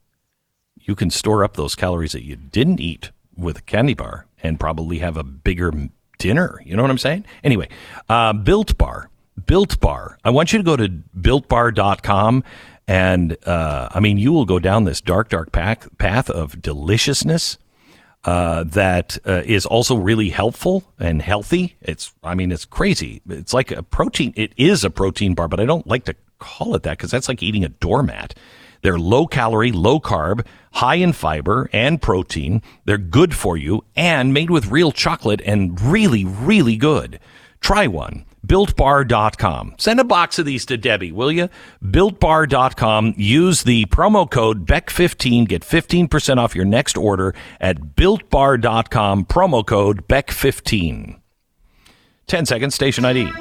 you 0.79 0.95
can 0.95 1.09
store 1.09 1.43
up 1.43 1.57
those 1.57 1.75
calories 1.75 2.13
that 2.13 2.23
you 2.23 2.37
didn't 2.37 2.79
eat 2.79 3.11
with 3.35 3.57
a 3.57 3.63
candy 3.63 3.95
bar 3.95 4.27
and 4.41 4.61
probably 4.61 4.99
have 4.99 5.17
a 5.17 5.25
bigger 5.25 5.73
dinner. 6.19 6.61
You 6.63 6.77
know 6.77 6.83
what 6.83 6.91
I'm 6.91 6.97
saying? 6.97 7.25
Anyway, 7.43 7.67
uh, 8.07 8.31
Built 8.31 8.77
Bar 8.77 9.09
Built 9.45 9.79
Bar. 9.79 10.17
I 10.23 10.29
want 10.29 10.51
you 10.53 10.59
to 10.59 10.63
go 10.63 10.75
to 10.75 10.89
builtbar.com 11.19 12.43
and 12.87 13.37
uh, 13.45 13.89
I 13.91 13.99
mean, 13.99 14.17
you 14.17 14.31
will 14.31 14.45
go 14.45 14.59
down 14.59 14.85
this 14.85 15.01
dark, 15.01 15.29
dark 15.29 15.51
path, 15.51 15.89
path 15.97 16.29
of 16.29 16.61
deliciousness 16.61 17.57
uh, 18.23 18.63
that 18.63 19.17
uh, 19.25 19.43
is 19.45 19.65
also 19.65 19.95
really 19.95 20.29
helpful 20.29 20.83
and 20.97 21.21
healthy. 21.21 21.75
It's, 21.81 22.13
I 22.23 22.33
mean, 22.33 22.51
it's 22.51 22.65
crazy. 22.65 23.21
It's 23.27 23.53
like 23.53 23.71
a 23.71 23.83
protein. 23.83 24.33
It 24.35 24.53
is 24.57 24.83
a 24.83 24.89
protein 24.89 25.33
bar, 25.33 25.47
but 25.47 25.59
I 25.59 25.65
don't 25.65 25.85
like 25.85 26.05
to 26.05 26.15
call 26.39 26.75
it 26.75 26.83
that 26.83 26.97
because 26.97 27.11
that's 27.11 27.27
like 27.27 27.43
eating 27.43 27.65
a 27.65 27.69
doormat. 27.69 28.35
They're 28.83 28.99
low 28.99 29.27
calorie, 29.27 29.71
low 29.71 29.99
carb, 29.99 30.45
high 30.73 30.95
in 30.95 31.11
fiber 31.11 31.69
and 31.73 32.01
protein. 32.01 32.61
They're 32.85 32.97
good 32.97 33.35
for 33.35 33.57
you 33.57 33.83
and 33.95 34.33
made 34.33 34.49
with 34.49 34.67
real 34.67 34.91
chocolate 34.91 35.41
and 35.45 35.79
really, 35.81 36.23
really 36.23 36.77
good. 36.77 37.19
Try 37.59 37.87
one 37.87 38.25
builtbar.com. 38.47 39.75
Send 39.77 39.99
a 39.99 40.03
box 40.03 40.39
of 40.39 40.45
these 40.45 40.65
to 40.67 40.77
Debbie, 40.77 41.11
will 41.11 41.31
you? 41.31 41.49
builtbar.com. 41.83 43.13
Use 43.17 43.63
the 43.63 43.85
promo 43.85 44.29
code 44.29 44.65
BECK15. 44.65 45.47
Get 45.47 45.63
15% 45.63 46.37
off 46.37 46.55
your 46.55 46.65
next 46.65 46.97
order 46.97 47.35
at 47.59 47.95
builtbar.com. 47.95 49.25
Promo 49.25 49.65
code 49.65 50.07
BECK15. 50.07 51.19
10 52.27 52.45
seconds, 52.45 52.75
station 52.75 53.05
ID. 53.05 53.31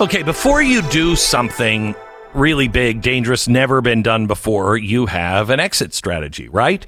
Okay, 0.00 0.22
before 0.22 0.62
you 0.62 0.80
do 0.82 1.16
something 1.16 1.92
really 2.34 2.68
big, 2.68 3.00
dangerous, 3.00 3.48
never 3.48 3.80
been 3.80 4.02
done 4.02 4.26
before, 4.26 4.76
you 4.76 5.06
have 5.06 5.50
an 5.50 5.60
exit 5.60 5.94
strategy, 5.94 6.48
right? 6.48 6.86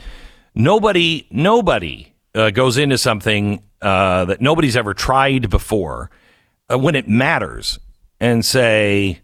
Nobody, 0.55 1.27
nobody 1.31 2.15
uh, 2.35 2.51
goes 2.51 2.79
into 2.79 2.99
something 2.99 3.63
uh, 3.83 4.25
that 4.27 4.41
nobody's 4.41 4.77
ever 4.77 4.95
tried 4.95 5.51
before 5.51 6.11
uh, 6.71 6.79
when 6.79 6.95
it 6.95 7.09
matters 7.09 7.79
and 8.21 8.45
say, 8.45 9.21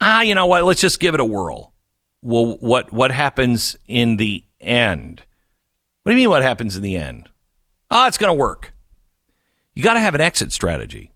ah, 0.00 0.22
you 0.22 0.34
know 0.34 0.46
what? 0.46 0.64
Let's 0.64 0.80
just 0.80 1.00
give 1.00 1.14
it 1.14 1.20
a 1.20 1.24
whirl. 1.24 1.72
Well, 2.22 2.56
what 2.60 2.92
what 2.92 3.12
happens 3.12 3.76
in 3.86 4.16
the 4.16 4.44
end? 4.60 5.22
What 6.02 6.12
do 6.12 6.16
you 6.16 6.22
mean? 6.22 6.30
What 6.30 6.42
happens 6.42 6.76
in 6.76 6.82
the 6.82 6.96
end? 6.96 7.28
Ah, 7.90 8.04
oh, 8.04 8.08
it's 8.08 8.18
going 8.18 8.30
to 8.30 8.38
work. 8.38 8.72
You 9.74 9.82
got 9.82 9.94
to 9.94 10.00
have 10.00 10.14
an 10.14 10.20
exit 10.20 10.52
strategy, 10.52 11.12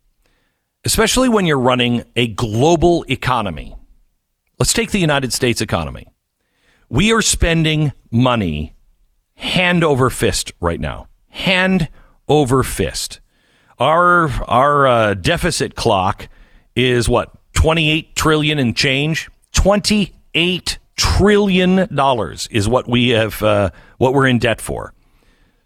especially 0.85 1.29
when 1.29 1.45
you're 1.47 1.59
running 1.59 2.05
a 2.15 2.29
global 2.29 3.05
economy. 3.09 3.75
Let's 4.63 4.73
take 4.73 4.93
the 4.93 5.01
United 5.01 5.33
States 5.33 5.61
economy. 5.61 6.07
We 6.89 7.13
are 7.13 7.21
spending 7.21 7.93
money 8.13 8.77
hand 9.35 9.83
over 9.83 10.09
fist 10.09 10.53
right 10.61 10.79
now. 10.79 11.09
Hand 11.31 11.89
over 12.29 12.63
fist. 12.63 13.19
Our 13.81 14.29
our 14.47 14.87
uh, 14.87 15.15
deficit 15.15 15.75
clock 15.75 16.29
is 16.77 17.09
what 17.09 17.33
28 17.55 18.15
trillion 18.15 18.61
and 18.61 18.77
change. 18.77 19.29
28 19.51 20.79
trillion 20.95 21.93
dollars 21.93 22.47
is 22.53 22.69
what 22.69 22.89
we 22.89 23.09
have 23.09 23.43
uh, 23.43 23.71
what 23.99 24.15
we're 24.15 24.29
in 24.29 24.39
debt 24.39 24.61
for. 24.61 24.95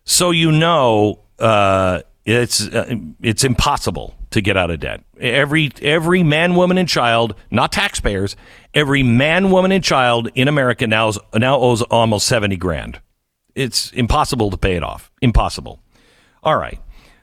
So 0.04 0.30
you 0.30 0.50
know 0.50 1.20
uh, 1.38 2.00
it's 2.24 2.66
uh, 2.66 2.94
it's 3.20 3.44
impossible 3.44 4.15
to 4.36 4.42
get 4.42 4.56
out 4.56 4.70
of 4.70 4.80
debt. 4.80 5.02
Every 5.18 5.72
every 5.82 6.22
man, 6.22 6.54
woman, 6.54 6.78
and 6.78 6.88
child, 6.88 7.34
not 7.50 7.72
taxpayers, 7.72 8.36
every 8.72 9.02
man, 9.02 9.50
woman, 9.50 9.72
and 9.72 9.82
child 9.82 10.28
in 10.34 10.46
America 10.46 10.86
now 10.86 11.12
now 11.34 11.58
owes 11.58 11.82
almost 11.82 12.26
seventy 12.26 12.56
grand. 12.56 13.00
It's 13.54 13.90
impossible 13.92 14.50
to 14.50 14.56
pay 14.56 14.76
it 14.76 14.82
off. 14.82 15.10
Impossible. 15.22 15.80
All 16.42 16.56
right. 16.56 16.78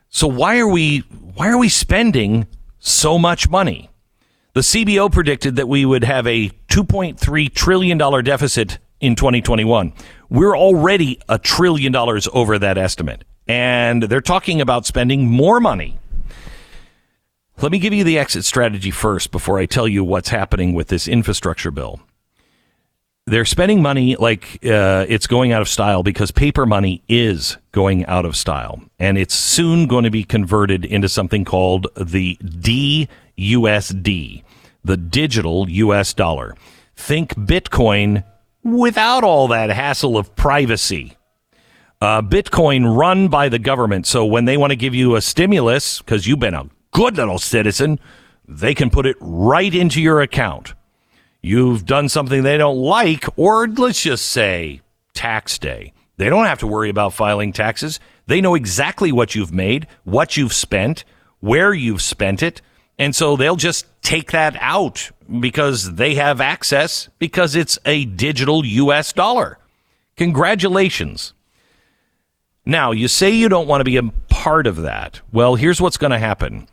So 0.10 0.28
why 0.28 0.60
are 0.60 0.67
we 0.67 0.99
why 1.36 1.49
are 1.49 1.58
we 1.58 1.69
spending 1.69 2.47
so 2.80 3.17
much 3.17 3.49
money? 3.49 3.89
The 4.54 4.62
CBO 4.62 5.12
predicted 5.12 5.56
that 5.56 5.67
we 5.67 5.86
would 5.86 6.04
have 6.04 6.28
a 6.28 6.49
2.3 6.69 7.54
trillion 7.54 7.97
dollar 7.97 8.21
deficit 8.21 8.78
in 8.99 9.15
2021. 9.15 9.93
We're 10.30 10.58
already 10.58 11.19
a 11.30 11.39
trillion 11.39 11.91
dollars 11.91 12.28
over 12.34 12.60
that 12.60 12.78
estimate. 12.78 13.23
And 13.47 14.04
they're 14.04 14.21
talking 14.21 14.62
about 14.62 14.86
spending 14.86 15.28
more 15.28 15.60
money. 15.60 15.99
Let 17.62 17.72
me 17.72 17.80
give 17.80 17.94
you 17.94 18.04
the 18.04 18.18
exit 18.18 18.46
strategy 18.46 18.92
first 18.92 19.32
before 19.32 19.60
I 19.60 19.66
tell 19.66 19.88
you 19.88 20.04
what's 20.04 20.30
happening 20.30 20.74
with 20.74 20.88
this 20.88 21.08
infrastructure 21.08 21.72
bill. 21.72 22.02
They're 23.26 23.46
spending 23.46 23.82
money 23.82 24.18
like 24.18 24.60
uh, 24.66 25.06
it's 25.08 25.28
going 25.28 25.54
out 25.54 25.62
of 25.62 25.70
style 25.70 26.04
because 26.04 26.32
paper 26.32 26.66
money 26.66 27.04
is 27.08 27.58
going 27.72 28.06
out 28.08 28.26
of 28.26 28.36
style. 28.36 28.82
And 29.00 29.18
it's 29.18 29.34
soon 29.34 29.88
going 29.88 30.04
to 30.04 30.12
be 30.12 30.26
converted 30.26 30.84
into 30.84 31.08
something 31.08 31.46
called 31.46 31.88
the 31.96 32.38
DUSD, 32.44 33.08
the 34.84 34.98
digital 34.98 35.70
US 35.70 36.13
dollar. 36.13 36.56
Think 36.98 37.34
Bitcoin 37.36 38.26
without 38.62 39.24
all 39.24 39.48
that 39.50 39.70
hassle 39.70 40.18
of 40.18 40.36
privacy. 40.36 41.16
Uh, 42.02 42.22
Bitcoin 42.22 42.98
run 42.98 43.30
by 43.30 43.48
the 43.48 43.60
government. 43.60 44.06
So 44.06 44.26
when 44.26 44.44
they 44.44 44.58
want 44.58 44.72
to 44.72 44.76
give 44.76 44.94
you 44.94 45.16
a 45.16 45.22
stimulus, 45.22 46.00
because 46.00 46.28
you've 46.28 46.39
been 46.39 46.54
a 46.54 46.66
good 46.93 47.17
little 47.17 47.39
citizen, 47.39 47.99
they 48.47 48.73
can 48.73 48.89
put 48.89 49.06
it 49.06 49.17
right 49.19 49.73
into 49.73 50.01
your 50.01 50.21
account. 50.21 50.73
You've 51.41 51.86
done 51.86 52.08
something 52.08 52.43
they 52.43 52.58
don't 52.58 52.77
like, 52.77 53.25
or 53.38 53.67
let's 53.67 54.01
just 54.01 54.25
say 54.25 54.82
tax 55.13 55.58
day. 55.60 55.93
They 56.17 56.29
don't 56.29 56.45
have 56.45 56.60
to 56.60 56.67
worry 56.67 56.89
about 56.89 57.13
filing 57.13 57.51
taxes. 57.51 57.99
They 58.27 58.39
know 58.39 58.56
exactly 58.56 59.12
what 59.12 59.36
you've 59.36 59.51
made, 59.51 59.88
what 60.03 60.38
you've 60.38 60.53
spent, 60.53 61.03
where 61.39 61.73
you've 61.73 62.01
spent 62.01 62.41
it. 62.41 62.62
And 62.97 63.15
so 63.15 63.36
they'll 63.36 63.56
just 63.56 63.86
take 64.01 64.32
that 64.32 64.56
out 64.60 65.12
because 65.39 65.95
they 65.95 66.15
have 66.15 66.39
access 66.39 67.10
because 67.19 67.56
it's 67.56 67.79
a 67.86 68.06
digital 68.06 68.63
US 68.65 69.12
dollar. 69.12 69.58
Congratulations. 70.15 71.34
Now, 72.65 72.91
you 72.91 73.08
say 73.08 73.32
you 73.32 73.49
don't 73.49 73.67
want 73.67 73.82
to 73.82 73.86
be 73.86 73.97
a 73.97 74.03
part 74.29 74.67
of 74.67 74.77
that. 74.77 75.19
Well, 75.34 75.56
here's 75.56 75.82
what's 75.82 75.97
going 75.97 76.12
to 76.12 76.19
happen. 76.19 76.67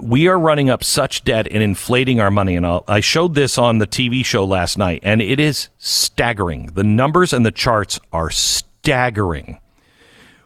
We 0.00 0.28
are 0.28 0.38
running 0.38 0.70
up 0.70 0.82
such 0.82 1.24
debt 1.24 1.46
and 1.50 1.62
inflating 1.62 2.18
our 2.18 2.30
money. 2.30 2.56
And 2.56 2.66
I'll, 2.66 2.84
i 2.88 3.00
showed 3.00 3.34
this 3.34 3.58
on 3.58 3.78
the 3.78 3.86
TV 3.86 4.24
show 4.24 4.44
last 4.44 4.78
night, 4.78 5.00
and 5.02 5.20
it 5.20 5.38
is 5.38 5.68
staggering. 5.78 6.66
The 6.74 6.84
numbers 6.84 7.32
and 7.32 7.44
the 7.44 7.52
charts 7.52 8.00
are 8.12 8.30
staggering. 8.30 9.60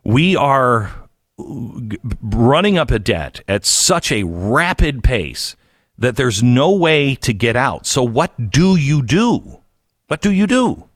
We 0.02 0.34
are 0.34 0.92
running 1.38 2.78
up 2.78 2.90
a 2.90 2.98
debt 2.98 3.42
at 3.46 3.64
such 3.64 4.10
a 4.10 4.24
rapid 4.24 5.04
pace 5.04 5.54
that 5.96 6.16
there's 6.16 6.42
no 6.42 6.72
way 6.72 7.14
to 7.16 7.32
get 7.32 7.54
out. 7.54 7.86
So, 7.86 8.02
what 8.02 8.50
do 8.50 8.74
you 8.74 9.02
do? 9.02 9.60
What 10.08 10.20
do 10.20 10.32
you 10.32 10.46
do? 10.46 10.87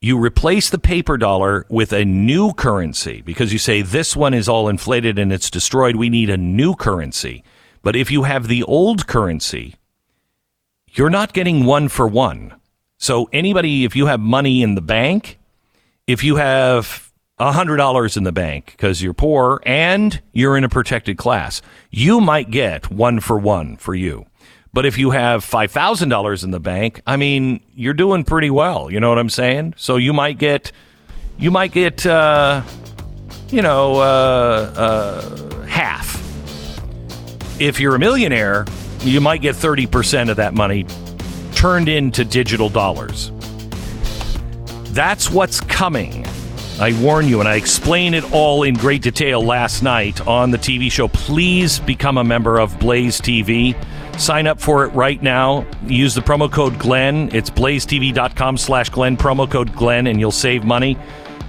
You 0.00 0.18
replace 0.18 0.68
the 0.68 0.78
paper 0.78 1.16
dollar 1.16 1.66
with 1.68 1.92
a 1.92 2.04
new 2.04 2.52
currency 2.52 3.22
because 3.22 3.52
you 3.52 3.58
say 3.58 3.82
this 3.82 4.14
one 4.14 4.34
is 4.34 4.48
all 4.48 4.68
inflated 4.68 5.18
and 5.18 5.32
it's 5.32 5.50
destroyed. 5.50 5.96
We 5.96 6.10
need 6.10 6.30
a 6.30 6.36
new 6.36 6.74
currency. 6.74 7.42
But 7.82 7.96
if 7.96 8.10
you 8.10 8.24
have 8.24 8.46
the 8.48 8.62
old 8.62 9.06
currency, 9.06 9.76
you're 10.92 11.10
not 11.10 11.32
getting 11.32 11.64
one 11.64 11.88
for 11.88 12.06
one. 12.06 12.54
So, 12.98 13.28
anybody, 13.32 13.84
if 13.84 13.94
you 13.94 14.06
have 14.06 14.20
money 14.20 14.62
in 14.62 14.74
the 14.74 14.80
bank, 14.80 15.38
if 16.06 16.24
you 16.24 16.36
have 16.36 17.06
$100 17.38 18.16
in 18.16 18.22
the 18.22 18.32
bank 18.32 18.72
because 18.72 19.02
you're 19.02 19.12
poor 19.12 19.60
and 19.66 20.22
you're 20.32 20.56
in 20.56 20.64
a 20.64 20.68
protected 20.68 21.18
class. 21.18 21.60
You 21.90 22.20
might 22.20 22.50
get 22.50 22.90
one 22.90 23.20
for 23.20 23.38
one 23.38 23.76
for 23.76 23.94
you. 23.94 24.26
But 24.76 24.84
if 24.84 24.98
you 24.98 25.08
have 25.12 25.42
$5,000 25.42 26.44
in 26.44 26.50
the 26.50 26.60
bank, 26.60 27.00
I 27.06 27.16
mean, 27.16 27.60
you're 27.74 27.94
doing 27.94 28.24
pretty 28.24 28.50
well. 28.50 28.90
You 28.90 29.00
know 29.00 29.08
what 29.08 29.18
I'm 29.18 29.30
saying? 29.30 29.72
So 29.78 29.96
you 29.96 30.12
might 30.12 30.36
get, 30.36 30.70
you 31.38 31.50
might 31.50 31.72
get, 31.72 32.04
uh, 32.04 32.60
you 33.48 33.62
know, 33.62 33.94
uh, 33.94 34.74
uh, 34.76 35.64
half. 35.64 36.16
If 37.58 37.80
you're 37.80 37.94
a 37.94 37.98
millionaire, 37.98 38.66
you 39.00 39.18
might 39.18 39.40
get 39.40 39.54
30% 39.54 40.28
of 40.28 40.36
that 40.36 40.52
money 40.52 40.84
turned 41.54 41.88
into 41.88 42.22
digital 42.22 42.68
dollars. 42.68 43.32
That's 44.92 45.30
what's 45.30 45.58
coming. 45.58 46.26
I 46.78 46.92
warn 47.00 47.26
you, 47.26 47.40
and 47.40 47.48
I 47.48 47.56
explain 47.56 48.12
it 48.12 48.30
all 48.30 48.62
in 48.62 48.74
great 48.74 49.00
detail 49.00 49.42
last 49.42 49.82
night 49.82 50.20
on 50.26 50.50
the 50.50 50.58
TV 50.58 50.92
show. 50.92 51.08
Please 51.08 51.78
become 51.78 52.18
a 52.18 52.24
member 52.24 52.58
of 52.58 52.78
Blaze 52.78 53.22
TV. 53.22 53.74
Sign 54.18 54.46
up 54.46 54.60
for 54.60 54.84
it 54.84 54.88
right 54.88 55.22
now. 55.22 55.66
Use 55.86 56.14
the 56.14 56.20
promo 56.20 56.50
code 56.50 56.78
Glenn. 56.78 57.30
It's 57.34 57.50
blazetv.com 57.50 58.56
slash 58.56 58.88
Glenn, 58.90 59.16
promo 59.16 59.50
code 59.50 59.74
Glenn, 59.74 60.06
and 60.06 60.18
you'll 60.18 60.32
save 60.32 60.64
money. 60.64 60.96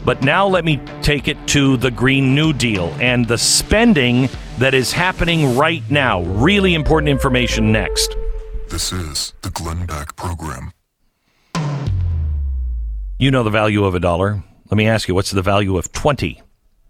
But 0.05 0.21
now 0.21 0.47
let 0.47 0.63
me 0.63 0.81
take 1.01 1.27
it 1.27 1.37
to 1.47 1.77
the 1.77 1.91
Green 1.91 2.33
New 2.33 2.53
Deal 2.53 2.95
and 2.99 3.27
the 3.27 3.37
spending 3.37 4.29
that 4.57 4.73
is 4.73 4.91
happening 4.91 5.57
right 5.57 5.83
now. 5.89 6.21
Really 6.23 6.73
important 6.75 7.09
information 7.09 7.71
next. 7.71 8.15
This 8.69 8.91
is 8.91 9.33
the 9.41 9.49
Glenn 9.49 9.85
Beck 9.85 10.15
Program. 10.15 10.71
You 13.19 13.31
know 13.31 13.43
the 13.43 13.49
value 13.49 13.83
of 13.85 13.95
a 13.95 13.99
dollar. 13.99 14.43
Let 14.69 14.77
me 14.77 14.87
ask 14.87 15.07
you, 15.07 15.15
what's 15.15 15.31
the 15.31 15.41
value 15.41 15.77
of 15.77 15.91
20 15.91 16.41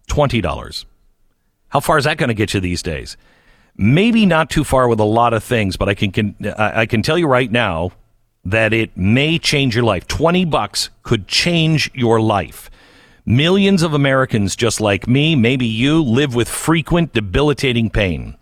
$20? 0.08 0.86
How 1.70 1.80
far 1.80 1.98
is 1.98 2.06
that 2.06 2.18
going 2.18 2.30
to 2.30 2.34
get 2.34 2.54
you 2.54 2.60
these 2.60 2.82
days? 2.82 3.18
Maybe 3.78 4.26
not 4.26 4.50
too 4.50 4.64
far 4.64 4.88
with 4.88 5.00
a 5.00 5.06
lot 5.06 5.34
of 5.34 5.44
things, 5.44 5.78
but 5.78 5.88
I 5.88 5.94
can, 5.94 6.12
can 6.12 6.36
I 6.58 6.88
can 6.88 7.04
tell 7.04 7.18
you 7.18 7.28
right 7.28 7.52
now 7.52 7.92
that 8.44 8.74
it 8.74 8.96
may 8.98 9.38
change 9.38 9.76
your 9.76 9.84
life. 9.84 10.08
20 10.08 10.46
bucks 10.46 10.90
could 11.04 11.28
change 11.28 11.92
your 11.94 12.20
life. 12.20 12.72
Millions 13.26 13.84
of 13.84 13.94
Americans 13.94 14.56
just 14.56 14.80
like 14.80 15.06
me, 15.06 15.36
maybe 15.36 15.66
you, 15.66 16.02
live 16.02 16.34
with 16.34 16.48
frequent 16.48 17.14
debilitating 17.14 17.90
pain. 17.90 18.38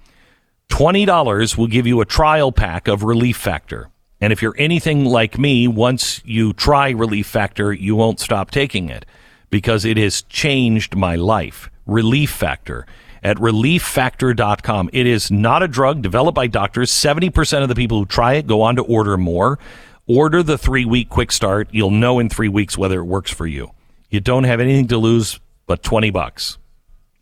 $20 0.69 1.57
will 1.57 1.67
give 1.67 1.87
you 1.87 2.01
a 2.01 2.05
trial 2.05 2.51
pack 2.51 2.87
of 2.87 3.03
Relief 3.03 3.35
Factor. 3.35 3.89
And 4.21 4.31
if 4.31 4.41
you're 4.41 4.55
anything 4.57 5.05
like 5.05 5.37
me, 5.37 5.67
once 5.67 6.21
you 6.23 6.53
try 6.53 6.91
Relief 6.91 7.27
Factor, 7.27 7.73
you 7.73 7.95
won't 7.95 8.19
stop 8.19 8.51
taking 8.51 8.89
it 8.89 9.05
because 9.49 9.85
it 9.85 9.97
has 9.97 10.21
changed 10.23 10.95
my 10.95 11.15
life. 11.15 11.69
Relief 11.85 12.29
Factor 12.31 12.85
at 13.25 13.37
relieffactor.com. 13.37 14.91
It 14.93 15.07
is 15.07 15.31
not 15.31 15.63
a 15.63 15.67
drug 15.67 16.03
developed 16.03 16.35
by 16.35 16.45
doctors. 16.45 16.91
70% 16.91 17.63
of 17.63 17.69
the 17.69 17.75
people 17.75 17.97
who 17.97 18.05
try 18.05 18.35
it 18.35 18.45
go 18.45 18.61
on 18.61 18.75
to 18.75 18.83
order 18.83 19.17
more. 19.17 19.57
Order 20.05 20.43
the 20.43 20.59
three 20.59 20.85
week 20.85 21.09
quick 21.09 21.31
start. 21.31 21.67
You'll 21.71 21.89
know 21.89 22.19
in 22.19 22.29
three 22.29 22.49
weeks 22.49 22.77
whether 22.77 22.99
it 22.99 23.05
works 23.05 23.31
for 23.31 23.47
you. 23.47 23.71
You 24.11 24.19
don't 24.19 24.43
have 24.43 24.59
anything 24.59 24.89
to 24.89 24.99
lose 24.99 25.39
but 25.65 25.81
20 25.81 26.11
bucks. 26.11 26.59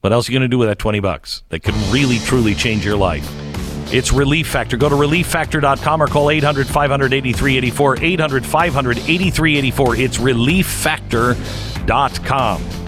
What 0.01 0.11
else 0.11 0.27
are 0.27 0.33
you 0.33 0.39
going 0.39 0.49
to 0.49 0.53
do 0.53 0.57
with 0.57 0.67
that 0.67 0.79
20 0.79 0.99
bucks 0.99 1.43
that 1.47 1.63
could 1.63 1.75
really, 1.93 2.19
truly 2.19 2.53
change 2.53 2.85
your 2.85 2.97
life? 2.97 3.25
It's 3.93 4.11
Relief 4.11 4.47
Factor. 4.47 4.75
Go 4.75 4.89
to 4.89 4.95
relieffactor.com 4.95 6.03
or 6.03 6.07
call 6.07 6.29
800 6.29 6.67
500 6.67 7.13
8384. 7.13 8.03
800 8.03 8.45
500 8.45 8.97
8384. 8.97 9.95
It's 9.95 10.17
relieffactor.com. 10.17 12.82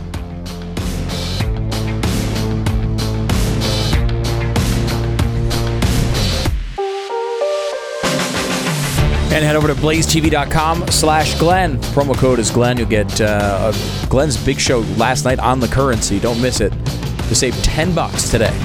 And 9.35 9.43
head 9.43 9.57
over 9.57 9.67
to 9.67 9.75
blazetv.com 9.75 10.87
slash 10.87 11.37
Glenn. 11.37 11.77
Promo 11.77 12.15
code 12.15 12.39
is 12.39 12.49
Glenn. 12.49 12.77
You'll 12.77 12.87
get 12.87 13.19
uh, 13.19 13.73
Glenn's 14.07 14.37
big 14.37 14.61
show 14.61 14.79
last 14.95 15.25
night 15.25 15.39
on 15.39 15.59
the 15.59 15.67
currency. 15.67 16.21
Don't 16.21 16.41
miss 16.41 16.61
it. 16.61 16.71
To 17.27 17.35
save 17.35 17.53
10 17.61 17.93
bucks 17.93 18.29
today. 18.29 18.57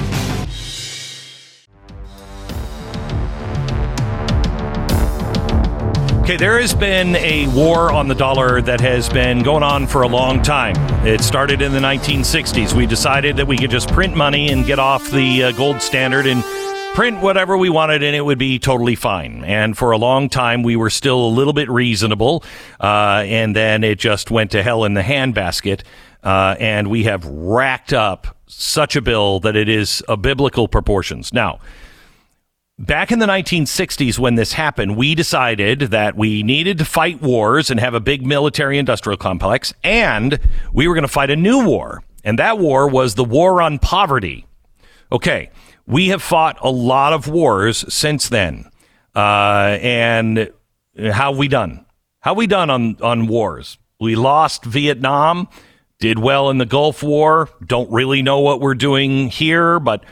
Okay, 6.21 6.37
there 6.37 6.57
has 6.61 6.73
been 6.73 7.17
a 7.17 7.47
war 7.47 7.91
on 7.91 8.07
the 8.07 8.15
dollar 8.15 8.61
that 8.61 8.79
has 8.79 9.09
been 9.09 9.43
going 9.43 9.63
on 9.63 9.87
for 9.87 10.03
a 10.03 10.07
long 10.07 10.41
time. 10.41 10.77
It 11.05 11.19
started 11.19 11.61
in 11.61 11.73
the 11.73 11.79
1960s. 11.79 12.71
We 12.71 12.85
decided 12.85 13.35
that 13.35 13.45
we 13.45 13.57
could 13.57 13.71
just 13.71 13.89
print 13.89 14.15
money 14.15 14.49
and 14.49 14.65
get 14.65 14.79
off 14.79 15.11
the 15.11 15.43
uh, 15.43 15.51
gold 15.51 15.81
standard 15.81 16.27
and 16.27 16.41
print 16.93 17.21
whatever 17.21 17.57
we 17.57 17.69
wanted 17.69 18.03
and 18.03 18.15
it 18.15 18.21
would 18.21 18.37
be 18.37 18.59
totally 18.59 18.95
fine. 18.95 19.43
And 19.45 19.77
for 19.77 19.91
a 19.91 19.97
long 19.97 20.27
time, 20.27 20.61
we 20.61 20.75
were 20.75 20.89
still 20.89 21.25
a 21.25 21.29
little 21.29 21.53
bit 21.53 21.69
reasonable. 21.69 22.43
Uh, 22.79 23.23
and 23.25 23.55
then 23.55 23.83
it 23.83 23.97
just 23.97 24.29
went 24.29 24.51
to 24.51 24.61
hell 24.61 24.83
in 24.83 24.93
the 24.93 25.01
handbasket. 25.01 25.83
Uh, 26.23 26.55
and 26.59 26.89
we 26.89 27.05
have 27.05 27.25
racked 27.25 27.93
up 27.93 28.37
such 28.45 28.95
a 28.95 29.01
bill 29.01 29.39
that 29.39 29.55
it 29.55 29.69
is 29.69 30.01
of 30.01 30.21
biblical 30.21 30.67
proportions. 30.67 31.33
Now, 31.33 31.59
Back 32.79 33.11
in 33.11 33.19
the 33.19 33.27
1960s, 33.27 34.17
when 34.17 34.33
this 34.33 34.53
happened, 34.53 34.95
we 34.95 35.13
decided 35.13 35.81
that 35.91 36.15
we 36.15 36.41
needed 36.41 36.79
to 36.79 36.85
fight 36.85 37.21
wars 37.21 37.69
and 37.69 37.79
have 37.79 37.93
a 37.93 37.99
big 37.99 38.25
military 38.25 38.79
industrial 38.79 39.17
complex, 39.17 39.71
and 39.83 40.39
we 40.73 40.87
were 40.87 40.95
going 40.95 41.03
to 41.03 41.07
fight 41.07 41.29
a 41.29 41.35
new 41.35 41.63
war. 41.63 42.01
And 42.23 42.39
that 42.39 42.57
war 42.57 42.87
was 42.87 43.13
the 43.13 43.23
war 43.23 43.61
on 43.61 43.77
poverty. 43.77 44.47
Okay, 45.11 45.51
we 45.91 46.07
have 46.07 46.21
fought 46.21 46.57
a 46.61 46.71
lot 46.71 47.11
of 47.11 47.27
wars 47.27 47.85
since 47.93 48.29
then. 48.29 48.71
Uh, 49.13 49.77
and 49.81 50.51
how 51.11 51.33
we 51.33 51.49
done? 51.49 51.85
How 52.21 52.33
we 52.33 52.47
done 52.47 52.69
on, 52.69 52.95
on 53.01 53.27
wars? 53.27 53.77
We 53.99 54.15
lost 54.15 54.63
Vietnam, 54.63 55.49
did 55.99 56.17
well 56.17 56.49
in 56.49 56.59
the 56.59 56.65
Gulf 56.65 57.03
War, 57.03 57.49
don't 57.65 57.91
really 57.91 58.21
know 58.21 58.39
what 58.39 58.61
we're 58.61 58.73
doing 58.73 59.27
here, 59.27 59.79
but 59.79 60.05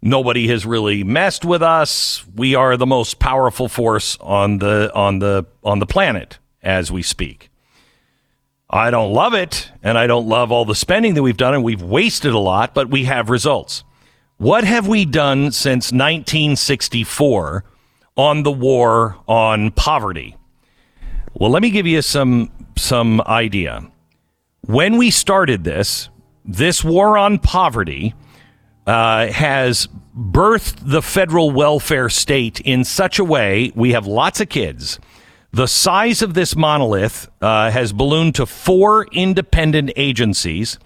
nobody 0.00 0.48
has 0.48 0.64
really 0.64 1.04
messed 1.04 1.44
with 1.44 1.62
us. 1.62 2.24
We 2.34 2.54
are 2.54 2.78
the 2.78 2.86
most 2.86 3.18
powerful 3.18 3.68
force 3.68 4.16
on 4.20 4.58
the 4.58 4.90
on 4.94 5.18
the 5.18 5.46
on 5.62 5.80
the 5.80 5.86
planet 5.86 6.38
as 6.62 6.90
we 6.90 7.02
speak. 7.02 7.50
I 8.70 8.90
don't 8.90 9.12
love 9.12 9.34
it, 9.34 9.70
and 9.82 9.96
I 9.98 10.06
don't 10.06 10.26
love 10.26 10.50
all 10.50 10.64
the 10.64 10.74
spending 10.74 11.14
that 11.14 11.22
we've 11.22 11.36
done, 11.36 11.54
and 11.54 11.62
we've 11.62 11.82
wasted 11.82 12.32
a 12.32 12.38
lot, 12.38 12.74
but 12.74 12.90
we 12.90 13.04
have 13.04 13.30
results. 13.30 13.84
What 14.38 14.64
have 14.64 14.86
we 14.86 15.06
done 15.06 15.50
since 15.50 15.92
1964 15.92 17.64
on 18.18 18.42
the 18.42 18.52
war 18.52 19.16
on 19.26 19.70
poverty? 19.70 20.36
Well, 21.32 21.50
let 21.50 21.62
me 21.62 21.70
give 21.70 21.86
you 21.86 22.02
some 22.02 22.50
some 22.76 23.22
idea. 23.22 23.90
When 24.60 24.98
we 24.98 25.10
started 25.10 25.64
this, 25.64 26.10
this 26.44 26.84
war 26.84 27.16
on 27.16 27.38
poverty 27.38 28.14
uh, 28.86 29.28
has 29.28 29.88
birthed 30.14 30.80
the 30.82 31.00
federal 31.00 31.50
welfare 31.50 32.10
state 32.10 32.60
in 32.60 32.84
such 32.84 33.18
a 33.18 33.24
way 33.24 33.72
we 33.74 33.92
have 33.92 34.06
lots 34.06 34.42
of 34.42 34.50
kids. 34.50 35.00
The 35.52 35.66
size 35.66 36.20
of 36.20 36.34
this 36.34 36.54
monolith 36.54 37.30
uh, 37.40 37.70
has 37.70 37.94
ballooned 37.94 38.34
to 38.34 38.44
four 38.44 39.06
independent 39.12 39.92
agencies, 39.96 40.78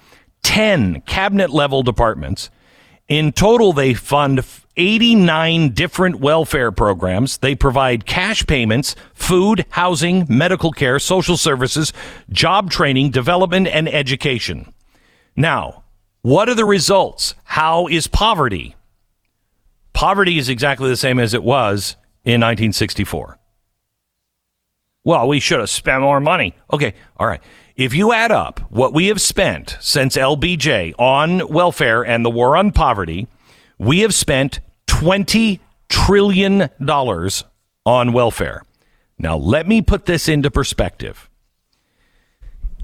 10 0.45 1.01
cabinet 1.01 1.51
level 1.51 1.83
departments. 1.83 2.49
In 3.11 3.33
total, 3.33 3.73
they 3.73 3.93
fund 3.93 4.47
89 4.77 5.71
different 5.71 6.21
welfare 6.21 6.71
programs. 6.71 7.39
They 7.39 7.57
provide 7.57 8.07
cash 8.07 8.47
payments, 8.47 8.95
food, 9.15 9.67
housing, 9.71 10.27
medical 10.29 10.71
care, 10.71 11.01
social 11.01 11.37
services, 11.37 11.93
job 12.31 12.71
training, 12.71 13.11
development, 13.11 13.67
and 13.67 13.89
education. 13.89 14.73
Now, 15.35 15.83
what 16.23 16.49
are 16.49 16.55
the 16.55 16.65
results? 16.65 17.35
How 17.43 17.89
is 17.89 18.07
poverty? 18.07 18.77
Poverty 19.93 20.39
is 20.39 20.49
exactly 20.49 20.89
the 20.89 20.97
same 20.97 21.19
as 21.19 21.35
it 21.35 21.43
was 21.43 21.97
in 22.25 22.41
1964. 22.41 23.41
Well, 25.03 25.27
we 25.27 25.41
should 25.41 25.59
have 25.59 25.71
spent 25.71 26.03
more 26.03 26.21
money. 26.21 26.55
Okay, 26.73 26.95
all 27.17 27.27
right. 27.27 27.41
If 27.81 27.95
you 27.95 28.13
add 28.13 28.31
up 28.31 28.61
what 28.71 28.93
we 28.93 29.07
have 29.07 29.23
spent 29.23 29.79
since 29.81 30.15
LBJ 30.15 30.93
on 30.99 31.49
welfare 31.49 32.05
and 32.05 32.23
the 32.23 32.29
war 32.29 32.55
on 32.55 32.73
poverty, 32.73 33.27
we 33.79 34.01
have 34.01 34.13
spent 34.13 34.61
$20 34.87 35.61
trillion 35.89 36.69
on 37.87 38.13
welfare. 38.13 38.63
Now, 39.19 39.39
let 39.39 39.67
me 39.67 39.81
put 39.81 40.05
this 40.05 40.29
into 40.29 40.51
perspective. 40.51 41.31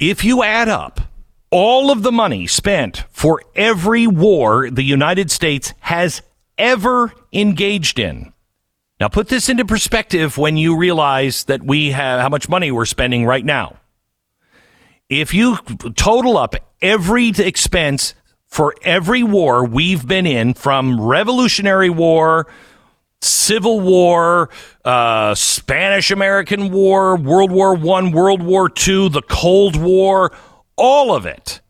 If 0.00 0.24
you 0.24 0.42
add 0.42 0.70
up 0.70 1.02
all 1.50 1.90
of 1.90 2.02
the 2.02 2.10
money 2.10 2.46
spent 2.46 3.04
for 3.10 3.42
every 3.54 4.06
war 4.06 4.70
the 4.70 4.82
United 4.82 5.30
States 5.30 5.74
has 5.80 6.22
ever 6.56 7.12
engaged 7.34 7.98
in, 7.98 8.32
now 8.98 9.08
put 9.08 9.28
this 9.28 9.50
into 9.50 9.66
perspective 9.66 10.38
when 10.38 10.56
you 10.56 10.74
realize 10.74 11.44
that 11.44 11.62
we 11.62 11.90
have 11.90 12.22
how 12.22 12.30
much 12.30 12.48
money 12.48 12.70
we're 12.70 12.86
spending 12.86 13.26
right 13.26 13.44
now. 13.44 13.76
If 15.08 15.32
you 15.32 15.56
total 15.94 16.36
up 16.36 16.56
every 16.82 17.28
expense 17.28 18.14
for 18.46 18.74
every 18.82 19.22
war 19.22 19.64
we've 19.64 20.06
been 20.06 20.26
in 20.26 20.54
from 20.54 21.00
Revolutionary 21.00 21.90
War, 21.90 22.48
Civil 23.20 23.80
War, 23.80 24.50
uh, 24.84 25.34
Spanish 25.34 26.10
American 26.10 26.70
War, 26.70 27.16
World 27.16 27.50
War 27.50 27.74
One, 27.74 28.10
World 28.10 28.42
War 28.42 28.68
Two, 28.68 29.08
the 29.08 29.22
Cold 29.22 29.76
War, 29.76 30.32
all 30.76 31.14
of 31.14 31.24
it 31.24 31.60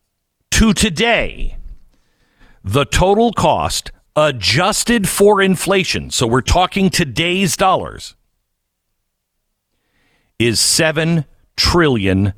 to 0.53 0.73
today, 0.73 1.59
the 2.65 2.85
total 2.85 3.33
cost 3.33 3.93
adjusted 4.17 5.09
for 5.09 5.43
inflation, 5.43 6.11
so 6.11 6.27
we're 6.27 6.41
talking 6.41 6.89
today's 6.89 7.57
dollars, 7.57 8.17
is 10.39 10.59
$7 10.59 11.27
trillion. 11.57 12.33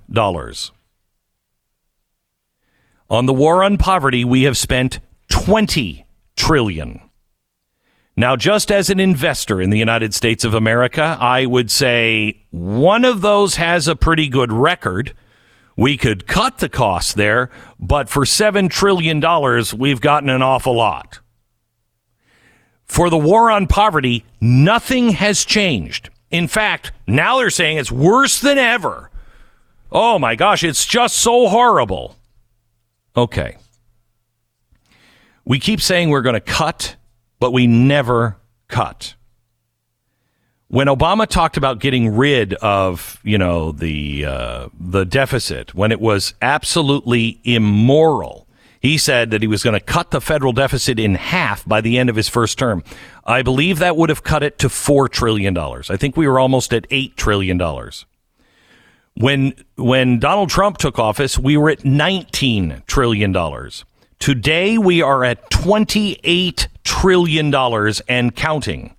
On 3.10 3.24
the 3.24 3.32
war 3.32 3.64
on 3.64 3.78
poverty, 3.78 4.22
we 4.22 4.42
have 4.42 4.58
spent 4.58 5.00
20 5.30 6.04
trillion. 6.36 7.00
Now, 8.16 8.36
just 8.36 8.70
as 8.70 8.90
an 8.90 9.00
investor 9.00 9.62
in 9.62 9.70
the 9.70 9.78
United 9.78 10.12
States 10.12 10.44
of 10.44 10.52
America, 10.52 11.16
I 11.18 11.46
would 11.46 11.70
say 11.70 12.44
one 12.50 13.06
of 13.06 13.22
those 13.22 13.54
has 13.54 13.88
a 13.88 13.96
pretty 13.96 14.28
good 14.28 14.52
record. 14.52 15.14
We 15.74 15.96
could 15.96 16.26
cut 16.26 16.58
the 16.58 16.68
cost 16.68 17.14
there, 17.16 17.50
but 17.78 18.10
for 18.10 18.24
$7 18.24 18.68
trillion, 18.68 19.22
we've 19.78 20.00
gotten 20.00 20.28
an 20.28 20.42
awful 20.42 20.74
lot. 20.76 21.20
For 22.84 23.08
the 23.08 23.16
war 23.16 23.50
on 23.50 23.68
poverty, 23.68 24.24
nothing 24.40 25.10
has 25.10 25.46
changed. 25.46 26.10
In 26.30 26.46
fact, 26.46 26.92
now 27.06 27.38
they're 27.38 27.48
saying 27.48 27.78
it's 27.78 27.92
worse 27.92 28.38
than 28.40 28.58
ever. 28.58 29.10
Oh 29.90 30.18
my 30.18 30.34
gosh, 30.34 30.62
it's 30.62 30.84
just 30.84 31.16
so 31.16 31.48
horrible. 31.48 32.17
Okay. 33.18 33.56
We 35.44 35.58
keep 35.58 35.80
saying 35.80 36.10
we're 36.10 36.22
going 36.22 36.34
to 36.34 36.40
cut, 36.40 36.96
but 37.40 37.52
we 37.52 37.66
never 37.66 38.36
cut. 38.68 39.14
When 40.68 40.86
Obama 40.86 41.26
talked 41.26 41.56
about 41.56 41.80
getting 41.80 42.14
rid 42.14 42.54
of, 42.54 43.18
you 43.24 43.38
know, 43.38 43.72
the 43.72 44.26
uh, 44.26 44.68
the 44.78 45.04
deficit, 45.04 45.74
when 45.74 45.90
it 45.90 46.00
was 46.00 46.34
absolutely 46.42 47.40
immoral 47.42 48.48
he 48.80 48.96
said 48.96 49.30
that 49.30 49.42
he 49.42 49.48
was 49.48 49.62
going 49.62 49.74
to 49.74 49.80
cut 49.80 50.10
the 50.10 50.20
federal 50.20 50.52
deficit 50.52 50.98
in 50.98 51.16
half 51.16 51.64
by 51.66 51.80
the 51.80 51.98
end 51.98 52.08
of 52.08 52.16
his 52.16 52.28
first 52.28 52.58
term. 52.58 52.84
I 53.24 53.42
believe 53.42 53.80
that 53.80 53.96
would 53.96 54.08
have 54.08 54.22
cut 54.22 54.42
it 54.42 54.58
to 54.60 54.68
$4 54.68 55.10
trillion. 55.10 55.56
I 55.58 55.96
think 55.96 56.16
we 56.16 56.28
were 56.28 56.38
almost 56.38 56.72
at 56.72 56.88
$8 56.88 57.16
trillion. 57.16 57.58
When, 59.20 59.54
when 59.76 60.20
Donald 60.20 60.48
Trump 60.48 60.78
took 60.78 60.96
office, 61.00 61.36
we 61.36 61.56
were 61.56 61.70
at 61.70 61.80
$19 61.80 62.86
trillion. 62.86 63.34
Today, 64.20 64.78
we 64.78 65.02
are 65.02 65.24
at 65.24 65.50
$28 65.50 66.68
trillion 66.84 67.54
and 68.08 68.36
counting. 68.36 68.94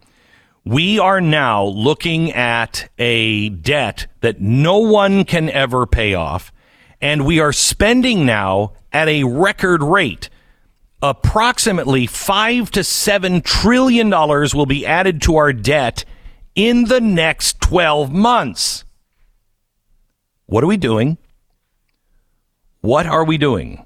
We 0.66 1.00
are 1.00 1.22
now 1.22 1.64
looking 1.64 2.34
at 2.34 2.90
a 2.98 3.48
debt 3.48 4.08
that 4.20 4.42
no 4.42 4.80
one 4.80 5.24
can 5.24 5.50
ever 5.50 5.86
pay 5.86 6.16
off. 6.16 6.52
And 7.00 7.26
we 7.26 7.40
are 7.40 7.54
spending 7.54 8.26
now 8.26 8.74
at 8.92 9.08
a 9.08 9.24
record 9.24 9.82
rate. 9.82 10.30
Approximately 11.02 12.08
five 12.08 12.72
to 12.72 12.84
seven 12.84 13.42
trillion 13.42 14.10
dollars 14.10 14.54
will 14.54 14.66
be 14.66 14.86
added 14.86 15.22
to 15.22 15.38
our 15.38 15.54
debt 15.54 16.04
in 16.56 16.86
the 16.86 17.00
next 17.00 17.62
12 17.62 18.12
months. 18.12 18.84
What 20.50 20.64
are 20.64 20.68
we 20.68 20.78
doing? 20.78 21.20
What 22.82 23.06
are 23.06 23.24
we 23.24 23.38
doing? 23.38 23.86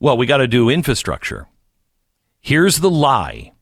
Well, 0.00 0.16
we 0.16 0.24
got 0.24 0.38
to 0.38 0.48
do 0.48 0.70
infrastructure. 0.70 1.48
Here's 2.40 2.78
the 2.78 2.88
lie. 2.88 3.52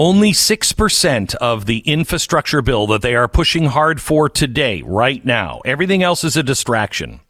Only 0.00 0.32
6% 0.32 1.34
of 1.36 1.66
the 1.66 1.78
infrastructure 1.80 2.60
bill 2.60 2.88
that 2.88 3.02
they 3.02 3.14
are 3.14 3.28
pushing 3.28 3.66
hard 3.66 4.00
for 4.00 4.28
today, 4.28 4.82
right 4.82 5.24
now, 5.24 5.60
everything 5.64 6.02
else 6.02 6.24
is 6.24 6.36
a 6.36 6.42
distraction 6.42 7.20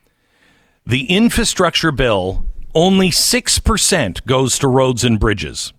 the 0.87 1.05
infrastructure 1.15 1.93
bill, 1.93 2.47
only 2.75 3.11
6% 3.11 4.27
goes 4.27 4.59
to 4.59 4.69
roads 4.69 5.05
and 5.05 5.21
bridges. 5.21 5.75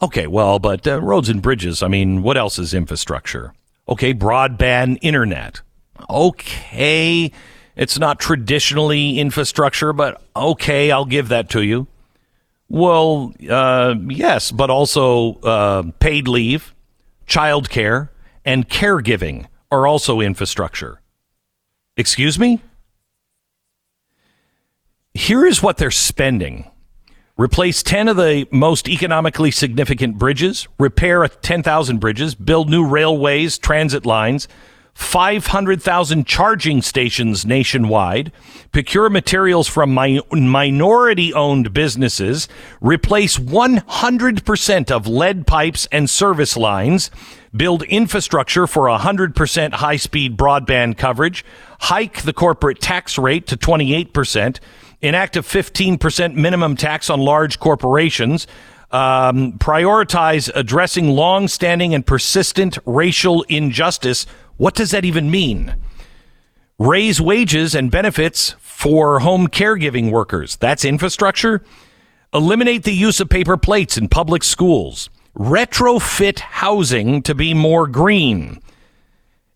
Okay, 0.00 0.28
well, 0.28 0.60
but 0.60 0.86
uh, 0.86 1.02
roads 1.02 1.28
and 1.28 1.42
bridges, 1.42 1.82
I 1.82 1.88
mean, 1.88 2.22
what 2.22 2.36
else 2.36 2.60
is 2.60 2.72
infrastructure? 2.72 3.52
Okay, 3.88 4.14
broadband 4.14 4.98
internet. 5.02 5.62
Okay, 6.08 7.32
it's 7.74 7.98
not 7.98 8.18
traditionally 8.18 9.18
infrastructure, 9.18 9.92
but 9.92 10.22
okay, 10.34 10.90
I'll 10.90 11.04
give 11.04 11.28
that 11.28 11.50
to 11.50 11.62
you. 11.62 11.86
Well, 12.68 13.32
uh, 13.48 13.94
yes, 14.08 14.50
but 14.50 14.70
also 14.70 15.34
uh, 15.40 15.82
paid 16.00 16.26
leave, 16.26 16.74
childcare, 17.26 18.08
and 18.44 18.68
caregiving 18.68 19.46
are 19.70 19.86
also 19.86 20.20
infrastructure. 20.20 21.00
Excuse 21.96 22.38
me? 22.38 22.60
Here 25.14 25.46
is 25.46 25.62
what 25.62 25.78
they're 25.78 25.90
spending 25.90 26.70
replace 27.38 27.82
10 27.82 28.08
of 28.08 28.16
the 28.16 28.48
most 28.50 28.88
economically 28.88 29.50
significant 29.50 30.18
bridges, 30.18 30.68
repair 30.78 31.26
10,000 31.28 31.98
bridges, 31.98 32.34
build 32.34 32.70
new 32.70 32.86
railways, 32.86 33.58
transit 33.58 34.06
lines, 34.06 34.48
500,000 34.96 36.26
charging 36.26 36.80
stations 36.80 37.44
nationwide, 37.44 38.32
procure 38.72 39.10
materials 39.10 39.68
from 39.68 39.92
mi- 39.92 40.22
minority 40.32 41.34
owned 41.34 41.74
businesses, 41.74 42.48
replace 42.80 43.36
100% 43.36 44.90
of 44.90 45.06
lead 45.06 45.46
pipes 45.46 45.86
and 45.92 46.08
service 46.08 46.56
lines, 46.56 47.10
build 47.54 47.82
infrastructure 47.82 48.66
for 48.66 48.86
100% 48.86 49.74
high 49.74 49.96
speed 49.96 50.34
broadband 50.34 50.96
coverage, 50.96 51.44
hike 51.80 52.22
the 52.22 52.32
corporate 52.32 52.80
tax 52.80 53.18
rate 53.18 53.46
to 53.46 53.56
28%, 53.58 54.60
enact 55.02 55.36
a 55.36 55.42
15% 55.42 56.34
minimum 56.36 56.74
tax 56.74 57.10
on 57.10 57.20
large 57.20 57.60
corporations, 57.60 58.46
um, 58.92 59.52
prioritize 59.54 60.50
addressing 60.54 61.10
long 61.10 61.48
standing 61.48 61.94
and 61.94 62.06
persistent 62.06 62.78
racial 62.86 63.42
injustice. 63.42 64.26
What 64.56 64.74
does 64.74 64.90
that 64.90 65.04
even 65.04 65.30
mean? 65.30 65.74
Raise 66.78 67.20
wages 67.20 67.74
and 67.74 67.90
benefits 67.90 68.54
for 68.58 69.20
home 69.20 69.48
caregiving 69.48 70.10
workers. 70.10 70.56
That's 70.56 70.84
infrastructure. 70.84 71.62
Eliminate 72.32 72.84
the 72.84 72.92
use 72.92 73.20
of 73.20 73.28
paper 73.28 73.56
plates 73.56 73.96
in 73.96 74.08
public 74.08 74.44
schools. 74.44 75.08
Retrofit 75.36 76.38
housing 76.38 77.22
to 77.22 77.34
be 77.34 77.54
more 77.54 77.86
green. 77.86 78.60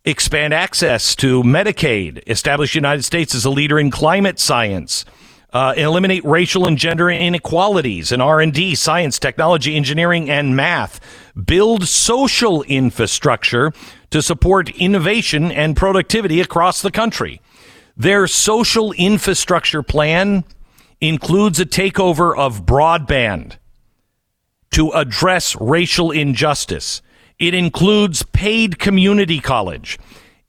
Expand 0.04 0.54
access 0.54 1.14
to 1.16 1.42
Medicaid. 1.42 2.22
Establish 2.26 2.72
the 2.72 2.78
United 2.78 3.02
States 3.02 3.34
as 3.34 3.44
a 3.44 3.50
leader 3.50 3.78
in 3.78 3.90
climate 3.90 4.38
science. 4.38 5.04
Uh, 5.52 5.74
eliminate 5.76 6.24
racial 6.24 6.66
and 6.66 6.78
gender 6.78 7.10
inequalities 7.10 8.12
in 8.12 8.20
R&D, 8.20 8.76
science, 8.76 9.18
technology, 9.18 9.76
engineering, 9.76 10.30
and 10.30 10.54
math. 10.54 11.00
Build 11.44 11.88
social 11.88 12.62
infrastructure 12.62 13.72
to 14.10 14.22
support 14.22 14.70
innovation 14.70 15.50
and 15.52 15.76
productivity 15.76 16.40
across 16.40 16.82
the 16.82 16.90
country. 16.90 17.40
Their 17.96 18.26
social 18.26 18.92
infrastructure 18.92 19.82
plan 19.82 20.44
includes 21.00 21.60
a 21.60 21.66
takeover 21.66 22.36
of 22.36 22.66
broadband 22.66 23.56
to 24.72 24.90
address 24.90 25.56
racial 25.60 26.10
injustice. 26.10 27.02
It 27.38 27.54
includes 27.54 28.22
paid 28.22 28.78
community 28.78 29.40
college. 29.40 29.98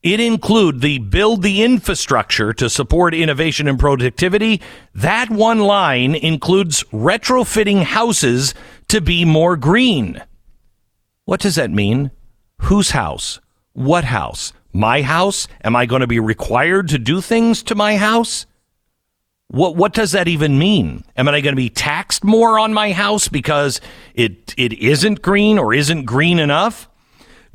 It 0.02 0.18
include 0.18 0.80
the 0.80 0.98
build 0.98 1.42
the 1.42 1.62
infrastructure 1.62 2.52
to 2.54 2.68
support 2.68 3.14
innovation 3.14 3.68
and 3.68 3.78
productivity. 3.78 4.60
That 4.94 5.30
one 5.30 5.60
line 5.60 6.14
includes 6.14 6.82
retrofitting 6.92 7.84
houses 7.84 8.52
to 8.88 9.00
be 9.00 9.24
more 9.24 9.56
green. 9.56 10.20
What 11.24 11.40
does 11.40 11.54
that 11.54 11.70
mean? 11.70 12.10
Whose 12.62 12.90
house? 12.90 13.40
What 13.72 14.04
house? 14.04 14.52
My 14.72 15.02
house? 15.02 15.48
Am 15.64 15.76
I 15.76 15.86
going 15.86 16.00
to 16.00 16.06
be 16.06 16.20
required 16.20 16.88
to 16.88 16.98
do 16.98 17.20
things 17.20 17.62
to 17.64 17.74
my 17.74 17.96
house? 17.96 18.46
What 19.48 19.76
what 19.76 19.92
does 19.92 20.12
that 20.12 20.28
even 20.28 20.58
mean? 20.58 21.04
Am 21.16 21.28
I 21.28 21.40
going 21.40 21.52
to 21.52 21.56
be 21.56 21.68
taxed 21.68 22.24
more 22.24 22.58
on 22.58 22.72
my 22.72 22.92
house 22.92 23.28
because 23.28 23.80
it 24.14 24.54
it 24.56 24.72
isn't 24.72 25.20
green 25.20 25.58
or 25.58 25.74
isn't 25.74 26.04
green 26.04 26.38
enough? 26.38 26.88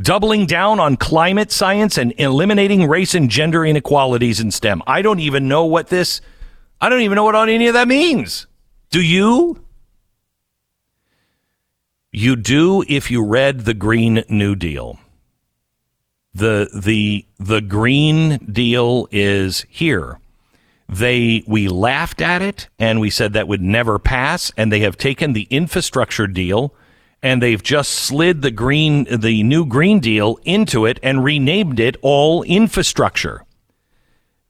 doubling 0.01 0.45
down 0.45 0.79
on 0.79 0.97
climate 0.97 1.51
science 1.51 1.97
and 1.97 2.13
eliminating 2.17 2.87
race 2.87 3.15
and 3.15 3.29
gender 3.29 3.65
inequalities 3.65 4.39
in 4.39 4.51
STEM. 4.51 4.81
I 4.85 5.01
don't 5.01 5.19
even 5.19 5.47
know 5.47 5.65
what 5.65 5.87
this, 5.87 6.21
I 6.79 6.89
don't 6.89 7.01
even 7.01 7.15
know 7.15 7.23
what 7.23 7.49
any 7.49 7.67
of 7.67 7.73
that 7.73 7.87
means. 7.87 8.47
Do 8.89 9.01
you? 9.01 9.63
You 12.11 12.35
do 12.35 12.83
if 12.87 13.11
you 13.11 13.23
read 13.23 13.61
the 13.61 13.73
Green 13.73 14.23
New 14.29 14.55
Deal. 14.55 14.99
The, 16.37 16.69
the, 16.73 17.25
the 17.39 17.61
Green 17.61 18.37
Deal 18.37 19.07
is 19.11 19.65
here. 19.69 20.19
They, 20.87 21.43
we 21.47 21.67
laughed 21.67 22.21
at 22.21 22.41
it 22.41 22.69
and 22.79 22.99
we 22.99 23.09
said 23.09 23.33
that 23.33 23.47
would 23.47 23.61
never 23.61 23.99
pass. 23.99 24.51
And 24.55 24.71
they 24.71 24.81
have 24.81 24.97
taken 24.97 25.33
the 25.33 25.47
infrastructure 25.49 26.27
deal 26.27 26.73
and 27.21 27.41
they've 27.41 27.63
just 27.63 27.91
slid 27.91 28.41
the 28.41 28.51
green 28.51 29.05
the 29.05 29.43
new 29.43 29.65
green 29.65 29.99
deal 29.99 30.39
into 30.43 30.85
it 30.85 30.99
and 31.01 31.23
renamed 31.23 31.79
it 31.79 31.97
all 32.01 32.43
infrastructure 32.43 33.43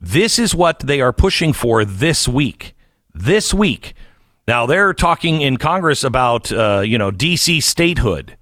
this 0.00 0.38
is 0.38 0.54
what 0.54 0.80
they 0.80 1.00
are 1.00 1.12
pushing 1.12 1.52
for 1.52 1.84
this 1.84 2.28
week 2.28 2.74
this 3.14 3.54
week 3.54 3.94
now 4.46 4.66
they're 4.66 4.92
talking 4.92 5.40
in 5.40 5.56
congress 5.56 6.04
about 6.04 6.52
uh, 6.52 6.82
you 6.84 6.98
know 6.98 7.10
dc 7.10 7.62
statehood 7.62 8.36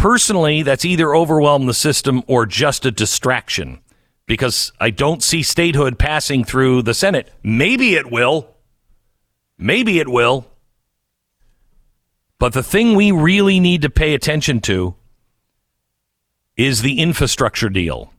personally 0.00 0.62
that's 0.62 0.86
either 0.86 1.14
overwhelm 1.14 1.66
the 1.66 1.74
system 1.74 2.22
or 2.26 2.46
just 2.46 2.86
a 2.86 2.90
distraction. 2.90 3.80
Because 4.26 4.72
i 4.80 4.88
don't 4.88 5.22
see 5.22 5.42
statehood 5.42 5.98
passing 5.98 6.42
through 6.42 6.82
the 6.82 6.94
senate. 6.94 7.30
Maybe 7.42 7.94
it 7.94 8.10
will. 8.10 8.56
Maybe 9.58 9.98
it 9.98 10.08
will. 10.08 10.46
But 12.38 12.54
the 12.54 12.62
thing 12.62 12.94
we 12.94 13.12
really 13.12 13.60
need 13.60 13.82
to 13.82 13.90
pay 13.90 14.14
attention 14.14 14.60
to 14.62 14.94
is 16.56 16.80
the 16.80 16.98
infrastructure 16.98 17.68
deal. 17.68 18.10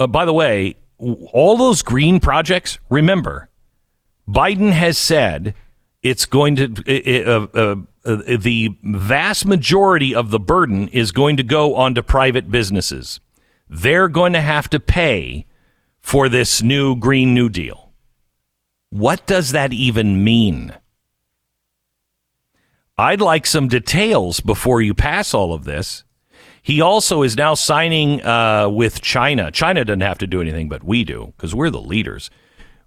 Uh, 0.00 0.06
by 0.06 0.24
the 0.24 0.32
way, 0.32 0.76
all 0.98 1.58
those 1.58 1.82
green 1.82 2.20
projects, 2.20 2.78
remember, 2.88 3.50
Biden 4.26 4.72
has 4.72 4.96
said 4.96 5.54
it's 6.02 6.24
going 6.24 6.56
to, 6.56 7.26
uh, 7.26 7.46
uh, 7.58 7.76
uh, 8.04 8.16
the 8.38 8.76
vast 8.82 9.46
majority 9.46 10.14
of 10.14 10.30
the 10.30 10.40
burden 10.40 10.88
is 10.88 11.12
going 11.12 11.36
to 11.36 11.42
go 11.42 11.74
onto 11.74 12.02
private 12.02 12.50
businesses. 12.50 13.20
They're 13.68 14.08
going 14.08 14.32
to 14.34 14.40
have 14.40 14.68
to 14.70 14.80
pay 14.80 15.46
for 16.00 16.28
this 16.28 16.62
new 16.62 16.96
Green 16.96 17.34
New 17.34 17.48
Deal. 17.48 17.92
What 18.90 19.26
does 19.26 19.52
that 19.52 19.72
even 19.72 20.22
mean? 20.22 20.74
I'd 22.96 23.20
like 23.20 23.46
some 23.46 23.68
details 23.68 24.40
before 24.40 24.80
you 24.80 24.94
pass 24.94 25.34
all 25.34 25.52
of 25.52 25.64
this. 25.64 26.04
He 26.62 26.80
also 26.80 27.22
is 27.22 27.36
now 27.36 27.54
signing 27.54 28.24
uh, 28.24 28.68
with 28.68 29.00
China. 29.00 29.50
China 29.50 29.84
doesn't 29.84 30.00
have 30.00 30.18
to 30.18 30.26
do 30.26 30.40
anything, 30.40 30.68
but 30.68 30.84
we 30.84 31.04
do 31.04 31.32
because 31.36 31.54
we're 31.54 31.70
the 31.70 31.80
leaders. 31.80 32.30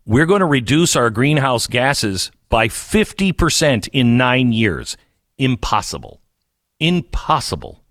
We're 0.06 0.26
going 0.26 0.40
to 0.40 0.46
reduce 0.46 0.96
our 0.96 1.10
greenhouse 1.10 1.68
gases 1.68 2.32
by 2.50 2.70
50% 2.70 3.90
in 3.92 4.18
nine 4.18 4.54
years. 4.54 4.96
Impossible. 5.38 6.22
Impossible. 6.80 7.84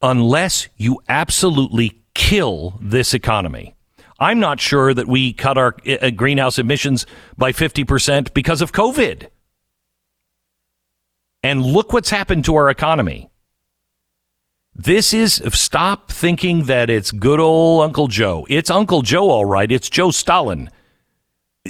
Unless 0.00 0.68
you 0.76 1.00
absolutely 1.08 2.02
kill 2.14 2.78
this 2.80 3.14
economy. 3.14 3.74
I'm 4.18 4.38
not 4.38 4.60
sure 4.60 4.94
that 4.94 5.08
we 5.08 5.32
cut 5.32 5.58
our 5.58 5.74
uh, 5.86 6.10
greenhouse 6.10 6.58
emissions 6.58 7.06
by 7.36 7.52
50% 7.52 8.32
because 8.34 8.62
of 8.62 8.72
COVID. 8.72 9.28
And 11.42 11.64
look 11.64 11.92
what's 11.92 12.10
happened 12.10 12.44
to 12.44 12.54
our 12.54 12.70
economy. 12.70 13.30
This 14.74 15.12
is 15.12 15.42
stop 15.52 16.10
thinking 16.10 16.64
that 16.64 16.88
it's 16.88 17.10
good 17.10 17.40
old 17.40 17.82
Uncle 17.82 18.08
Joe. 18.08 18.46
It's 18.48 18.70
Uncle 18.70 19.02
Joe, 19.02 19.28
all 19.28 19.44
right. 19.44 19.70
It's 19.70 19.90
Joe 19.90 20.10
Stalin. 20.10 20.70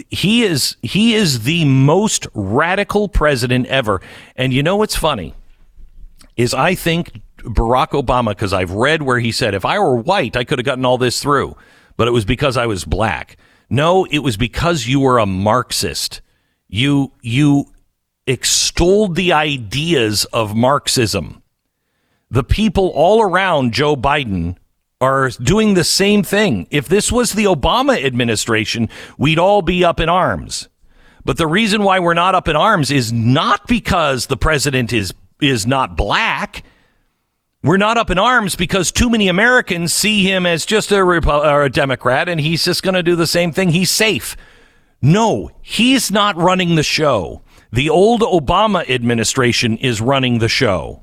He 0.08 0.42
is 0.42 0.76
he 0.82 1.14
is 1.14 1.42
the 1.42 1.64
most 1.66 2.26
radical 2.32 3.08
president 3.08 3.66
ever. 3.66 4.00
And 4.36 4.52
you 4.52 4.62
know 4.62 4.76
what's 4.76 4.96
funny 4.96 5.34
is 6.36 6.54
I 6.54 6.74
think 6.74 7.20
Barack 7.38 7.90
Obama 7.90 8.30
because 8.30 8.54
I've 8.54 8.70
read 8.70 9.02
where 9.02 9.18
he 9.18 9.32
said 9.32 9.54
if 9.54 9.66
I 9.66 9.78
were 9.78 9.96
white 9.96 10.36
I 10.36 10.44
could 10.44 10.58
have 10.58 10.64
gotten 10.64 10.86
all 10.86 10.96
this 10.96 11.20
through, 11.22 11.56
but 11.96 12.08
it 12.08 12.12
was 12.12 12.24
because 12.24 12.56
I 12.56 12.66
was 12.66 12.84
black. 12.84 13.36
No, 13.68 14.06
it 14.06 14.20
was 14.20 14.36
because 14.36 14.86
you 14.86 15.00
were 15.00 15.18
a 15.18 15.26
Marxist. 15.26 16.22
You 16.68 17.12
you 17.20 17.66
extolled 18.26 19.14
the 19.14 19.32
ideas 19.32 20.24
of 20.26 20.56
Marxism. 20.56 21.42
The 22.30 22.44
people 22.44 22.88
all 22.94 23.20
around 23.20 23.74
Joe 23.74 23.94
Biden 23.94 24.56
are 25.02 25.30
doing 25.30 25.74
the 25.74 25.84
same 25.84 26.22
thing. 26.22 26.68
If 26.70 26.88
this 26.88 27.10
was 27.10 27.32
the 27.32 27.44
Obama 27.44 28.02
administration, 28.02 28.88
we'd 29.18 29.38
all 29.38 29.60
be 29.60 29.84
up 29.84 30.00
in 30.00 30.08
arms. 30.08 30.68
But 31.24 31.36
the 31.36 31.46
reason 31.46 31.82
why 31.82 31.98
we're 31.98 32.14
not 32.14 32.34
up 32.34 32.48
in 32.48 32.56
arms 32.56 32.90
is 32.90 33.12
not 33.12 33.66
because 33.66 34.26
the 34.26 34.36
president 34.36 34.92
is 34.92 35.12
is 35.40 35.66
not 35.66 35.96
black. 35.96 36.62
We're 37.64 37.76
not 37.76 37.96
up 37.96 38.10
in 38.10 38.18
arms 38.18 38.56
because 38.56 38.90
too 38.92 39.10
many 39.10 39.28
Americans 39.28 39.92
see 39.92 40.24
him 40.24 40.46
as 40.46 40.64
just 40.64 40.90
a, 40.90 40.96
Repo- 40.96 41.64
a 41.64 41.68
Democrat 41.68 42.28
and 42.28 42.40
he's 42.40 42.64
just 42.64 42.82
going 42.82 42.94
to 42.94 43.02
do 43.02 43.16
the 43.16 43.26
same 43.26 43.52
thing. 43.52 43.70
He's 43.70 43.90
safe. 43.90 44.36
No, 45.00 45.50
he's 45.62 46.10
not 46.10 46.36
running 46.36 46.76
the 46.76 46.82
show. 46.84 47.42
The 47.72 47.88
old 47.90 48.20
Obama 48.20 48.88
administration 48.88 49.76
is 49.78 50.00
running 50.00 50.38
the 50.38 50.48
show. 50.48 51.01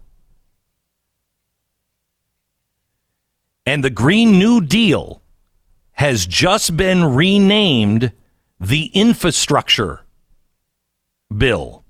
And 3.70 3.84
the 3.84 3.92
Green 3.92 4.40
New 4.40 4.62
Deal 4.62 5.22
has 5.92 6.26
just 6.26 6.76
been 6.76 7.04
renamed 7.14 8.14
the 8.60 8.88
infrastructure 8.96 10.02
bill. 11.38 11.84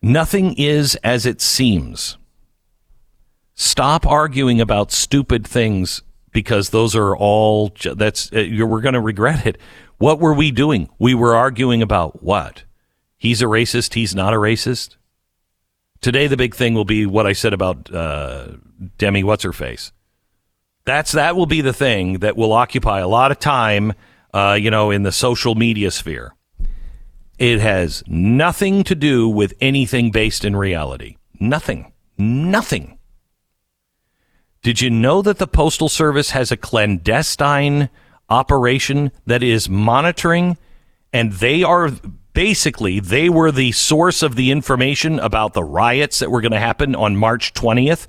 Nothing 0.00 0.54
is 0.56 0.94
as 1.02 1.26
it 1.26 1.40
seems. 1.40 2.18
Stop 3.56 4.06
arguing 4.06 4.60
about 4.60 4.92
stupid 4.92 5.44
things 5.44 6.02
because 6.30 6.70
those 6.70 6.94
are 6.94 7.16
all 7.16 7.72
that's 7.96 8.32
uh, 8.32 8.46
we're 8.60 8.80
going 8.80 8.94
to 8.94 9.00
regret 9.00 9.44
it. 9.44 9.58
What 9.98 10.20
were 10.20 10.34
we 10.34 10.52
doing? 10.52 10.88
We 11.00 11.16
were 11.16 11.34
arguing 11.34 11.82
about 11.82 12.22
what? 12.22 12.62
He's 13.18 13.42
a 13.42 13.46
racist, 13.46 13.94
he's 13.94 14.14
not 14.14 14.34
a 14.34 14.36
racist. 14.36 14.98
Today, 16.00 16.28
the 16.28 16.36
big 16.36 16.54
thing 16.54 16.74
will 16.74 16.84
be 16.84 17.06
what 17.06 17.26
I 17.26 17.32
said 17.32 17.52
about 17.52 17.92
uh, 17.92 18.48
Demi. 18.98 19.22
What's 19.24 19.44
her 19.44 19.52
face? 19.52 19.92
That's 20.84 21.12
that 21.12 21.36
will 21.36 21.46
be 21.46 21.60
the 21.60 21.72
thing 21.72 22.18
that 22.18 22.36
will 22.36 22.52
occupy 22.52 23.00
a 23.00 23.08
lot 23.08 23.30
of 23.30 23.38
time. 23.38 23.92
Uh, 24.34 24.56
you 24.58 24.70
know, 24.70 24.90
in 24.90 25.02
the 25.02 25.12
social 25.12 25.54
media 25.54 25.90
sphere. 25.90 26.34
It 27.38 27.60
has 27.60 28.02
nothing 28.06 28.82
to 28.84 28.94
do 28.94 29.28
with 29.28 29.52
anything 29.60 30.10
based 30.10 30.44
in 30.44 30.56
reality. 30.56 31.16
Nothing. 31.38 31.92
Nothing. 32.16 32.98
Did 34.62 34.80
you 34.80 34.90
know 34.90 35.22
that 35.22 35.38
the 35.38 35.46
Postal 35.46 35.88
Service 35.88 36.30
has 36.30 36.50
a 36.50 36.56
clandestine 36.56 37.90
operation 38.30 39.10
that 39.26 39.42
is 39.42 39.68
monitoring 39.68 40.56
and 41.12 41.32
they 41.32 41.62
are 41.62 41.90
basically 42.32 43.00
they 43.00 43.28
were 43.28 43.52
the 43.52 43.72
source 43.72 44.22
of 44.22 44.36
the 44.36 44.50
information 44.50 45.18
about 45.18 45.52
the 45.52 45.64
riots 45.64 46.20
that 46.20 46.30
were 46.30 46.40
going 46.40 46.52
to 46.52 46.60
happen 46.60 46.94
on 46.94 47.16
March 47.16 47.52
20th. 47.52 48.06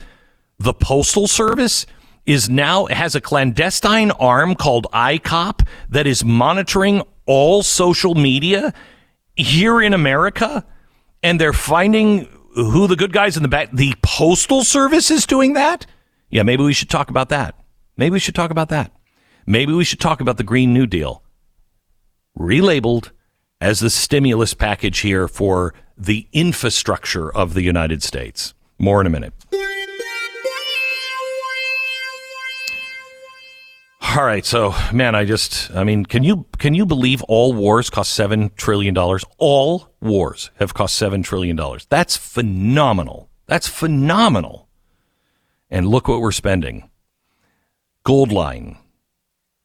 The 0.63 0.73
Postal 0.73 1.27
Service 1.27 1.85
is 2.25 2.49
now 2.49 2.85
has 2.85 3.15
a 3.15 3.21
clandestine 3.21 4.11
arm 4.11 4.55
called 4.55 4.87
ICOP 4.93 5.67
that 5.89 6.07
is 6.07 6.23
monitoring 6.23 7.03
all 7.25 7.63
social 7.63 8.15
media 8.15 8.73
here 9.35 9.81
in 9.81 9.93
America 9.93 10.65
and 11.21 11.37
they're 11.37 11.51
finding 11.51 12.29
who 12.55 12.87
the 12.87 12.95
good 12.95 13.11
guys 13.11 13.35
in 13.35 13.43
the 13.43 13.49
back 13.49 13.71
the 13.73 13.93
postal 14.01 14.63
service 14.63 15.11
is 15.11 15.25
doing 15.25 15.51
that? 15.51 15.85
Yeah, 16.29 16.43
maybe 16.43 16.63
we 16.63 16.71
should 16.71 16.89
talk 16.89 17.09
about 17.09 17.27
that. 17.27 17.55
Maybe 17.97 18.13
we 18.13 18.19
should 18.19 18.35
talk 18.35 18.49
about 18.49 18.69
that. 18.69 18.93
Maybe 19.45 19.73
we 19.73 19.83
should 19.83 19.99
talk 19.99 20.21
about 20.21 20.37
the 20.37 20.43
Green 20.43 20.73
New 20.73 20.87
Deal. 20.87 21.23
Relabeled 22.39 23.11
as 23.59 23.81
the 23.81 23.89
stimulus 23.89 24.53
package 24.53 24.99
here 24.99 25.27
for 25.27 25.73
the 25.97 26.25
infrastructure 26.31 27.29
of 27.29 27.53
the 27.53 27.63
United 27.63 28.01
States. 28.01 28.53
More 28.79 29.01
in 29.01 29.07
a 29.07 29.09
minute. 29.09 29.33
All 34.15 34.23
right, 34.23 34.45
so 34.45 34.75
man, 34.91 35.15
I 35.15 35.25
just 35.25 35.71
I 35.71 35.83
mean, 35.83 36.05
can 36.05 36.23
you 36.23 36.45
can 36.59 36.75
you 36.75 36.85
believe 36.85 37.23
all 37.23 37.53
wars 37.53 37.89
cost 37.89 38.13
7 38.13 38.51
trillion 38.55 38.93
dollars? 38.93 39.25
All 39.37 39.89
wars 40.01 40.51
have 40.55 40.73
cost 40.73 40.95
7 40.97 41.23
trillion 41.23 41.55
dollars. 41.55 41.87
That's 41.89 42.15
phenomenal. 42.15 43.29
That's 43.47 43.67
phenomenal. 43.67 44.67
And 45.69 45.87
look 45.87 46.07
what 46.07 46.21
we're 46.21 46.31
spending. 46.31 46.89
Goldline 48.05 48.77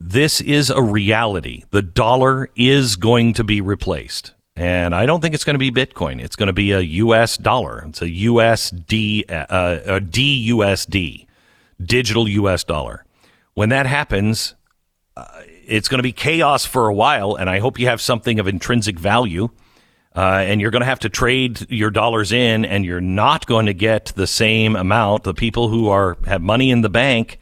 this 0.01 0.41
is 0.41 0.71
a 0.71 0.81
reality. 0.81 1.65
The 1.71 1.83
dollar 1.83 2.51
is 2.55 2.97
going 2.97 3.35
to 3.35 3.45
be 3.45 3.61
replaced. 3.61 4.33
And 4.55 4.95
I 4.95 5.07
don't 5.07 5.21
think 5.21 5.35
it's 5.35 5.45
going 5.45 5.55
to 5.55 5.59
be 5.59 5.71
Bitcoin. 5.71 6.21
It's 6.23 6.37
going 6.37 6.47
to 6.49 6.53
be 6.53 6.73
a 6.73 6.81
US 6.81 7.37
dollar. 7.37 7.85
It's 7.89 8.03
a 8.03 8.07
USD, 8.07 9.31
uh, 9.31 9.81
a 9.87 10.01
DUSD, 10.01 11.27
digital 11.85 12.29
US 12.29 12.65
dollar. 12.65 13.05
When 13.59 13.71
that 13.71 13.87
happens, 13.87 14.55
uh, 15.17 15.27
it's 15.67 15.89
going 15.89 15.99
to 15.99 16.05
be 16.05 16.13
chaos 16.13 16.65
for 16.65 16.87
a 16.87 16.95
while. 16.95 17.35
And 17.35 17.51
I 17.51 17.59
hope 17.59 17.81
you 17.81 17.89
have 17.89 18.01
something 18.01 18.39
of 18.39 18.47
intrinsic 18.47 19.01
value. 19.01 19.49
Uh, 20.15 20.45
and 20.47 20.61
you're 20.61 20.71
going 20.71 20.83
to 20.83 20.87
have 20.87 21.01
to 21.01 21.09
trade 21.09 21.69
your 21.69 21.91
dollars 21.91 22.31
in, 22.31 22.65
and 22.65 22.85
you're 22.85 23.01
not 23.01 23.47
going 23.47 23.67
to 23.67 23.75
get 23.75 24.13
the 24.15 24.29
same 24.29 24.77
amount. 24.77 25.25
The 25.25 25.35
people 25.35 25.71
who 25.71 25.89
are 25.89 26.17
have 26.25 26.41
money 26.41 26.71
in 26.71 26.83
the 26.83 26.89
bank 26.89 27.41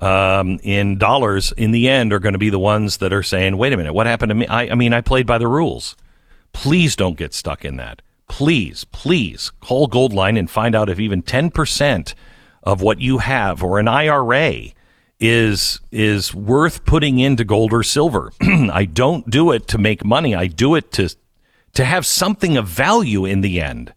um, 0.00 0.58
in 0.64 0.98
dollars 0.98 1.52
in 1.52 1.70
the 1.70 1.88
end 1.88 2.12
are 2.12 2.18
going 2.18 2.32
to 2.32 2.40
be 2.40 2.50
the 2.50 2.58
ones 2.58 2.96
that 2.96 3.12
are 3.12 3.22
saying, 3.22 3.56
wait 3.56 3.72
a 3.72 3.76
minute, 3.76 3.92
what 3.92 4.08
happened 4.08 4.30
to 4.30 4.34
me? 4.34 4.48
I, 4.48 4.70
I 4.70 4.74
mean, 4.74 4.92
I 4.92 5.00
played 5.00 5.28
by 5.28 5.38
the 5.38 5.46
rules. 5.46 5.94
Please 6.52 6.96
don't 6.96 7.16
get 7.16 7.32
stuck 7.32 7.64
in 7.64 7.76
that. 7.76 8.02
Please, 8.26 8.82
please 8.82 9.52
call 9.60 9.88
Goldline 9.88 10.36
and 10.36 10.50
find 10.50 10.74
out 10.74 10.88
if 10.88 10.98
even 10.98 11.22
10% 11.22 12.14
of 12.64 12.82
what 12.82 13.00
you 13.00 13.18
have 13.18 13.62
or 13.62 13.78
an 13.78 13.86
IRA 13.86 14.72
is 15.18 15.80
is 15.90 16.34
worth 16.34 16.84
putting 16.84 17.18
into 17.18 17.44
gold 17.44 17.72
or 17.72 17.82
silver. 17.82 18.32
I 18.40 18.84
don't 18.84 19.28
do 19.30 19.50
it 19.52 19.66
to 19.68 19.78
make 19.78 20.04
money. 20.04 20.34
I 20.34 20.46
do 20.46 20.74
it 20.74 20.92
to 20.92 21.14
to 21.74 21.84
have 21.84 22.06
something 22.06 22.56
of 22.56 22.66
value 22.66 23.24
in 23.24 23.40
the 23.40 23.60
end. 23.60 23.92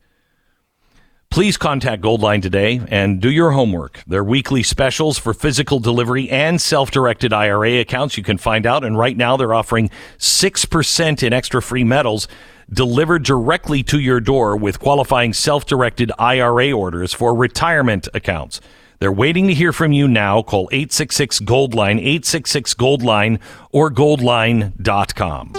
Please 1.32 1.58
contact 1.58 2.02
Goldline 2.02 2.42
today 2.42 2.82
and 2.88 3.22
do 3.22 3.30
your 3.30 3.52
homework. 3.52 4.04
Their 4.08 4.24
weekly 4.24 4.64
specials 4.64 5.20
for 5.20 5.32
physical 5.32 5.80
delivery 5.80 6.28
and 6.28 6.60
self-directed 6.60 7.32
IRA 7.32 7.80
accounts 7.80 8.18
you 8.18 8.24
can 8.24 8.40
find 8.40 8.66
out. 8.66 8.84
And 8.84 8.98
right 8.98 9.16
now 9.16 9.38
they're 9.38 9.54
offering 9.54 9.92
6% 10.18 11.24
in 11.24 11.32
extra 11.32 11.62
free 11.62 11.84
metals 11.84 12.28
delivered 12.74 13.24
directly 13.24 13.84
to 13.84 14.00
your 14.00 14.20
door 14.20 14.58
with 14.58 14.80
qualifying 14.80 15.34
self-directed 15.34 16.12
IRA 16.18 16.72
orders 16.72 17.14
for 17.14 17.36
retirement 17.36 18.08
accounts. 18.16 18.60
They're 19.00 19.12
waiting 19.12 19.48
to 19.48 19.54
hear 19.54 19.72
from 19.72 19.94
you 19.94 20.08
now. 20.08 20.42
Call 20.42 20.68
866 20.72 21.40
Goldline, 21.42 21.98
866 22.00 22.74
Goldline, 22.74 23.40
or 23.72 23.90
goldline.com. 23.90 25.54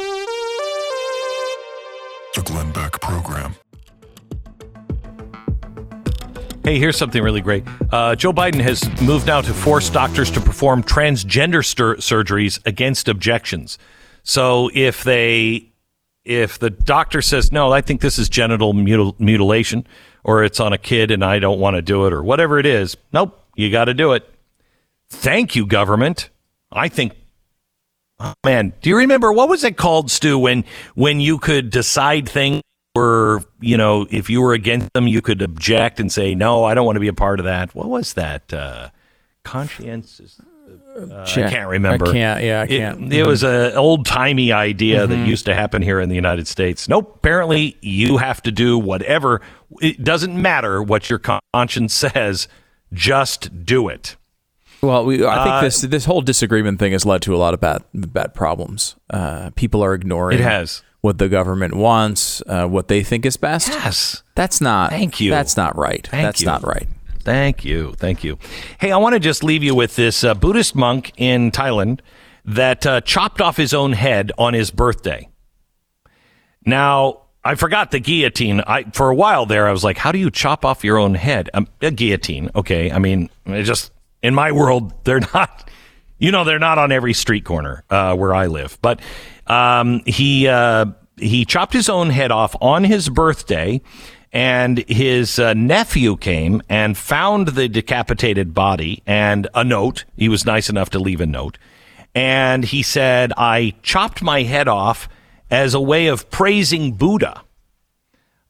The 2.35 2.43
Glenn 2.45 2.71
Beck 2.73 3.01
Program. 3.01 3.55
Hey, 6.63 6.79
here's 6.79 6.99
something 6.99 7.23
really 7.23 7.41
great. 7.41 7.65
Uh, 7.91 8.15
Joe 8.15 8.35
Biden 8.35 8.61
has 8.61 8.85
moved 9.01 9.27
now 9.27 9.41
to 9.41 9.55
force 9.55 9.89
doctors 9.89 10.31
to 10.33 10.41
perform 10.41 10.83
transgender 10.83 11.65
surgeries 11.99 12.65
against 12.67 13.09
objections. 13.09 13.79
So 14.23 14.71
if 14.75 15.03
they, 15.03 15.73
if 16.25 16.59
the 16.59 16.69
doctor 16.69 17.23
says 17.23 17.51
no, 17.51 17.73
I 17.73 17.81
think 17.81 18.03
this 18.03 18.19
is 18.19 18.29
genital 18.29 18.75
mutil- 18.75 19.19
mutilation, 19.19 19.87
or 20.25 20.45
it's 20.45 20.61
on 20.61 20.73
a 20.73 20.79
kid 20.79 21.11
and 21.11 21.25
I 21.25 21.39
don't 21.39 21.61
want 21.61 21.77
to 21.77 21.83
do 21.83 22.07
it, 22.07 22.13
or 22.13 22.23
whatever 22.23 22.59
it 22.59 22.67
is, 22.67 22.97
nope, 23.13 23.43
you 23.57 23.71
got 23.71 23.87
to 23.87 23.95
do 23.95 24.13
it. 24.13 24.29
Thank 25.09 25.57
you, 25.57 25.67
government. 25.67 26.31
I 26.73 26.89
think 26.89 27.15
Oh, 28.23 28.35
man, 28.45 28.75
do 28.83 28.91
you 28.91 28.99
remember 28.99 29.33
what 29.33 29.49
was 29.49 29.65
it 29.65 29.79
called, 29.79 30.11
Stu? 30.11 30.39
When 30.39 30.65
when 30.95 31.21
you 31.21 31.39
could 31.39 31.71
decide 31.71 32.29
things 32.29 32.61
were, 32.95 33.43
you 33.61 33.79
know, 33.79 34.07
if 34.11 34.29
you 34.29 34.43
were 34.43 34.53
against 34.53 34.93
them, 34.93 35.09
you 35.09 35.23
could 35.23 35.41
object 35.41 36.01
and 36.01 36.13
say, 36.13 36.35
no, 36.35 36.65
I 36.65 36.75
don't 36.75 36.85
want 36.85 36.97
to 36.97 37.01
be 37.01 37.09
a 37.09 37.15
part 37.15 37.41
of 37.41 37.45
that. 37.45 37.75
What 37.75 37.89
was 37.89 38.13
that? 38.15 38.53
Uh. 38.53 38.91
Uh, 40.97 41.23
I 41.23 41.51
can't 41.51 41.69
remember. 41.69 42.09
I 42.09 42.13
can't. 42.13 42.43
Yeah, 42.43 42.63
I 42.63 42.67
can't. 42.67 43.13
It, 43.13 43.21
it 43.21 43.27
was 43.27 43.43
an 43.43 43.77
old 43.77 44.07
timey 44.07 44.53
idea 44.53 45.07
mm-hmm. 45.07 45.13
that 45.13 45.29
used 45.29 45.47
to 45.47 45.55
happen 45.55 45.83
here 45.83 46.01
in 46.01 46.09
the 46.09 46.15
United 46.15 46.47
States. 46.47 46.89
Nope. 46.89 47.17
Apparently, 47.17 47.77
you 47.81 48.17
have 48.19 48.43
to 48.43 48.53
do 48.53 48.79
whatever. 48.79 49.41
It 49.81 50.03
doesn't 50.03 50.41
matter 50.41 50.83
what 50.83 51.09
your 51.09 51.21
conscience 51.53 51.95
says. 51.95 52.49
Just 52.93 53.65
do 53.65 53.89
it. 53.89 54.17
Well, 54.83 55.05
we, 55.05 55.25
I 55.25 55.45
think 55.45 55.55
uh, 55.55 55.61
this 55.61 55.81
this 55.83 56.05
whole 56.07 56.23
disagreement 56.23 56.79
thing 56.79 56.93
has 56.93 57.05
led 57.05 57.23
to 57.23 57.35
a 57.35 57.39
lot 57.39 57.55
of 57.55 57.61
bad 57.61 57.85
bad 57.93 58.35
problems. 58.35 58.97
Uh, 59.11 59.51
people 59.55 59.85
are 59.85 59.95
ignoring. 59.95 60.39
It 60.39 60.43
has 60.43 60.83
what 61.01 61.19
the 61.19 61.29
government 61.29 61.75
wants, 61.75 62.43
uh, 62.47 62.67
what 62.67 62.89
they 62.89 63.03
think 63.03 63.25
is 63.25 63.37
best. 63.37 63.69
Yes. 63.69 64.23
That's 64.35 64.61
not. 64.61 64.91
Thank 64.91 65.21
you. 65.21 65.31
That's 65.31 65.57
not 65.57 65.77
right. 65.77 66.07
Thank 66.07 66.25
that's 66.25 66.41
you. 66.41 66.47
not 66.47 66.63
right. 66.63 66.89
Thank 67.23 67.65
you. 67.65 67.93
Thank 67.97 68.25
you. 68.25 68.39
Hey, 68.79 68.93
I 68.93 68.97
want 68.97 69.15
to 69.15 69.21
just 69.21 69.45
leave 69.45 69.63
you 69.63 69.75
with 69.75 69.97
this 69.97 70.25
uh, 70.25 70.35
Buddhist 70.35 70.75
monk 70.75 71.13
in 71.17 71.51
Thailand 71.51 72.01
that 72.45 72.87
uh, 72.87 73.01
chopped 73.03 73.41
off 73.41 73.57
his 73.57 73.75
own 73.75 73.93
head 73.93 74.33
on 74.39 74.55
his 74.55 74.71
birthday. 74.71 75.29
Now, 76.65 77.23
I 77.45 77.55
forgot 77.55 77.91
the 77.91 78.01
guillotine. 78.01 78.63
I 78.67 78.85
for 78.93 79.09
a 79.11 79.15
while 79.15 79.47
there, 79.47 79.67
I 79.67 79.73
was 79.73 79.83
like, 79.83 79.97
"How 79.97 80.13
do 80.13 80.19
you 80.19 80.31
chop 80.31 80.65
off 80.65 80.85
your 80.85 80.99
own 80.99 81.15
head?" 81.15 81.49
Um, 81.55 81.69
a 81.81 81.91
guillotine. 81.91 82.51
Okay, 82.55 82.91
I 82.91 82.99
mean, 82.99 83.31
it 83.47 83.63
just 83.63 83.93
in 84.23 84.35
my 84.35 84.53
world, 84.53 84.93
they're 85.05 85.21
not. 85.21 85.69
You 86.19 86.31
know, 86.31 86.45
they're 86.45 86.59
not 86.59 86.77
on 86.77 86.93
every 86.93 87.15
street 87.15 87.47
corner 87.47 87.83
uh, 87.89 88.15
where 88.15 88.35
I 88.35 88.47
live, 88.47 88.79
but 88.83 89.01
um, 89.47 90.03
he 90.05 90.49
uh, 90.49 90.87
he 91.17 91.47
chopped 91.47 91.73
his 91.73 91.89
own 91.89 92.11
head 92.11 92.31
off 92.31 92.55
on 92.61 92.85
his 92.85 93.09
birthday, 93.09 93.81
and 94.33 94.79
his 94.89 95.39
uh, 95.39 95.55
nephew 95.55 96.17
came 96.17 96.63
and 96.69 96.97
found 96.97 97.49
the 97.49 97.69
decapitated 97.69 98.55
body 98.55 99.03
and 99.07 99.49
a 99.55 99.65
note. 99.65 100.05
He 100.17 100.29
was 100.29 100.47
nice 100.47 100.69
enough 100.69 100.91
to 100.91 100.99
leave 100.99 101.21
a 101.21 101.27
note, 101.27 101.59
and 102.15 102.65
he 102.65 102.83
said, 102.83 103.33
"I 103.37 103.75
chopped 103.83 104.23
my 104.23 104.43
head 104.43 104.69
off 104.69 105.09
as 105.51 105.75
a 105.75 105.81
way 105.81 106.07
of 106.07 106.31
praising 106.31 106.93
Buddha." 106.93 107.43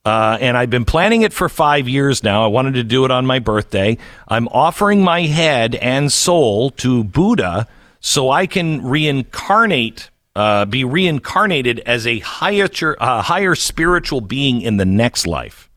Uh, 0.05 0.39
and 0.41 0.57
I've 0.57 0.71
been 0.71 0.87
planning 0.87 1.23
it 1.23 1.33
for 1.33 1.49
five 1.49 1.87
years 1.87 2.23
now. 2.25 2.43
I 2.43 2.47
wanted 2.47 2.75
to 2.75 2.85
do 2.85 3.05
it 3.05 3.11
on 3.11 3.27
my 3.27 3.39
birthday. 3.39 3.99
I'm 4.29 4.49
offering 4.49 5.05
my 5.05 5.23
head 5.23 5.75
and 5.75 6.11
soul 6.11 6.71
to 6.71 7.05
Buddha 7.05 7.69
so 8.01 8.31
I 8.31 8.47
can 8.47 8.83
reincarnate 8.83 10.09
uh, 10.37 10.65
be 10.65 10.85
reincarnated 10.85 11.81
as 11.81 12.07
a 12.07 12.21
higher, 12.21 12.69
uh, 13.01 13.23
higher 13.23 13.55
spiritual 13.55 14.21
being 14.21 14.63
in 14.63 14.77
the 14.77 14.85
next 14.85 15.27
life. 15.27 15.70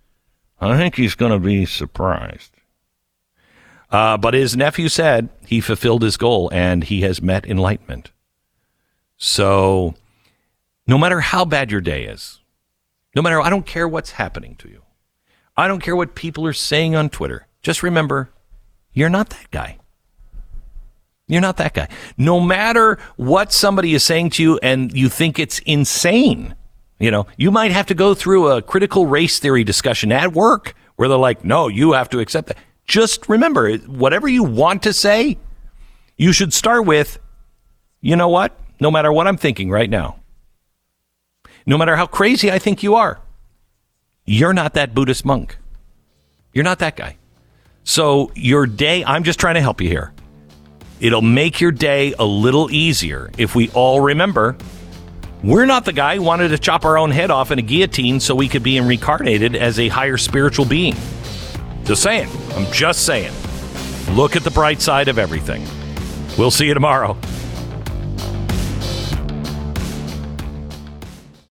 I 0.72 0.78
think 0.78 0.95
he's 0.95 1.16
going 1.16 1.32
to 1.32 1.39
be 1.39 1.66
surprised. 1.66 2.51
Uh, 3.91 4.18
but 4.18 4.34
his 4.34 4.55
nephew 4.55 4.89
said 4.89 5.30
he 5.45 5.61
fulfilled 5.61 6.01
his 6.01 6.18
goal 6.18 6.49
and 6.51 6.84
he 6.84 7.01
has 7.01 7.22
met 7.22 7.45
enlightenment. 7.45 8.11
So, 9.18 9.93
no 10.88 10.97
matter 10.97 11.20
how 11.20 11.45
bad 11.45 11.72
your 11.72 11.80
day 11.80 12.05
is, 12.05 12.39
no 13.16 13.22
matter, 13.22 13.39
I 13.39 13.49
don't 13.49 13.66
care 13.66 13.88
what's 13.88 14.11
happening 14.11 14.55
to 14.57 14.70
you, 14.70 14.82
I 15.55 15.68
don't 15.68 15.82
care 15.82 15.95
what 15.95 16.16
people 16.16 16.45
are 16.47 16.53
saying 16.53 16.95
on 16.95 17.09
Twitter. 17.09 17.47
Just 17.61 17.84
remember, 17.84 18.32
you're 18.91 19.09
not 19.09 19.30
that 19.30 19.51
guy. 19.51 19.78
You're 21.28 21.41
not 21.41 21.57
that 21.57 21.74
guy. 21.74 21.88
No 22.18 22.39
matter 22.39 22.97
what 23.16 23.53
somebody 23.53 23.93
is 23.93 24.03
saying 24.03 24.32
to 24.32 24.43
you 24.43 24.59
and 24.61 24.91
you 24.91 25.07
think 25.07 25.39
it's 25.39 25.59
insane, 25.59 26.55
you 27.00 27.12
know, 27.12 27.28
you 27.38 27.52
might 27.52 27.72
have 27.72 27.88
to 27.88 27.94
go 27.94 28.14
through 28.14 28.50
a 28.50 28.62
critical 28.62 29.06
race 29.06 29.39
theory 29.39 29.64
discussion 29.64 30.12
at 30.12 30.34
work 30.34 30.76
where 30.96 31.10
they're 31.10 31.18
like, 31.18 31.44
no, 31.44 31.68
you 31.68 31.94
have 31.94 32.10
to 32.10 32.20
accept 32.20 32.48
that. 32.48 32.58
Just 32.86 33.28
remember, 33.30 33.78
whatever 33.78 34.28
you 34.28 34.44
want 34.44 34.84
to 34.84 34.94
say, 34.94 35.38
you 36.18 36.32
should 36.32 36.54
start 36.54 36.86
with, 36.86 37.20
you 38.02 38.16
know 38.16 38.30
what? 38.30 38.58
No 38.80 38.91
matter 38.91 39.12
what 39.12 39.28
I'm 39.28 39.38
thinking 39.38 39.70
right 39.70 39.89
now, 39.89 40.20
no 41.66 41.78
matter 41.78 41.96
how 41.96 42.06
crazy 42.06 42.52
I 42.52 42.60
think 42.60 42.84
you 42.84 42.96
are, 42.96 43.22
you're 44.26 44.54
not 44.54 44.74
that 44.74 44.94
Buddhist 44.94 45.26
monk. 45.26 45.58
You're 46.54 46.64
not 46.64 46.80
that 46.80 46.96
guy. 46.96 47.18
So 47.84 48.32
your 48.36 48.66
day, 48.66 49.04
I'm 49.04 49.24
just 49.24 49.39
trying 49.39 49.56
to 49.56 49.62
help 49.62 49.82
you 49.82 49.89
here. 49.89 50.14
It'll 51.00 51.22
make 51.22 51.60
your 51.60 51.72
day 51.72 52.14
a 52.18 52.24
little 52.24 52.72
easier 52.72 53.32
if 53.38 53.56
we 53.56 53.70
all 53.72 54.00
remember 54.00 54.56
we're 55.44 55.66
not 55.66 55.84
the 55.84 55.91
guy 55.91 56.16
who 56.16 56.22
wanted 56.22 56.50
to 56.50 56.58
chop 56.58 56.86
our 56.86 56.98
own 56.98 57.12
head 57.12 57.30
off 57.30 57.52
in 57.52 57.60
a 57.60 57.62
guillotine 57.62 58.22
so 58.22 58.34
we 58.34 58.48
could 58.48 58.64
be 58.64 58.80
reincarnated 58.80 59.56
as 59.56 59.78
a 59.78 59.89
higher 59.89 60.18
spiritual 60.18 60.66
being. 60.66 60.96
Just 61.84 62.02
saying. 62.02 62.30
I'm 62.52 62.72
just 62.72 63.06
saying. 63.06 63.34
Look 64.12 64.38
at 64.38 64.44
the 64.44 64.52
bright 64.52 64.82
side 64.82 65.10
of 65.10 65.20
everything. 65.20 65.68
We'll 66.38 66.52
see 66.52 66.68
you 66.68 66.74
tomorrow. 66.74 67.18